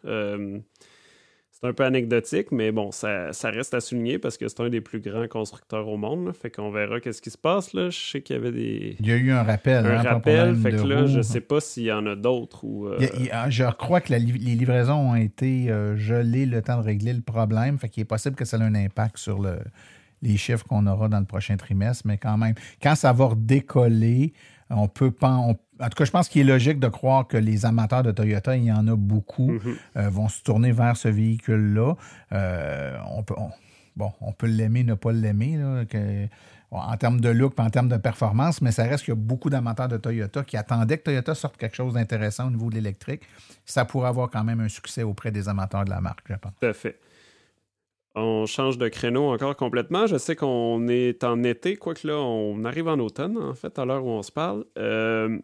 C'est 1.59 1.67
un 1.67 1.73
peu 1.73 1.85
anecdotique, 1.85 2.51
mais 2.51 2.71
bon, 2.71 2.91
ça, 2.91 3.33
ça 3.33 3.49
reste 3.49 3.73
à 3.73 3.79
souligner 3.79 4.19
parce 4.19 4.37
que 4.37 4.47
c'est 4.47 4.59
un 4.59 4.69
des 4.69 4.79
plus 4.79 4.99
grands 4.99 5.27
constructeurs 5.27 5.87
au 5.87 5.97
monde. 5.97 6.27
là. 6.27 6.33
Fait 6.33 6.51
qu'on 6.51 6.69
verra 6.69 6.99
qu'est-ce 6.99 7.19
qui 7.19 7.31
se 7.31 7.37
passe. 7.37 7.73
Là. 7.73 7.89
Je 7.89 7.97
sais 7.97 8.21
qu'il 8.21 8.35
y 8.35 8.39
avait 8.39 8.51
des... 8.51 8.95
Il 8.99 9.07
y 9.07 9.11
a 9.11 9.15
eu 9.15 9.31
un 9.31 9.41
rappel. 9.41 9.83
un 9.87 9.97
hein, 9.97 10.01
rappel. 10.03 10.55
Fait 10.55 10.69
que 10.69 10.75
là, 10.87 11.01
roue. 11.01 11.07
je 11.07 11.21
sais 11.21 11.41
pas 11.41 11.59
s'il 11.59 11.85
y 11.85 11.91
en 11.91 12.05
a 12.05 12.15
d'autres 12.15 12.63
ou... 12.63 12.85
euh, 12.87 12.97
Il 12.99 13.05
y 13.05 13.07
a- 13.07 13.15
il 13.17 13.25
y 13.25 13.31
a- 13.31 13.49
je 13.49 13.63
crois 13.71 14.01
que 14.01 14.11
la 14.11 14.19
les 14.19 14.55
livraisons 14.55 14.93
ont 15.11 15.15
été 15.15 15.71
euh, 15.71 15.97
gelées 15.97 16.45
le 16.45 16.61
temps 16.61 16.77
de 16.79 16.83
régler 16.85 17.13
le 17.13 17.21
problème. 17.21 17.79
Fait 17.79 17.89
qu'il 17.89 18.01
est 18.01 18.05
possible 18.05 18.35
que 18.35 18.45
ça 18.45 18.57
ait 18.57 18.61
un 18.61 18.75
impact 18.75 19.17
sur 19.17 19.39
le- 19.41 19.57
les 20.21 20.37
chiffres 20.37 20.63
qu'on 20.67 20.85
aura 20.85 21.07
dans 21.09 21.19
le 21.19 21.25
prochain 21.25 21.57
trimestre. 21.57 22.03
Mais 22.05 22.19
quand 22.19 22.37
même, 22.37 22.53
quand 22.83 22.93
ça 22.93 23.11
va 23.13 23.25
redécoller, 23.25 24.31
on 24.69 24.87
peut 24.87 25.11
pas. 25.11 25.35
on- 25.35 25.57
en 25.79 25.89
tout 25.89 25.95
cas, 25.95 26.05
je 26.05 26.11
pense 26.11 26.27
qu'il 26.27 26.41
est 26.41 26.51
logique 26.51 26.79
de 26.79 26.87
croire 26.87 27.27
que 27.27 27.37
les 27.37 27.65
amateurs 27.65 28.01
de 28.01 28.11
Toyota, 28.11 28.57
il 28.57 28.63
y 28.63 28.71
en 28.71 28.87
a 28.87 28.95
beaucoup, 28.95 29.51
mhm. 29.51 29.75
euh, 29.97 30.09
vont 30.09 30.27
se 30.27 30.41
tourner 30.41 30.71
vers 30.71 30.97
ce 30.97 31.07
véhicule-là. 31.07 31.93
Euh, 32.33 32.97
on 33.11 33.23
peut. 33.23 33.35
on- 33.37 33.51
Bon, 33.95 34.11
on 34.21 34.31
peut 34.31 34.45
l'aimer, 34.45 34.83
ne 34.83 34.93
pas 34.93 35.11
l'aimer, 35.11 35.57
en 36.69 36.97
termes 36.97 37.19
de 37.21 37.29
look, 37.29 37.59
en 37.59 37.69
termes 37.71 37.89
de 37.89 37.97
performance, 37.97 38.61
mais 38.61 38.71
ça 38.71 38.83
reste 38.83 39.05
qu'il 39.05 39.13
y 39.13 39.17
a 39.17 39.19
beaucoup 39.19 39.49
d'amateurs 39.49 39.87
de 39.87 39.97
Toyota 39.97 40.43
qui 40.43 40.57
attendaient 40.57 40.97
que 40.97 41.03
Toyota 41.05 41.33
sorte 41.33 41.57
quelque 41.57 41.75
chose 41.75 41.93
d'intéressant 41.93 42.47
au 42.47 42.51
niveau 42.51 42.69
de 42.69 42.75
l'électrique. 42.75 43.23
Ça 43.65 43.85
pourrait 43.85 44.09
avoir 44.09 44.29
quand 44.29 44.43
même 44.43 44.59
un 44.59 44.67
succès 44.69 45.01
auprès 45.03 45.31
des 45.31 45.49
amateurs 45.49 45.83
de 45.85 45.89
la 45.89 45.99
marque, 46.01 46.25
je 46.29 46.35
pense. 46.35 46.51
Tout 46.59 46.67
à 46.67 46.73
fait. 46.73 46.99
On 48.19 48.47
change 48.47 48.79
de 48.79 48.87
créneau 48.87 49.29
encore 49.29 49.55
complètement. 49.55 50.07
Je 50.07 50.17
sais 50.17 50.35
qu'on 50.35 50.87
est 50.87 51.23
en 51.23 51.43
été, 51.43 51.75
quoique 51.75 52.07
là, 52.07 52.15
on 52.17 52.65
arrive 52.65 52.87
en 52.87 52.97
automne, 52.97 53.37
en 53.37 53.53
fait, 53.53 53.77
à 53.77 53.85
l'heure 53.85 54.03
où 54.03 54.09
on 54.09 54.23
se 54.23 54.31
parle. 54.31 54.65
Euh, 54.79 55.37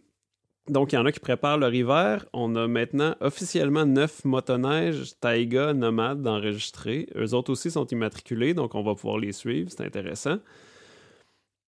donc, 0.67 0.91
il 0.91 0.95
y 0.95 0.97
en 0.97 1.05
a 1.05 1.11
qui 1.11 1.19
préparent 1.19 1.59
leur 1.59 1.71
hiver. 1.71 2.25
On 2.33 2.55
a 2.55 2.67
maintenant 2.67 3.15
officiellement 3.19 3.85
neuf 3.85 4.25
motoneiges 4.25 5.13
Taiga 5.19 5.73
Nomade 5.73 6.23
d'enregistrer. 6.23 7.07
Eux 7.15 7.35
autres 7.35 7.51
aussi 7.51 7.69
sont 7.69 7.85
immatriculés, 7.85 8.55
donc 8.55 8.73
on 8.73 8.81
va 8.81 8.95
pouvoir 8.95 9.19
les 9.19 9.33
suivre. 9.33 9.69
C'est 9.69 9.85
intéressant. 9.85 10.37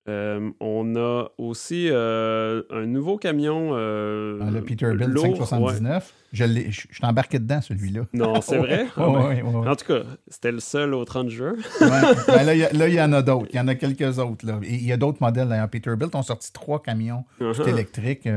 Euh, 0.08 0.52
on 0.60 0.96
a 0.96 1.30
aussi 1.40 1.88
euh, 1.90 2.62
un 2.70 2.86
nouveau 2.86 3.18
camion. 3.18 3.72
euh, 3.74 4.40
Ah, 4.44 4.52
le 4.52 4.62
Peterbilt 4.62 5.10
lourd, 5.10 5.36
579, 5.48 6.14
je 6.32 6.44
l'ai- 6.46 6.70
je 6.72 6.82
je 6.90 6.96
suis 6.96 7.06
embarqué 7.06 7.40
dedans, 7.40 7.60
celui-là. 7.62 8.02
Non, 8.14 8.40
c'est 8.42 8.58
vrai? 8.60 8.86
Ben. 8.96 9.04
En 9.68 9.76
tout 9.76 9.86
cas, 9.88 10.02
c'était 10.28 10.52
le 10.52 10.60
seul 10.60 10.94
au 10.94 11.04
30 11.06 11.30
juin. 11.30 11.54
Ouais. 11.82 11.88
Ben 12.28 12.44
là, 12.44 12.54
il 12.54 12.94
y 12.94 12.96
là, 12.98 13.06
en 13.08 13.14
a 13.14 13.22
d'autres. 13.24 13.48
Il 13.52 13.56
y 13.56 13.60
en 13.60 13.68
a 13.68 13.74
quelques 13.74 14.20
autres. 14.20 14.46
Là. 14.46 14.60
Il 14.62 14.86
y 14.86 14.92
a 14.92 14.98
d'autres 14.98 15.18
modèles 15.22 15.48
d'ailleurs. 15.48 15.70
Peterbilt 15.70 16.14
ont 16.14 16.22
sorti 16.24 16.54
trois 16.54 16.82
camions 16.82 17.24
tout 17.40 17.46
Uh-huh. 17.46 17.68
électriques. 17.70 18.28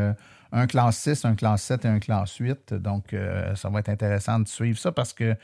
un 0.50 0.66
classe 0.66 0.96
6, 1.00 1.26
un 1.26 1.34
classe 1.34 1.62
7 1.64 1.84
et 1.84 1.88
un 1.88 1.98
classe 1.98 2.34
8. 2.36 2.72
Donc, 2.74 3.14
ça 3.56 3.68
va 3.68 3.80
être 3.80 3.90
intéressant 3.90 4.40
de 4.40 4.48
suivre 4.48 4.78
ça 4.78 4.90
parce 4.90 5.12
que 5.12 5.34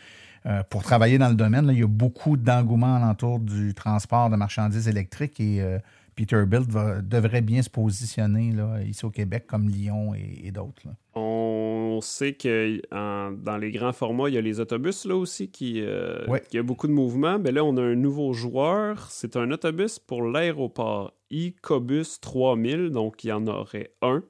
euh, 0.46 0.62
pour 0.68 0.82
travailler 0.82 1.16
dans 1.18 1.28
le 1.30 1.34
domaine, 1.34 1.66
là, 1.66 1.72
il 1.72 1.78
y 1.80 1.82
a 1.82 1.86
beaucoup 1.86 2.36
d'engouement 2.36 2.96
alentour 2.96 3.38
du 3.40 3.72
transport 3.74 4.28
de 4.30 4.36
marchandises 4.36 4.88
électriques 4.88 5.40
et 5.40 5.62
euh, 5.62 5.78
Peterbilt 6.14 6.70
va- 6.70 7.00
devrait 7.02 7.40
bien 7.42 7.62
se 7.62 7.70
positionner 7.70 8.52
là, 8.52 8.80
ici 8.82 9.04
au 9.04 9.10
Québec 9.10 9.46
comme 9.46 9.68
Lyon 9.68 10.14
et, 10.14 10.46
et 10.46 10.50
d'autres. 10.52 10.82
On 11.14 11.98
sait 12.02 12.34
que 12.34 12.80
en- 12.92 13.32
dans 13.32 13.56
les 13.56 13.70
grands 13.70 13.92
formats, 13.92 14.28
il 14.28 14.34
y 14.34 14.38
a 14.38 14.40
les 14.40 14.60
autobus 14.60 15.04
là 15.04 15.16
aussi 15.16 15.50
qui, 15.50 15.80
euh, 15.80 16.26
Ouais. 16.26 16.42
qui 16.48 16.58
a 16.58 16.62
beaucoup 16.62 16.86
de 16.88 16.92
mouvements. 16.92 17.38
Mais 17.38 17.52
là, 17.52 17.64
on 17.64 17.76
a 17.76 17.82
un 17.82 17.94
nouveau 17.94 18.32
joueur. 18.32 19.10
C'est 19.10 19.36
un 19.36 19.50
autobus 19.50 19.98
pour 19.98 20.22
l'aéroport 20.22 21.12
Icobus 21.30 22.20
3000. 22.20 22.90
Donc, 22.90 23.24
il 23.24 23.28
y 23.28 23.32
en 23.32 23.46
aurait 23.46 23.92
un 24.02 24.22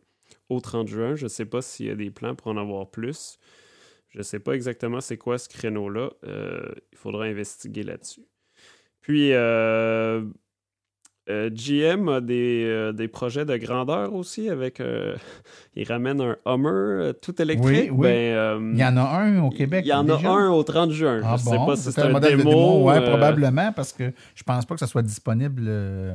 au 0.50 0.60
30 0.60 0.88
juin. 0.88 1.14
Je 1.16 1.24
ne 1.24 1.28
sais 1.28 1.46
pas 1.46 1.62
s'il 1.62 1.86
y 1.86 1.90
a 1.90 1.94
des 1.94 2.10
plans 2.10 2.34
pour 2.34 2.48
en 2.48 2.56
avoir 2.56 2.90
plus. 2.90 3.38
Je 4.10 4.18
ne 4.18 4.22
sais 4.22 4.38
pas 4.38 4.52
exactement 4.52 5.00
c'est 5.00 5.16
quoi 5.18 5.38
ce 5.38 5.48
créneau-là. 5.48 6.10
Euh, 6.24 6.72
il 6.92 6.98
faudra 6.98 7.24
investiguer 7.24 7.82
là-dessus. 7.82 8.22
Puis, 9.00 9.32
euh, 9.32 10.22
euh, 11.30 11.48
GM 11.50 12.08
a 12.08 12.20
des, 12.20 12.64
euh, 12.66 12.92
des 12.92 13.08
projets 13.08 13.44
de 13.44 13.56
grandeur 13.56 14.12
aussi 14.14 14.50
avec. 14.50 14.80
euh, 14.80 15.16
il 15.76 15.86
ramène 15.88 16.20
un 16.20 16.36
Hummer 16.44 16.68
euh, 16.70 17.12
tout 17.14 17.40
électrique. 17.40 17.88
Oui, 17.90 17.90
oui. 17.90 18.08
Ben, 18.08 18.72
Il 18.74 18.78
y 18.78 18.84
en 18.84 18.96
a 18.96 19.02
un 19.02 19.42
au 19.42 19.50
Québec. 19.50 19.84
il 19.86 19.88
y 19.88 19.92
en 19.92 20.08
a 20.08 20.16
déjà? 20.16 20.30
un 20.30 20.50
au 20.50 20.62
30 20.62 20.90
juin. 20.90 21.20
Ah 21.24 21.36
je 21.38 21.44
sais 21.44 21.56
bon? 21.56 21.66
pas 21.66 21.76
si 21.76 21.90
c'est 21.92 22.00
un 22.02 22.06
un 22.06 22.10
modèle 22.10 22.36
démo. 22.36 22.50
de 22.50 22.54
démo. 22.56 22.84
Ouais, 22.90 23.00
probablement, 23.00 23.72
parce 23.72 23.92
que 23.92 24.12
je 24.34 24.42
pense 24.42 24.66
pas 24.66 24.74
que 24.74 24.80
ça 24.80 24.86
soit 24.86 25.02
disponible 25.02 25.70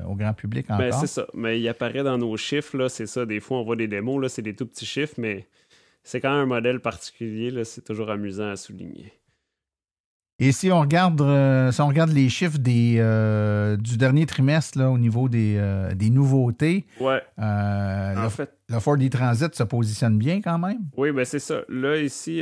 au 0.07 0.15
grand 0.15 0.33
public 0.33 0.65
encore. 0.69 0.77
Ben, 0.79 0.91
c'est 0.91 1.07
ça. 1.07 1.25
Mais 1.33 1.59
il 1.59 1.67
apparaît 1.67 2.03
dans 2.03 2.17
nos 2.17 2.37
chiffres, 2.37 2.87
c'est 2.89 3.07
ça. 3.07 3.25
Des 3.25 3.39
fois, 3.39 3.57
on 3.57 3.63
voit 3.63 3.75
des 3.75 3.87
démos, 3.87 4.31
c'est 4.31 4.41
des 4.43 4.55
tout 4.55 4.65
petits 4.67 4.85
chiffres, 4.85 5.15
mais 5.17 5.47
c'est 6.03 6.21
quand 6.21 6.31
même 6.31 6.43
un 6.51 6.55
modèle 6.55 6.79
particulier, 6.79 7.63
c'est 7.63 7.83
toujours 7.83 8.09
amusant 8.09 8.49
à 8.51 8.55
souligner. 8.55 9.11
Et 10.41 10.51
si 10.53 10.71
on 10.71 10.79
regarde, 10.81 11.19
euh, 11.21 11.71
si 11.71 11.81
on 11.81 11.87
regarde 11.87 12.11
les 12.11 12.29
chiffres 12.29 12.57
des, 12.57 12.95
euh, 12.99 13.75
du 13.75 13.97
dernier 13.97 14.25
trimestre 14.25 14.77
là, 14.79 14.89
au 14.89 14.97
niveau 14.97 15.27
des, 15.27 15.55
euh, 15.57 15.93
des 15.93 16.09
nouveautés, 16.09 16.85
Ouais, 17.01 17.21
en 17.37 18.23
le, 18.23 18.29
fait, 18.29 18.49
le 18.69 18.79
Ford 18.79 18.95
e-Transit 18.95 19.53
se 19.53 19.63
positionne 19.63 20.17
bien 20.17 20.39
quand 20.41 20.57
même. 20.57 20.79
oui, 20.95 21.11
ben 21.11 21.25
c'est 21.25 21.39
ça. 21.39 21.61
Là, 21.67 21.97
ici, 21.97 22.41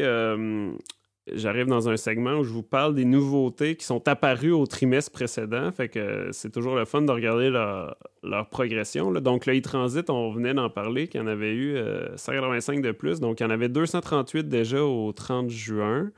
j'arrive 1.33 1.65
dans 1.67 1.89
un 1.89 1.97
segment 1.97 2.36
où 2.36 2.43
je 2.43 2.51
vous 2.53 2.63
parle 2.63 2.93
des 2.95 3.03
nouveautés 3.03 3.75
qui 3.75 3.86
sont 3.86 4.07
apparues 4.07 4.51
au 4.53 4.65
trimestre 4.67 5.12
précédent. 5.12 5.71
Fait 5.71 5.89
que 5.89 6.29
c'est 6.31 6.51
toujours 6.51 6.75
le 6.75 6.86
fun 6.86 7.01
de 7.01 7.12
regarder 7.12 7.49
leur, 7.49 7.97
leur 8.23 8.47
progression. 8.49 9.10
là. 9.12 9.19
Donc, 9.21 9.45
le 9.47 9.57
e-Transit, 9.57 10.10
on 10.10 10.31
venait 10.31 10.53
d'en 10.53 10.69
parler, 10.69 11.07
qu'il 11.07 11.19
y 11.19 11.23
en 11.23 11.27
avait 11.27 11.53
eu 11.53 11.75
euh, 11.75 12.15
185 12.15 12.81
de 12.81 12.91
plus. 12.91 13.19
Donc, 13.19 13.39
il 13.39 13.43
y 13.43 13.45
en 13.45 13.49
avait 13.49 13.69
238 13.69 14.47
déjà 14.47 14.83
au 14.83 15.12
30 15.12 15.49
juin. 15.49 16.12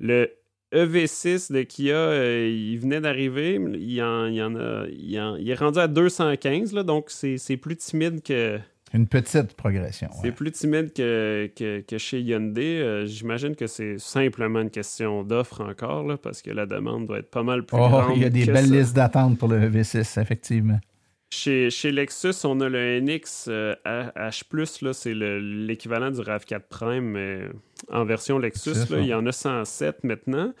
Le 0.00 0.30
EV6 0.72 1.52
de 1.52 1.62
Kia, 1.62 1.94
euh, 1.94 2.48
il 2.48 2.78
venait 2.78 3.00
d'arriver. 3.00 3.60
Il, 3.78 4.02
en, 4.02 4.26
il, 4.26 4.42
en 4.42 4.54
a, 4.56 4.86
il, 4.90 5.20
en- 5.20 5.36
il 5.36 5.48
est 5.50 5.54
rendu 5.54 5.78
à 5.78 5.88
215, 5.88 6.72
là, 6.72 6.82
donc 6.82 7.06
c'est 7.08 7.56
plus 7.56 7.76
timide 7.76 8.22
que, 8.22 8.58
Une 8.94 9.06
petite 9.06 9.54
progression. 9.54 10.08
c'est 10.20 10.28
ouais. 10.28 10.32
plus 10.32 10.52
timide 10.52 10.92
que, 10.92 11.50
que, 11.56 11.80
que 11.80 11.98
chez 11.98 12.20
Hyundai. 12.20 12.80
Euh, 12.80 13.06
J'imagine 13.06 13.54
que 13.56 13.66
c'est 13.66 13.98
simplement 13.98 14.60
une 14.60 14.70
question 14.70 15.22
d'offre 15.24 15.60
encore, 15.62 16.04
là, 16.04 16.16
parce 16.16 16.42
que 16.42 16.50
la 16.50 16.66
demande 16.66 17.06
doit 17.06 17.18
être 17.18 17.30
pas 17.30 17.42
mal 17.42 17.64
plus 17.64 17.76
Oh, 17.78 17.88
grande. 17.88 18.16
il 18.16 18.22
y 18.22 18.24
a 18.24 18.30
des 18.30 18.46
belles 18.46 18.66
ça. 18.66 18.74
listes 18.74 18.94
d'attente 18.96 19.38
pour 19.38 19.48
le 19.48 19.58
V6, 19.68 20.20
effectivement. 20.20 20.78
Chez, 21.34 21.70
chez 21.70 21.92
Lexus, 21.92 22.44
on 22.44 22.60
a 22.60 22.68
le 22.68 23.00
NX 23.00 23.46
euh, 23.48 23.74
H+, 23.86 24.92
c'est 24.92 25.14
le- 25.14 25.38
l'équivalent 25.38 26.10
du 26.10 26.20
RAV4 26.20 26.60
Prime, 26.68 27.04
mais 27.06 27.48
en 27.90 28.04
version 28.04 28.38
Lexus, 28.38 28.90
là, 28.90 28.98
il 28.98 29.06
y 29.06 29.14
en 29.14 29.24
a 29.24 29.32
107 29.32 30.04
maintenant. 30.04 30.52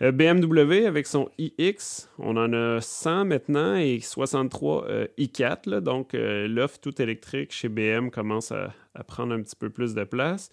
Euh, 0.00 0.12
BMW 0.12 0.86
avec 0.86 1.08
son 1.08 1.28
iX, 1.38 2.08
on 2.20 2.36
en 2.36 2.52
a 2.52 2.80
100 2.80 3.24
maintenant 3.24 3.74
et 3.74 3.98
63 3.98 4.86
euh, 4.88 5.06
i4. 5.18 5.68
Là, 5.68 5.80
donc, 5.80 6.14
euh, 6.14 6.46
l'offre 6.46 6.78
tout 6.78 7.02
électrique 7.02 7.52
chez 7.52 7.68
BM 7.68 8.10
commence 8.10 8.52
à, 8.52 8.72
à, 8.94 9.02
prendre 9.02 9.34
un 9.34 9.42
petit 9.42 9.56
peu 9.56 9.70
plus 9.70 9.92
de 9.92 10.04
place. 10.04 10.50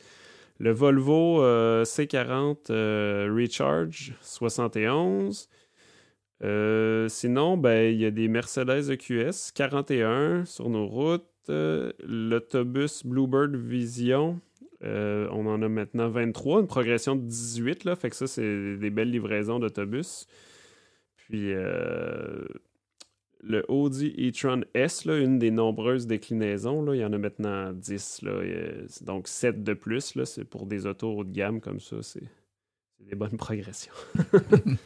Le 0.58 0.72
Volvo 0.72 1.44
C40 1.84 2.72
Recharge 3.30 4.14
71. 4.22 5.48
Sinon, 6.42 7.58
ben, 7.58 7.94
il 7.94 8.00
y 8.00 8.06
a 8.06 8.12
des 8.12 8.28
Mercedes 8.28 8.90
EQS 8.90 9.52
41 9.54 10.46
sur 10.46 10.70
nos 10.70 10.88
routes. 10.88 11.26
L'autobus 11.48 13.04
Bluebird 13.06 13.56
Vision 13.56 14.40
euh, 14.84 15.28
on 15.32 15.46
en 15.46 15.62
a 15.62 15.68
maintenant 15.68 16.10
23, 16.10 16.62
une 16.62 16.68
progression 16.68 17.16
de 17.16 17.22
18, 17.22 17.84
là, 17.84 17.96
fait 17.96 18.10
que 18.10 18.16
ça, 18.16 18.28
c'est 18.28 18.78
des 18.78 18.90
belles 18.90 19.12
livraisons 19.12 19.60
d'autobus. 19.60 20.26
Puis 21.18 21.52
euh, 21.54 22.46
le 23.42 23.66
Audi 23.70 24.14
e-tron 24.18 24.62
S, 24.74 25.04
là, 25.04 25.18
une 25.18 25.38
des 25.38 25.52
nombreuses 25.52 26.08
déclinaisons, 26.08 26.82
là, 26.82 26.96
il 26.96 27.02
y 27.02 27.06
en 27.06 27.12
a 27.12 27.18
maintenant 27.18 27.74
10, 27.74 28.22
là, 28.22 28.42
donc 29.02 29.28
7 29.28 29.64
de 29.64 29.74
plus, 29.74 30.14
c'est 30.24 30.46
pour 30.46 30.66
des 30.66 30.86
autos 30.86 31.12
haut 31.14 31.24
de 31.26 31.32
gamme 31.32 31.60
comme 31.60 31.82
ça, 31.82 31.98
c'est 32.02 32.24
des 33.08 33.16
bonnes 33.16 33.38
progressions. 33.38 33.94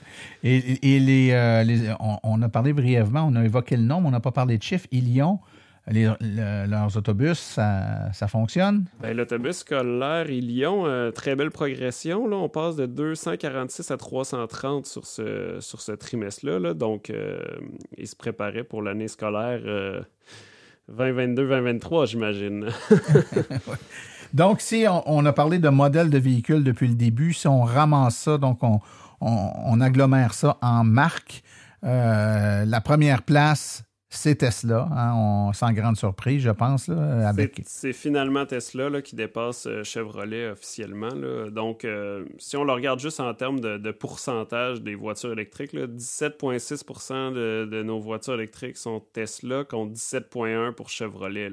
et, 0.44 1.00
les, 1.00 1.32
euh, 1.32 1.94
on, 2.24 2.42
a 2.42 2.50
parlé 2.50 2.74
brièvement, 2.74 3.26
on 3.28 3.36
a 3.36 3.44
évoqué 3.44 3.78
le 3.78 3.84
nom, 3.84 4.02
mais 4.02 4.08
on 4.08 4.12
n'a 4.12 4.20
pas 4.20 4.32
parlé 4.32 4.58
de 4.58 4.64
chiffres. 4.64 4.88
Ilion, 4.92 5.40
leurs 5.88 6.98
autobus, 6.98 7.38
ça, 7.38 8.28
fonctionne? 8.28 8.86
Ben, 9.02 9.16
L'autobus 9.16 9.58
scolaire 9.58 10.30
et 10.30 10.40
Lyon, 10.40 10.86
euh, 10.86 11.12
très 11.12 11.36
belle 11.36 11.52
progression. 11.52 12.28
Là. 12.28 12.38
On 12.38 12.50
passe 12.50 12.76
de 12.76 12.86
246 12.86 13.92
à 13.92 13.98
330 13.98 14.86
sur 14.86 15.06
ce, 15.06 15.58
sur 15.60 15.82
ce 15.82 15.92
trimestre-là. 15.92 16.74
Donc, 16.74 17.10
euh, 17.10 17.44
ils 17.98 18.08
se 18.08 18.16
préparaient 18.16 18.64
pour 18.64 18.82
l'année 18.82 19.10
scolaire 19.10 19.62
2022-2023, 20.90 22.04
euh, 22.04 22.06
j'imagine. 22.06 22.68
donc, 24.34 24.62
si 24.62 24.86
on, 24.88 25.26
a 25.26 25.34
parlé 25.34 25.60
de 25.60 25.70
modèles 25.70 26.10
de 26.10 26.18
véhicules 26.18 26.64
depuis 26.64 26.88
le 26.88 26.96
début, 26.96 27.34
si 27.34 27.48
on 27.48 27.64
ramasse 27.64 28.18
ça, 28.18 28.38
donc 28.38 28.64
on, 28.64 28.80
on 29.22 29.82
agglomère 29.82 30.34
ça 30.34 30.58
en 30.62 30.84
marque, 30.84 31.44
la 31.82 32.82
première 32.82 33.24
place, 33.24 33.84
c'est 34.16 34.36
Tesla, 34.36 34.88
hein, 34.92 35.14
on, 35.16 35.54
sans 35.54 35.74
grande 35.74 35.98
surprise, 35.98 36.42
je 36.44 36.52
pense. 36.52 36.88
avec... 36.90 37.62
C'est 37.66 37.94
finalement 37.94 38.46
Tesla 38.46 39.02
qui 39.02 39.16
dépasse 39.16 39.66
euh, 39.66 39.84
Chevrolet 39.84 40.52
officiellement. 40.52 41.10
Donc, 41.50 41.84
euh, 41.84 42.24
si 42.38 42.56
on 42.56 42.64
le 42.64 42.74
regarde 42.74 43.00
juste 43.00 43.20
en 43.20 43.34
termes 43.34 43.60
de, 43.60 43.92
pourcentage 43.92 44.82
des 44.82 44.96
voitures 44.96 45.32
électriques, 45.32 45.74
17,6 45.74 47.34
de, 47.34 47.66
de, 47.66 47.84
nos 47.84 48.00
voitures 48.00 48.36
électriques 48.36 48.78
sont 48.78 49.02
Tesla 49.14 49.64
contre 49.64 49.94
17,1 49.94 50.74
pour 50.74 50.90
Chevrolet. 50.90 51.50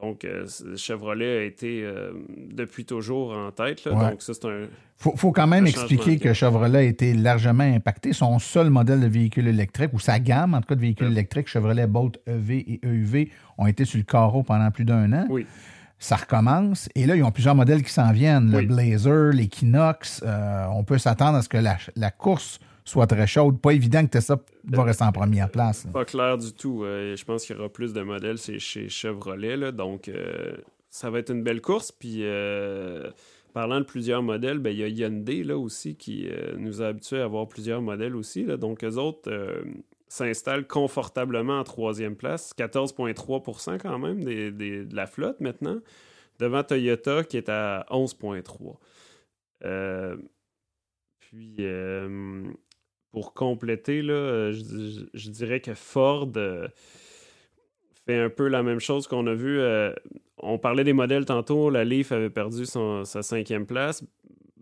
Donc, 0.00 0.24
euh, 0.24 0.46
Chevrolet 0.76 1.38
a 1.38 1.42
été 1.42 1.82
euh, 1.82 2.12
depuis 2.52 2.84
toujours 2.84 3.36
en 3.36 3.50
tête. 3.50 3.84
Donc, 3.88 4.22
ça, 4.22 4.32
c'est 4.34 4.44
un. 4.44 4.66
Faut, 4.96 5.16
faut 5.16 5.32
quand 5.32 5.46
même 5.46 5.66
expliquer 5.66 6.18
que 6.18 6.32
Chevrolet 6.32 6.78
a 6.78 6.82
été 6.82 7.14
largement 7.14 7.64
impacté. 7.64 8.12
Son 8.12 8.38
seul 8.38 8.70
modèle 8.70 9.00
de 9.00 9.06
véhicule 9.06 9.48
électrique, 9.48 9.92
ou 9.92 9.98
sa 9.98 10.18
gamme, 10.18 10.54
en 10.54 10.60
tout 10.60 10.68
cas, 10.68 10.74
de 10.74 10.80
véhicules 10.80 11.08
électriques, 11.08 11.48
Chevrolet 11.48 11.86
Bolt 11.86 12.18
EV 12.26 12.64
et 12.66 12.80
EUV, 12.84 13.30
ont 13.58 13.66
été 13.66 13.84
sur 13.84 13.98
le 13.98 14.04
carreau 14.04 14.42
pendant 14.42 14.70
plus 14.70 14.84
d'un 14.84 15.12
an. 15.12 15.26
Oui. 15.30 15.46
Ça 16.00 16.14
recommence. 16.14 16.88
Et 16.94 17.06
là, 17.06 17.16
ils 17.16 17.24
ont 17.24 17.32
plusieurs 17.32 17.56
modèles 17.56 17.82
qui 17.82 17.92
s'en 17.92 18.12
viennent. 18.12 18.52
Le 18.52 18.62
Blazer, 18.62 19.32
l'Equinox. 19.32 20.22
Euh, 20.24 20.66
on 20.72 20.84
peut 20.84 20.98
s'attendre 20.98 21.38
à 21.38 21.42
ce 21.42 21.48
que 21.48 21.56
la, 21.56 21.76
la 21.96 22.12
course 22.12 22.60
soit 22.88 23.06
très 23.06 23.26
chaude. 23.26 23.60
Pas 23.60 23.72
évident 23.72 24.04
que 24.04 24.10
Tesla 24.10 24.38
va 24.64 24.82
rester 24.82 25.04
en 25.04 25.12
première 25.12 25.50
place. 25.50 25.86
Pas 25.92 26.04
clair 26.04 26.38
du 26.38 26.52
tout. 26.52 26.84
Euh, 26.84 27.14
je 27.16 27.24
pense 27.24 27.44
qu'il 27.44 27.56
y 27.56 27.58
aura 27.58 27.68
plus 27.68 27.92
de 27.92 28.02
modèles 28.02 28.38
chez 28.38 28.88
Chevrolet. 28.88 29.72
donc, 29.72 30.08
euh, 30.08 30.56
ça 30.90 31.10
va 31.10 31.18
être 31.18 31.30
une 31.30 31.42
belle 31.42 31.60
course. 31.60 31.92
Puis, 31.92 32.20
euh, 32.22 33.10
parlant 33.52 33.80
de 33.80 33.84
plusieurs 33.84 34.22
modèles, 34.22 34.58
ben, 34.58 34.70
il 34.70 34.78
y 34.78 34.84
a 34.84 34.88
Hyundai 34.88 35.44
là, 35.44 35.58
aussi 35.58 35.96
qui 35.96 36.28
nous 36.56 36.80
a 36.82 36.86
habitués 36.86 37.20
à 37.20 37.24
avoir 37.24 37.46
plusieurs 37.46 37.82
modèles 37.82 38.16
aussi. 38.16 38.44
Donc, 38.44 38.82
eux 38.84 38.96
autres 38.96 39.30
s'installent 40.08 40.66
confortablement 40.66 41.58
en 41.60 41.64
troisième 41.64 42.16
place. 42.16 42.54
14,3% 42.56 43.78
quand 43.78 43.98
même 43.98 44.24
de 44.24 44.88
la 44.94 45.06
flotte 45.06 45.40
maintenant. 45.40 45.78
Devant 46.38 46.62
Toyota 46.62 47.24
qui 47.24 47.36
est 47.36 47.48
à 47.48 47.84
11,3 47.90 48.76
puis, 51.18 51.56
pour 53.12 53.34
compléter, 53.34 54.02
là, 54.02 54.12
euh, 54.12 54.52
je, 54.52 55.30
dirais 55.30 55.60
que 55.60 55.74
Ford 55.74 56.30
euh, 56.36 56.68
fait 58.06 58.18
un 58.18 58.30
peu 58.30 58.48
la 58.48 58.62
même 58.62 58.80
chose 58.80 59.06
qu'on 59.06 59.26
a 59.26 59.34
vu. 59.34 59.58
Euh, 59.60 59.92
on 60.38 60.58
parlait 60.58 60.84
des 60.84 60.92
modèles 60.92 61.24
tantôt. 61.24 61.70
La 61.70 61.84
Leaf 61.84 62.12
avait 62.12 62.30
perdu 62.30 62.64
sa 62.66 63.22
cinquième 63.22 63.66
place. 63.66 64.04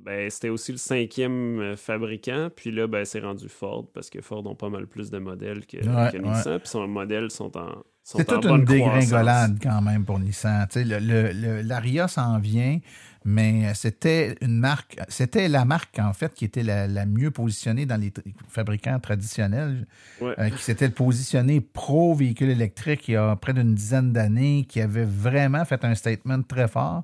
Ben, 0.06 0.30
c'était 0.30 0.48
aussi 0.48 0.72
le 0.72 0.78
cinquième 0.78 1.74
fabricant. 1.76 2.48
Puis 2.54 2.70
là, 2.70 2.86
ben, 2.86 3.04
c'est 3.04 3.20
rendu 3.20 3.48
Ford 3.48 3.86
parce 3.92 4.08
que 4.08 4.22
Ford 4.22 4.46
ont 4.46 4.54
pas 4.54 4.68
mal 4.68 4.86
plus 4.86 5.10
de 5.10 5.18
modèles 5.18 5.66
que, 5.66 5.76
Nissan. 6.16 6.58
Puis 6.60 6.68
son 6.68 6.86
modèle 6.86 7.30
sont 7.30 7.56
en. 7.56 7.82
C'est 8.02 8.24
toute 8.24 8.44
une 8.44 8.64
dégringolade 8.64 9.58
quand 9.60 9.82
même 9.82 10.04
pour 10.04 10.20
Nissan. 10.20 10.66
Le, 10.76 11.32
le, 11.32 11.62
l'Aria 11.62 12.06
s'en 12.06 12.38
vient 12.38 12.78
mais 13.26 13.74
c'était 13.74 14.36
une 14.40 14.56
marque, 14.56 15.00
c'était 15.08 15.48
la 15.48 15.64
marque 15.64 15.98
en 15.98 16.12
fait 16.12 16.32
qui 16.32 16.44
était 16.44 16.62
la, 16.62 17.06
mieux 17.06 17.32
positionnée 17.32 17.84
dans 17.84 18.00
les 18.00 18.12
fabricants 18.48 19.00
traditionnels, 19.00 19.84
euh, 20.22 20.48
qui 20.50 20.62
s'était 20.62 20.88
positionné 20.90 21.60
pro 21.60 22.14
véhicule 22.14 22.50
électrique 22.50 23.08
il 23.08 23.12
y 23.12 23.16
a 23.16 23.34
près 23.34 23.52
d'une 23.52 23.74
dizaine 23.74 24.12
d'années, 24.12 24.64
qui 24.68 24.80
avait 24.80 25.04
vraiment 25.04 25.64
fait 25.64 25.84
un 25.84 25.96
statement 25.96 26.42
très 26.42 26.68
fort. 26.68 27.02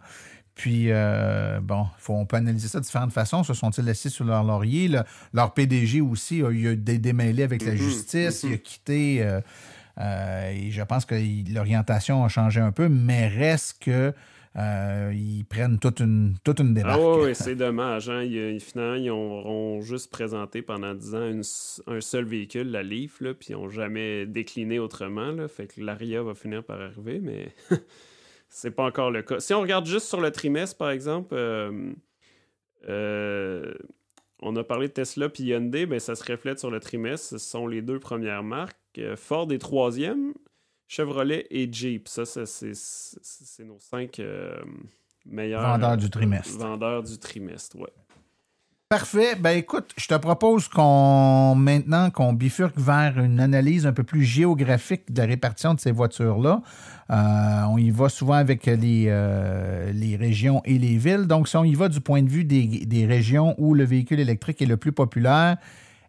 Puis, 0.54 0.86
euh, 0.88 1.60
bon, 1.60 1.86
faut, 1.98 2.14
on 2.14 2.26
peut 2.26 2.36
analyser 2.36 2.68
ça 2.68 2.78
de 2.78 2.84
différentes 2.84 3.12
façons. 3.12 3.42
Se 3.42 3.54
sont-ils 3.54 3.88
assis 3.88 4.10
sur 4.10 4.24
leur 4.24 4.44
laurier? 4.44 4.90
leur 5.32 5.54
PDG 5.54 6.00
aussi 6.00 6.42
a 6.42 6.50
eu 6.50 6.76
des 6.76 6.98
démêlés 6.98 7.42
avec 7.42 7.64
la 7.64 7.72
mm-hmm. 7.72 7.76
justice. 7.76 8.42
Il 8.42 8.52
a 8.52 8.56
mm-hmm. 8.56 8.62
quitté. 8.62 9.26
Euh, 9.98 10.50
et 10.50 10.70
je 10.70 10.82
pense 10.82 11.04
que 11.04 11.14
l'orientation 11.52 12.24
a 12.24 12.28
changé 12.28 12.60
un 12.60 12.72
peu, 12.72 12.88
mais 12.88 13.28
reste 13.28 13.82
que 13.82 14.12
euh, 14.56 15.12
ils 15.14 15.44
prennent 15.44 15.78
toute 15.78 16.00
une, 16.00 16.34
toute 16.44 16.60
une 16.60 16.74
démarque. 16.74 17.00
Ah 17.02 17.18
oui, 17.18 17.30
c'est 17.34 17.54
dommage. 17.54 18.10
Hein? 18.10 18.22
Ils, 18.22 18.60
finalement, 18.60 18.96
ils 18.96 19.10
ont, 19.10 19.80
juste 19.80 20.10
présenté 20.10 20.62
pendant 20.62 20.94
10 20.94 21.14
ans 21.14 21.40
un 21.86 22.00
seul 22.00 22.24
véhicule, 22.24 22.70
la 22.70 22.82
Leaf, 22.82 23.20
là, 23.20 23.34
puis 23.34 23.48
ils 23.50 23.52
n'ont 23.54 23.70
jamais 23.70 24.26
décliné 24.26 24.78
autrement. 24.78 25.32
Là, 25.32 25.48
fait 25.48 25.66
que 25.66 25.80
l'Aria 25.80 26.22
va 26.22 26.34
finir 26.34 26.62
par 26.62 26.80
arriver, 26.80 27.20
mais 27.20 27.48
c'est 28.52 28.70
pas 28.70 28.84
encore 28.84 29.10
le 29.10 29.22
cas. 29.22 29.40
Si 29.40 29.54
on 29.54 29.62
regarde 29.62 29.86
juste 29.86 30.06
sur 30.06 30.20
le 30.20 30.30
trimestre, 30.30 30.76
par 30.76 30.90
exemple, 30.90 31.34
euh, 31.34 31.90
euh, 32.86 33.72
on 34.40 34.54
a 34.56 34.62
parlé 34.62 34.88
de 34.88 34.92
Tesla 34.92 35.30
puis 35.30 35.44
Hyundai, 35.44 35.86
ben, 35.86 35.98
ça 35.98 36.14
se 36.14 36.30
reflète 36.30 36.58
sur 36.58 36.70
le 36.70 36.78
trimestre. 36.78 37.28
Ce 37.28 37.38
sont 37.38 37.66
les 37.66 37.80
deux 37.80 37.98
premières 37.98 38.42
marques. 38.42 38.76
Ford 39.16 39.50
est 39.50 39.58
troisième. 39.58 40.34
Chevrolet 40.86 41.46
et 41.50 41.72
Jeep. 41.72 42.08
Ça, 42.08 42.26
c'est 42.26 43.64
nos 43.64 43.78
cinq 43.78 44.20
euh, 44.20 44.60
meilleurs 45.24 45.62
vendeurs 45.62 45.96
du 45.96 46.10
trimestre. 46.10 46.58
Vendeurs 46.58 47.02
du 47.02 47.18
trimestre, 47.18 47.78
ouais. 47.78 47.92
Parfait. 48.92 49.36
Ben 49.40 49.56
écoute, 49.56 49.90
je 49.96 50.06
te 50.06 50.14
propose 50.16 50.68
qu'on 50.68 51.54
maintenant 51.54 52.10
qu'on 52.10 52.34
bifurque 52.34 52.78
vers 52.78 53.18
une 53.18 53.40
analyse 53.40 53.86
un 53.86 53.94
peu 53.94 54.02
plus 54.02 54.22
géographique 54.22 55.10
de 55.10 55.22
la 55.22 55.26
répartition 55.26 55.72
de 55.72 55.80
ces 55.80 55.92
voitures-là. 55.92 56.60
Euh, 57.08 57.62
on 57.70 57.78
y 57.78 57.88
va 57.88 58.10
souvent 58.10 58.34
avec 58.34 58.66
les, 58.66 59.06
euh, 59.08 59.90
les 59.94 60.16
régions 60.16 60.60
et 60.66 60.76
les 60.76 60.98
villes. 60.98 61.26
Donc, 61.26 61.48
si 61.48 61.56
on 61.56 61.64
y 61.64 61.74
va 61.74 61.88
du 61.88 62.02
point 62.02 62.22
de 62.22 62.28
vue 62.28 62.44
des, 62.44 62.84
des 62.84 63.06
régions 63.06 63.54
où 63.56 63.72
le 63.72 63.84
véhicule 63.84 64.20
électrique 64.20 64.60
est 64.60 64.66
le 64.66 64.76
plus 64.76 64.92
populaire, 64.92 65.56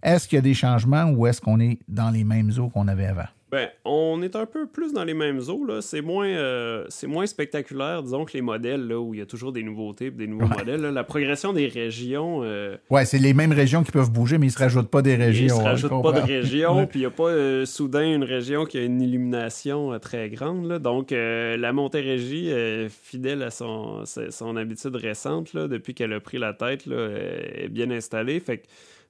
est-ce 0.02 0.28
qu'il 0.28 0.36
y 0.36 0.40
a 0.40 0.42
des 0.42 0.54
changements 0.54 1.06
ou 1.06 1.26
est-ce 1.26 1.40
qu'on 1.40 1.62
est 1.62 1.80
dans 1.88 2.10
les 2.10 2.26
mêmes 2.26 2.52
eaux 2.58 2.68
qu'on 2.68 2.90
avait 2.90 3.06
avant? 3.06 3.30
Ben, 3.54 3.70
on 3.86 4.24
est 4.24 4.36
un 4.36 4.48
peu 4.48 4.66
plus 4.66 4.94
dans 4.94 5.04
les 5.04 5.14
mêmes 5.14 5.40
eaux. 5.48 5.64
Là. 5.64 5.80
C'est, 5.82 6.02
moins, 6.02 6.26
euh, 6.26 6.86
c'est 6.90 7.06
moins 7.06 7.28
spectaculaire, 7.28 8.02
disons, 8.02 8.26
que 8.26 8.34
les 8.34 8.42
modèles, 8.42 8.88
là, 8.88 9.00
où 9.00 9.14
il 9.14 9.20
y 9.20 9.22
a 9.22 9.28
toujours 9.28 9.52
des 9.52 9.62
nouveautés 9.62 10.10
des 10.10 10.26
nouveaux 10.26 10.48
modèles. 10.48 10.82
La 10.82 11.04
progression 11.04 11.54
des 11.54 11.68
régions. 11.68 12.40
Euh, 12.42 12.78
ouais, 12.90 13.06
c'est 13.06 13.20
les 13.20 13.36
mêmes 13.36 13.52
régions 13.52 13.84
qui 13.84 13.92
peuvent 13.92 14.10
bouger, 14.10 14.40
mais 14.40 14.48
ils 14.48 14.50
ne 14.50 14.54
se 14.54 14.58
rajoutent 14.58 14.90
pas 14.90 15.04
des 15.04 15.14
régions. 15.14 15.46
Ils 15.46 15.58
ne 15.60 15.62
se 15.62 15.64
rajoutent 15.64 16.02
pas 16.02 16.14
de 16.14 16.26
régions, 16.26 16.88
puis 16.88 17.02
il 17.02 17.04
n'y 17.04 17.06
a 17.06 17.12
pas 17.12 17.30
euh, 17.30 17.64
soudain 17.68 18.12
une 18.12 18.24
région 18.24 18.66
qui 18.66 18.80
a 18.80 18.82
une 18.82 19.00
illumination 19.00 20.00
très 20.00 20.30
grande. 20.30 20.66
Là. 20.66 20.80
Donc, 20.80 21.12
la 21.12 21.74
Montérégie, 21.74 22.52
fidèle 22.90 23.44
à 23.44 23.52
son, 23.52 24.04
son 24.06 24.56
habitude 24.56 24.96
récente, 24.96 25.54
là, 25.54 25.68
depuis 25.68 25.94
qu'elle 25.94 26.14
a 26.14 26.20
pris 26.20 26.40
la 26.40 26.54
tête, 26.54 26.88
là, 26.88 27.08
est 27.08 27.70
bien 27.70 27.92
installée. 27.92 28.40
Fait 28.40 28.58
que 28.58 28.64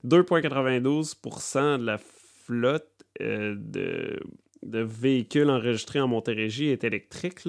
2,92% 0.06 1.80
de 1.80 1.86
la 1.86 1.98
flotte 2.46 2.93
euh, 3.22 3.56
de, 3.58 4.20
véhicules 4.64 5.50
enregistrés 5.50 6.00
en 6.00 6.08
Montérégie 6.08 6.68
est 6.70 6.84
électrique. 6.84 7.48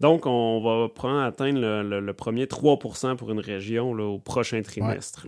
Donc, 0.00 0.26
on 0.26 0.60
va 0.60 0.88
prendre 0.88 1.20
atteindre 1.20 1.60
le, 1.60 2.12
premier 2.12 2.46
3% 2.46 3.16
pour 3.16 3.30
une 3.30 3.40
région 3.40 3.92
au 3.92 4.18
prochain 4.18 4.60
trimestre. 4.62 5.26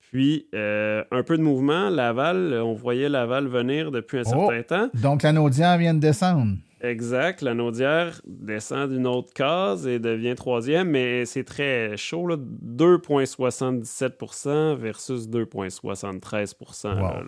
Puis, 0.00 0.46
euh, 0.54 1.04
un 1.10 1.22
peu 1.22 1.36
de 1.36 1.42
mouvement. 1.42 1.90
Laval, 1.90 2.54
on 2.64 2.72
voyait 2.72 3.10
Laval 3.10 3.46
venir 3.46 3.90
depuis 3.90 4.18
un 4.18 4.22
Oh. 4.34 4.48
certain 4.50 4.62
temps. 4.62 4.90
Donc, 4.94 5.22
la 5.22 5.32
Naudière 5.32 5.76
vient 5.76 5.92
de 5.92 6.00
descendre. 6.00 6.56
Exact. 6.80 7.42
La 7.42 7.54
Naudière 7.54 8.20
descend 8.24 8.90
d'une 8.90 9.06
autre 9.06 9.32
case 9.32 9.86
et 9.86 9.98
devient 9.98 10.34
troisième, 10.34 10.88
mais 10.90 11.24
c'est 11.26 11.44
très 11.44 11.96
chaud. 11.96 12.26
là. 12.26 12.36
2,77% 12.36 14.74
versus 14.76 15.28
2,73 15.28 16.94
là. 16.94 16.94
Wow, 16.94 17.22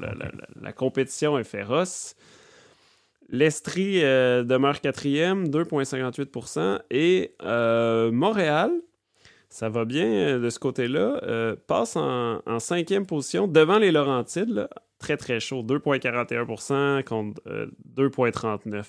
la, 0.61 0.73
compétition 0.73 1.39
est 1.39 1.45
féroce. 1.45 2.15
L'Estrie 3.29 4.03
euh, 4.05 4.43
demeure 4.43 4.81
quatrième, 4.81 5.49
2,58% 5.49 6.81
Et 6.91 7.35
euh, 7.43 8.11
Montréal, 8.11 8.73
ça 9.51 9.69
va 9.69 9.85
bien 9.85 10.07
euh, 10.07 10.39
de 10.39 10.49
ce 10.49 10.59
côté-là, 10.59 11.21
euh, 11.25 11.57
passe 11.67 11.97
en, 11.97 12.41
en 12.47 12.59
cinquième 12.61 13.05
position 13.05 13.49
devant 13.49 13.79
les 13.79 13.91
Laurentides. 13.91 14.49
là. 14.51 14.71
très, 14.99 15.17
très 15.17 15.41
chaud. 15.41 15.63
2,41% 15.65 17.05
contre 17.05 17.43
euh, 17.49 17.67
2,39 17.97 18.85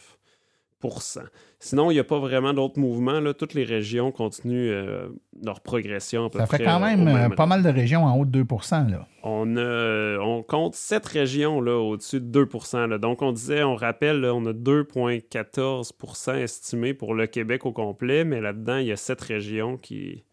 Sinon, 1.59 1.91
il 1.91 1.93
n'y 1.93 1.99
a 1.99 2.03
pas 2.03 2.19
vraiment 2.19 2.53
d'autres 2.53 2.79
mouvements. 2.79 3.19
Là. 3.19 3.33
Toutes 3.33 3.53
les 3.53 3.63
régions 3.63 4.11
continuent 4.11 4.71
euh, 4.71 5.09
leur 5.43 5.61
progression. 5.61 6.25
À 6.25 6.29
peu 6.29 6.39
Ça 6.39 6.47
fait 6.47 6.63
quand 6.63 6.77
au 6.77 6.79
même 6.79 7.07
euh, 7.07 7.13
même 7.13 7.35
pas 7.35 7.45
mal 7.45 7.63
de 7.63 7.69
régions 7.69 8.05
en 8.05 8.17
haut 8.17 8.25
de 8.25 8.31
2 8.31 8.45
là. 8.89 9.07
on, 9.23 9.55
on 9.57 10.43
compte 10.43 10.75
sept 10.75 11.05
régions 11.05 11.61
là, 11.61 11.77
au-dessus 11.77 12.19
de 12.19 12.25
2 12.25 12.47
là. 12.87 12.97
Donc, 12.97 13.21
on 13.21 13.31
disait, 13.31 13.63
on 13.63 13.75
rappelle, 13.75 14.21
là, 14.21 14.33
on 14.33 14.45
a 14.45 14.53
2,14% 14.53 16.35
estimés 16.35 16.93
pour 16.93 17.13
le 17.13 17.27
Québec 17.27 17.65
au 17.65 17.71
complet, 17.71 18.23
mais 18.23 18.41
là-dedans, 18.41 18.77
il 18.77 18.87
y 18.87 18.91
a 18.91 18.97
sept 18.97 19.21
régions 19.21 19.77
qui, 19.77 20.23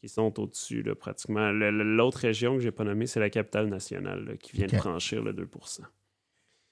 qui 0.00 0.08
sont 0.08 0.40
au-dessus, 0.40 0.84
pratiquement. 0.98 1.52
L'autre 1.52 2.18
région 2.18 2.56
que 2.56 2.60
j'ai 2.60 2.72
pas 2.72 2.82
nommée, 2.82 3.06
c'est 3.06 3.20
la 3.20 3.30
capitale 3.30 3.68
nationale, 3.68 4.24
là, 4.24 4.32
qui 4.36 4.56
vient 4.56 4.66
de 4.66 4.76
franchir 4.76 5.22
le 5.22 5.32
2 5.32 5.48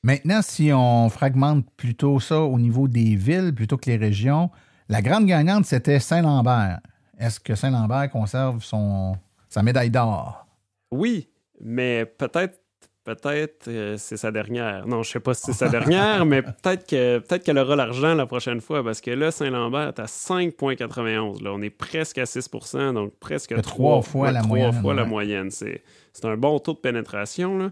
Maintenant, 0.02 0.40
si 0.42 0.70
on 0.72 1.10
fragmente 1.10 1.66
plutôt 1.76 2.20
ça 2.20 2.40
au 2.40 2.58
niveau 2.58 2.88
des 2.88 3.16
villes 3.16 3.54
plutôt 3.54 3.76
que 3.76 3.90
les 3.90 3.96
régions, 3.96 4.50
la 4.88 5.02
grande 5.02 5.26
gagnante, 5.26 5.66
c'était 5.66 6.00
Saint-Lambert. 6.00 6.80
Est-ce 7.18 7.38
que 7.38 7.54
Saint-Lambert 7.54 8.10
conserve 8.10 8.62
son, 8.64 9.16
sa 9.48 9.62
médaille 9.62 9.90
d'or? 9.90 10.46
Oui, 10.90 11.28
mais 11.60 12.06
peut-être 12.06 12.58
peut-être 13.04 13.68
euh, 13.68 13.96
c'est 13.98 14.16
sa 14.16 14.30
dernière. 14.30 14.86
Non, 14.86 15.02
je 15.02 15.10
sais 15.10 15.20
pas 15.20 15.34
si 15.34 15.42
c'est 15.46 15.52
sa 15.52 15.68
dernière, 15.68 16.24
mais 16.24 16.42
peut-être 16.62 16.86
que 16.86 17.18
peut-être 17.18 17.44
qu'elle 17.44 17.58
aura 17.58 17.76
l'argent 17.76 18.14
la 18.14 18.26
prochaine 18.26 18.60
fois 18.60 18.82
parce 18.82 19.00
que 19.00 19.10
là 19.10 19.30
Saint-Lambert 19.30 19.88
est 19.88 20.00
à 20.00 20.06
5.91 20.06 21.42
là, 21.42 21.52
on 21.52 21.60
est 21.62 21.70
presque 21.70 22.18
à 22.18 22.24
6% 22.24 22.94
donc 22.94 23.12
presque 23.18 23.54
Que 23.54 23.60
trois 23.60 24.02
fois 24.02 24.32
la 24.32 24.40
trois 24.40 24.48
moyenne, 24.48 24.80
fois 24.80 24.94
la 24.94 25.04
moyenne, 25.04 25.50
c'est 25.50 25.82
c'est 26.12 26.24
un 26.24 26.36
bon 26.36 26.58
taux 26.58 26.74
de 26.74 26.78
pénétration 26.78 27.58
là. 27.58 27.70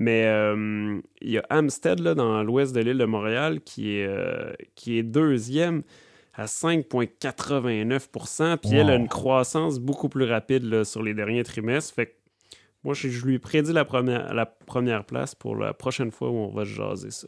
Mais 0.00 0.26
euh, 0.26 1.00
il 1.20 1.30
y 1.32 1.38
a 1.38 1.42
Amstead 1.50 1.98
là, 1.98 2.14
dans 2.14 2.44
l'ouest 2.44 2.72
de 2.72 2.78
l'île 2.78 2.98
de 2.98 3.04
Montréal 3.04 3.60
qui 3.62 3.96
est, 3.96 4.06
euh, 4.06 4.52
qui 4.76 4.96
est 4.96 5.02
deuxième 5.02 5.82
à 6.34 6.44
5,89% 6.44 8.58
Puis 8.58 8.74
elle 8.74 8.90
a 8.90 8.94
une 8.94 9.08
croissance 9.08 9.80
beaucoup 9.80 10.08
plus 10.08 10.24
rapide 10.24 10.62
là, 10.62 10.84
sur 10.84 11.02
les 11.02 11.14
derniers 11.14 11.42
trimestres. 11.42 11.92
Fait 11.92 12.06
que 12.06 12.12
moi, 12.84 12.94
je, 12.94 13.08
je 13.08 13.26
lui 13.26 13.34
ai 13.34 13.38
prédit 13.40 13.72
la 13.72 13.84
première, 13.84 14.32
la 14.32 14.46
première 14.46 15.02
place 15.02 15.34
pour 15.34 15.56
la 15.56 15.74
prochaine 15.74 16.12
fois 16.12 16.30
où 16.30 16.36
on 16.36 16.54
va 16.54 16.62
jaser 16.62 17.10
ça. 17.10 17.26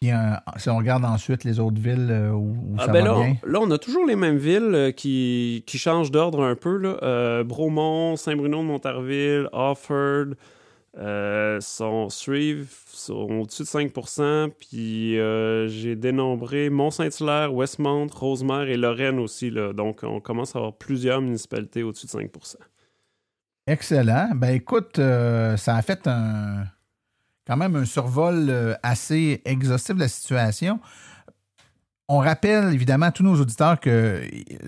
Puis 0.00 0.12
euh, 0.12 0.16
si 0.58 0.70
on 0.70 0.76
regarde 0.76 1.04
ensuite 1.04 1.42
les 1.42 1.58
autres 1.58 1.80
villes 1.80 2.30
où, 2.32 2.36
où 2.36 2.76
Ah 2.78 2.86
ça 2.86 2.92
ben 2.92 3.04
va 3.04 3.10
là, 3.10 3.18
bien. 3.18 3.36
là, 3.44 3.58
on 3.60 3.70
a 3.72 3.78
toujours 3.78 4.06
les 4.06 4.14
mêmes 4.14 4.36
villes 4.36 4.92
qui, 4.96 5.64
qui 5.66 5.78
changent 5.78 6.12
d'ordre 6.12 6.44
un 6.44 6.54
peu. 6.54 6.76
Là. 6.76 6.98
Euh, 7.02 7.42
Bromont, 7.42 8.14
Saint-Bruno 8.14 8.58
de 8.58 8.66
Montarville, 8.66 9.48
Offord 9.52 10.34
euh, 10.96 11.60
sont, 11.60 12.08
suivent, 12.08 12.72
au-dessus 13.08 13.62
de 13.62 13.68
5% 13.68 14.50
Puis 14.50 15.18
euh, 15.18 15.66
j'ai 15.66 15.96
dénombré 15.96 16.70
Mont-Saint-Hilaire, 16.70 17.52
Westmount, 17.52 18.06
Rosemère 18.14 18.68
et 18.68 18.76
Lorraine 18.76 19.18
aussi. 19.18 19.50
Là. 19.50 19.72
Donc 19.72 20.00
on 20.04 20.20
commence 20.20 20.54
à 20.54 20.58
avoir 20.58 20.74
plusieurs 20.74 21.20
municipalités 21.20 21.82
au-dessus 21.82 22.06
de 22.06 22.10
5 22.12 22.30
Excellent. 23.66 24.30
Ben 24.36 24.54
écoute, 24.54 24.98
euh, 25.00 25.56
ça 25.56 25.76
a 25.76 25.82
fait 25.82 26.06
un 26.06 26.64
quand 27.46 27.56
même 27.56 27.76
un 27.76 27.84
survol 27.84 28.78
assez 28.82 29.42
exhaustif 29.44 29.96
de 29.96 30.00
la 30.00 30.08
situation. 30.08 30.80
On 32.06 32.18
rappelle 32.18 32.74
évidemment 32.74 33.06
à 33.06 33.12
tous 33.12 33.22
nos 33.22 33.40
auditeurs 33.40 33.80
que 33.80 34.20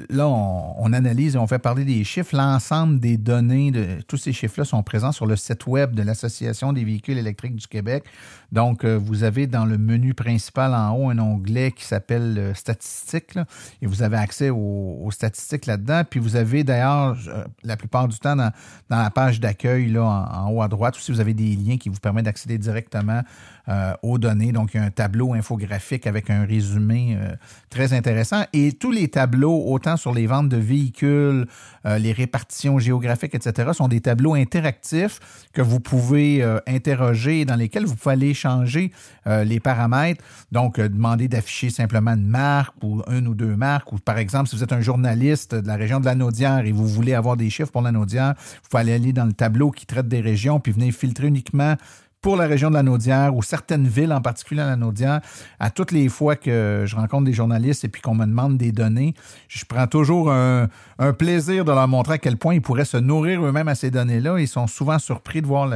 là, 0.08 0.26
on, 0.26 0.92
analyse 0.94 1.34
et 1.34 1.38
on 1.38 1.46
fait 1.46 1.58
parler 1.58 1.84
des 1.84 2.02
chiffres. 2.02 2.34
L'ensemble 2.34 2.98
des 2.98 3.18
données 3.18 3.70
de 3.70 4.00
tous 4.08 4.16
ces 4.16 4.32
chiffres-là 4.32 4.64
sont 4.64 4.82
présents 4.82 5.12
sur 5.12 5.26
le 5.26 5.36
site 5.36 5.66
web 5.66 5.94
de 5.94 6.02
l'Association 6.02 6.72
des 6.72 6.82
véhicules 6.82 7.18
électriques 7.18 7.56
du 7.56 7.66
Québec. 7.66 8.04
Donc, 8.52 8.84
euh, 8.84 8.96
vous 8.96 9.22
avez 9.22 9.46
dans 9.46 9.66
le 9.66 9.76
menu 9.76 10.14
principal 10.14 10.72
en 10.72 10.92
haut 10.92 11.10
un 11.10 11.18
onglet 11.18 11.72
qui 11.72 11.84
s'appelle 11.84 12.36
euh, 12.38 12.54
Statistiques 12.54 13.38
et 13.82 13.86
vous 13.86 14.02
avez 14.02 14.16
accès 14.16 14.48
aux, 14.48 15.10
statistiques 15.10 15.66
là-dedans. 15.66 16.04
Puis 16.08 16.20
vous 16.20 16.36
avez 16.36 16.64
d'ailleurs, 16.64 17.18
euh, 17.28 17.44
la 17.64 17.76
plupart 17.76 18.08
du 18.08 18.18
temps, 18.18 18.36
dans, 18.36 18.50
dans 18.88 19.02
la 19.02 19.10
page 19.10 19.40
d'accueil 19.40 19.90
là, 19.90 20.04
en, 20.04 20.46
en 20.46 20.50
haut 20.52 20.62
à 20.62 20.68
droite 20.68 20.96
aussi, 20.96 21.12
vous 21.12 21.20
avez 21.20 21.34
des 21.34 21.54
liens 21.54 21.76
qui 21.76 21.90
vous 21.90 22.00
permettent 22.00 22.24
d'accéder 22.24 22.56
directement 22.56 23.20
euh, 23.68 23.94
aux 24.02 24.16
données. 24.18 24.52
Donc, 24.52 24.74
il 24.74 24.76
y 24.76 24.80
a 24.80 24.84
un 24.84 24.90
tableau 24.90 25.34
infographique 25.34 26.06
avec 26.06 26.30
un 26.30 26.44
résumé 26.44 27.16
euh, 27.20 27.34
très 27.68 27.92
intéressant. 27.92 28.44
Et 28.52 28.70
tous 28.72 28.92
les 28.92 29.08
tableaux, 29.08 29.64
autant 29.66 29.96
sur 29.96 30.14
les 30.14 30.28
ventes 30.28 30.48
de 30.48 30.56
véhicules, 30.56 31.46
euh, 31.84 31.98
les 31.98 32.12
répartitions 32.12 32.78
géographiques, 32.78 33.34
etc., 33.34 33.70
sont 33.72 33.88
des 33.88 34.00
tableaux 34.00 34.34
interactifs 34.34 35.48
que 35.52 35.62
vous 35.62 35.80
pouvez 35.80 36.44
interroger, 36.66 37.44
dans 37.44 37.56
lesquels 37.56 37.86
vous 37.86 37.96
pouvez 37.96 38.12
aller 38.12 38.34
changer 38.34 38.92
les 39.26 39.58
paramètres. 39.58 40.22
Donc, 40.52 40.78
demander 40.78 41.28
d'afficher 41.28 41.70
simplement 41.70 42.12
une 42.12 42.26
marque 42.26 42.74
ou 42.82 43.02
une 43.10 43.26
ou 43.26 43.34
deux 43.34 43.56
marques. 43.56 43.92
Ou 43.92 43.98
par 43.98 44.18
exemple, 44.18 44.48
si 44.48 44.56
vous 44.56 44.62
êtes 44.62 44.72
un 44.72 44.80
journaliste 44.80 45.54
de 45.54 45.66
la 45.66 45.76
région 45.76 45.98
de 45.98 46.04
la 46.04 46.14
Naudière 46.14 46.64
et 46.66 46.72
vous 46.72 46.86
voulez 46.86 47.14
avoir 47.14 47.36
des 47.36 47.50
chiffres 47.50 47.72
pour 47.72 47.82
la 47.82 47.92
Naudière, 47.92 48.34
vous 48.36 48.68
pouvez 48.70 48.82
aller, 48.82 48.92
aller 48.92 49.12
dans 49.12 49.24
le 49.24 49.32
tableau 49.32 49.70
qui 49.70 49.86
traite 49.86 50.08
des 50.08 50.20
régions 50.20 50.60
puis 50.60 50.72
venir 50.72 50.92
filtrer 50.92 51.26
uniquement 51.26 51.76
pour 52.26 52.34
la 52.34 52.48
région 52.48 52.70
de 52.70 52.74
la 52.74 52.82
Naudière 52.82 53.36
ou 53.36 53.40
certaines 53.44 53.86
villes 53.86 54.12
en 54.12 54.20
particulier 54.20 54.60
à 54.60 54.66
la 54.66 54.74
Naudière, 54.74 55.20
à 55.60 55.70
toutes 55.70 55.92
les 55.92 56.08
fois 56.08 56.34
que 56.34 56.82
je 56.84 56.96
rencontre 56.96 57.22
des 57.22 57.32
journalistes 57.32 57.84
et 57.84 57.88
puis 57.88 58.02
qu'on 58.02 58.16
me 58.16 58.26
demande 58.26 58.58
des 58.58 58.72
données, 58.72 59.14
je 59.46 59.64
prends 59.64 59.86
toujours 59.86 60.32
un, 60.32 60.66
plaisir 61.16 61.64
de 61.64 61.70
leur 61.70 61.86
montrer 61.86 62.14
à 62.14 62.18
quel 62.18 62.36
point 62.36 62.54
ils 62.54 62.60
pourraient 62.60 62.84
se 62.84 62.96
nourrir 62.96 63.46
eux-mêmes 63.46 63.68
à 63.68 63.76
ces 63.76 63.92
données-là. 63.92 64.40
Ils 64.40 64.48
sont 64.48 64.66
souvent 64.66 64.98
surpris 64.98 65.40
de 65.40 65.46
voir 65.46 65.70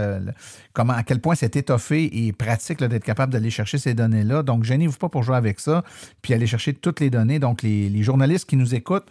comment, 0.73 0.95
à 0.95 1.05
quel 1.05 1.21
point 1.21 1.37
c'est 1.37 1.55
étoffé 1.55 2.27
et 2.27 2.33
pratique 2.33 2.83
d'être 2.83 3.05
capable 3.05 3.33
d'aller 3.33 3.51
chercher 3.51 3.79
ces 3.79 3.95
données-là. 3.95 4.43
Donc, 4.43 4.65
gênez-vous 4.65 4.99
pas 4.99 5.09
pour 5.09 5.23
jouer 5.23 5.37
avec 5.37 5.61
ça, 5.61 5.85
puis 6.21 6.35
aller 6.35 6.49
chercher 6.49 6.73
toutes 6.73 6.99
les 6.99 7.11
données. 7.11 7.39
Donc, 7.39 7.63
les 7.63 8.03
journalistes 8.03 8.51
qui 8.51 8.57
nous 8.57 8.75
écoutent, 8.75 9.07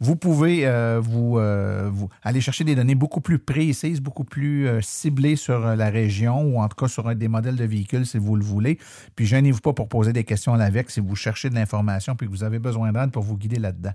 vous 0.00 0.16
pouvez 0.16 0.66
euh, 0.66 0.98
vous, 1.02 1.38
euh, 1.38 1.90
vous 1.92 2.08
aller 2.22 2.40
chercher 2.40 2.64
des 2.64 2.74
données 2.74 2.94
beaucoup 2.94 3.20
plus 3.20 3.38
précises, 3.38 4.00
beaucoup 4.00 4.24
plus 4.24 4.66
euh, 4.66 4.80
ciblées 4.80 5.36
sur 5.36 5.58
la 5.58 5.90
région 5.90 6.42
ou 6.42 6.60
en 6.60 6.68
tout 6.68 6.76
cas 6.76 6.88
sur 6.88 7.06
un 7.06 7.14
des 7.14 7.28
modèles 7.28 7.56
de 7.56 7.64
véhicules 7.64 8.06
si 8.06 8.16
vous 8.16 8.34
le 8.34 8.42
voulez. 8.42 8.78
Puis 9.14 9.26
gênez-vous 9.26 9.60
pas 9.60 9.74
pour 9.74 9.88
poser 9.88 10.14
des 10.14 10.24
questions 10.24 10.54
à 10.54 10.56
l'AVEC 10.56 10.90
si 10.90 11.00
vous 11.00 11.16
cherchez 11.16 11.50
de 11.50 11.54
l'information 11.54 12.16
puis 12.16 12.26
que 12.26 12.32
vous 12.32 12.44
avez 12.44 12.58
besoin 12.58 12.92
d'aide 12.92 13.10
pour 13.10 13.22
vous 13.22 13.36
guider 13.36 13.58
là-dedans. 13.58 13.92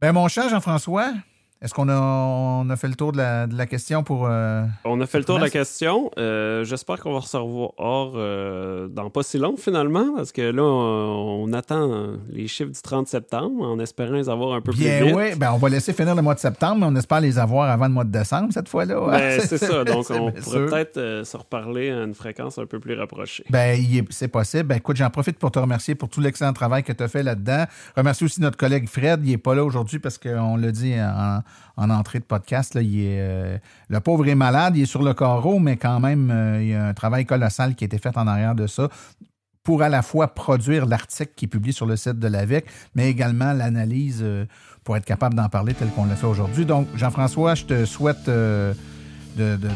Ben 0.00 0.12
mon 0.12 0.26
cher 0.26 0.48
Jean-François, 0.48 1.12
est-ce 1.60 1.74
qu'on 1.74 1.88
a, 1.88 1.98
on 2.00 2.70
a 2.70 2.76
fait 2.76 2.86
le 2.86 2.94
tour 2.94 3.10
de 3.10 3.16
la, 3.16 3.46
de 3.48 3.56
la 3.56 3.66
question 3.66 4.04
pour... 4.04 4.26
euh, 4.28 4.64
On 4.84 5.00
a 5.00 5.06
fait 5.06 5.18
le 5.18 5.24
tour 5.24 5.38
de 5.38 5.42
la 5.42 5.50
question. 5.50 6.10
Euh, 6.16 6.62
J'espère 6.64 7.00
qu'on 7.00 7.12
va 7.12 7.18
recevoir 7.18 7.72
euh, 8.14 8.86
dans 8.86 9.10
pas 9.10 9.24
si 9.24 9.38
long 9.38 9.56
finalement, 9.56 10.14
parce 10.16 10.30
que 10.30 10.42
là, 10.42 10.62
on, 10.62 11.44
on 11.48 11.52
attend 11.52 12.12
les 12.30 12.46
chiffres 12.46 12.70
du 12.70 12.80
30 12.80 13.08
septembre 13.08 13.64
en 13.66 13.78
espérant 13.80 14.12
les 14.14 14.28
avoir 14.28 14.54
un 14.54 14.60
peu 14.60 14.70
Bien 14.72 14.98
plus 14.98 15.06
vite. 15.08 15.16
oui, 15.16 15.24
ben 15.36 15.50
on 15.52 15.56
va 15.58 15.68
laisser 15.68 15.92
finir 15.92 16.14
le 16.14 16.22
mois 16.22 16.34
de 16.34 16.40
septembre, 16.40 16.76
mais 16.80 16.86
on 16.86 16.94
espère 16.96 17.20
les 17.20 17.38
avoir 17.38 17.68
avant 17.70 17.86
le 17.86 17.92
mois 17.92 18.04
de 18.04 18.12
décembre 18.12 18.52
cette 18.52 18.68
fois-là. 18.68 19.00
Ben, 19.10 19.40
c'est 19.40 19.58
ça, 19.58 19.82
donc 19.84 20.06
on 20.10 20.30
pourrait 20.30 20.66
peut-être 20.66 20.96
euh, 20.98 21.24
se 21.24 21.36
reparler 21.36 21.90
à 21.90 22.04
une 22.04 22.14
fréquence 22.14 22.58
un 22.58 22.66
peu 22.66 22.78
plus 22.78 22.94
rapprochée. 22.94 23.44
Ben, 23.50 23.80
c'est 24.10 24.28
possible. 24.28 24.64
Ben, 24.64 24.76
écoute, 24.76 24.96
j'en 24.96 25.10
profite 25.10 25.38
pour 25.38 25.50
te 25.50 25.58
remercier 25.58 25.96
pour 25.96 26.08
tout 26.08 26.20
l'excellent 26.20 26.52
travail 26.52 26.84
que 26.84 26.92
tu 26.92 27.02
as 27.02 27.08
fait 27.08 27.24
là-dedans. 27.24 27.64
Remercie 27.96 28.24
aussi 28.24 28.40
notre 28.40 28.56
collègue 28.56 28.88
Fred. 28.88 29.20
Il 29.24 29.30
n'est 29.30 29.38
pas 29.38 29.56
là 29.56 29.64
aujourd'hui 29.64 29.98
parce 29.98 30.18
qu'on 30.18 30.56
l'a 30.56 30.70
dit 30.70 30.94
en, 31.00 31.40
en 31.76 31.90
entrée 31.90 32.18
de 32.18 32.24
podcast. 32.24 32.74
Là, 32.74 32.82
il 32.82 33.00
est, 33.00 33.18
euh, 33.20 33.58
le 33.88 34.00
pauvre 34.00 34.26
est 34.28 34.34
malade. 34.34 34.76
Il 34.76 34.82
est 34.82 34.86
sur 34.86 35.02
le 35.02 35.14
carreau, 35.14 35.58
mais 35.58 35.76
quand 35.76 36.00
même, 36.00 36.30
euh, 36.30 36.62
il 36.62 36.68
y 36.68 36.74
a 36.74 36.86
un 36.86 36.94
travail 36.94 37.24
colossal 37.26 37.74
qui 37.74 37.84
a 37.84 37.86
été 37.86 37.98
fait 37.98 38.16
en 38.16 38.26
arrière 38.26 38.54
de 38.54 38.66
ça 38.66 38.88
pour 39.64 39.82
à 39.82 39.88
la 39.90 40.02
fois 40.02 40.28
produire 40.28 40.86
l'article 40.86 41.32
qui 41.36 41.44
est 41.44 41.48
publié 41.48 41.72
sur 41.72 41.84
le 41.86 41.96
site 41.96 42.18
de 42.18 42.26
l'AVEC, 42.28 42.64
mais 42.94 43.10
également 43.10 43.52
l'analyse 43.52 44.20
euh, 44.22 44.46
pour 44.82 44.96
être 44.96 45.04
capable 45.04 45.34
d'en 45.34 45.48
parler 45.50 45.74
tel 45.74 45.88
qu'on 45.90 46.06
l'a 46.06 46.16
fait 46.16 46.26
aujourd'hui. 46.26 46.64
Donc, 46.64 46.86
Jean-François, 46.96 47.54
je 47.54 47.64
te 47.64 47.84
souhaite... 47.84 48.24
de, 48.26 48.74
de- 49.36 49.56
de- 49.56 49.68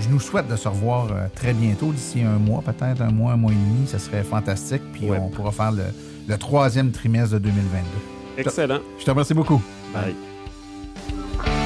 je, 0.00 0.08
nous 0.08 0.18
souhaite 0.18 0.48
de 0.48 0.56
se 0.56 0.66
revoir 0.66 1.08
très 1.36 1.52
bientôt, 1.52 1.92
d'ici 1.92 2.22
un 2.22 2.38
mois, 2.38 2.62
peut-être 2.62 3.00
un 3.02 3.10
mois, 3.12 3.32
un 3.32 3.36
mois 3.36 3.52
et 3.52 3.54
demi. 3.54 3.86
Ça 3.86 3.98
serait 4.00 4.24
fantastique. 4.24 4.82
Puis 4.92 5.08
Ouais. 5.08 5.18
on 5.20 5.28
pourra 5.28 5.52
faire 5.52 5.70
le, 5.72 5.84
le 6.26 6.36
troisième 6.38 6.90
trimestre 6.90 7.34
de 7.34 7.38
2022. 7.40 7.84
Excellent. 8.38 8.78
Je 8.98 9.04
te 9.04 9.10
remercie 9.10 9.34
beaucoup. 9.34 9.62
Bye. 11.36 11.63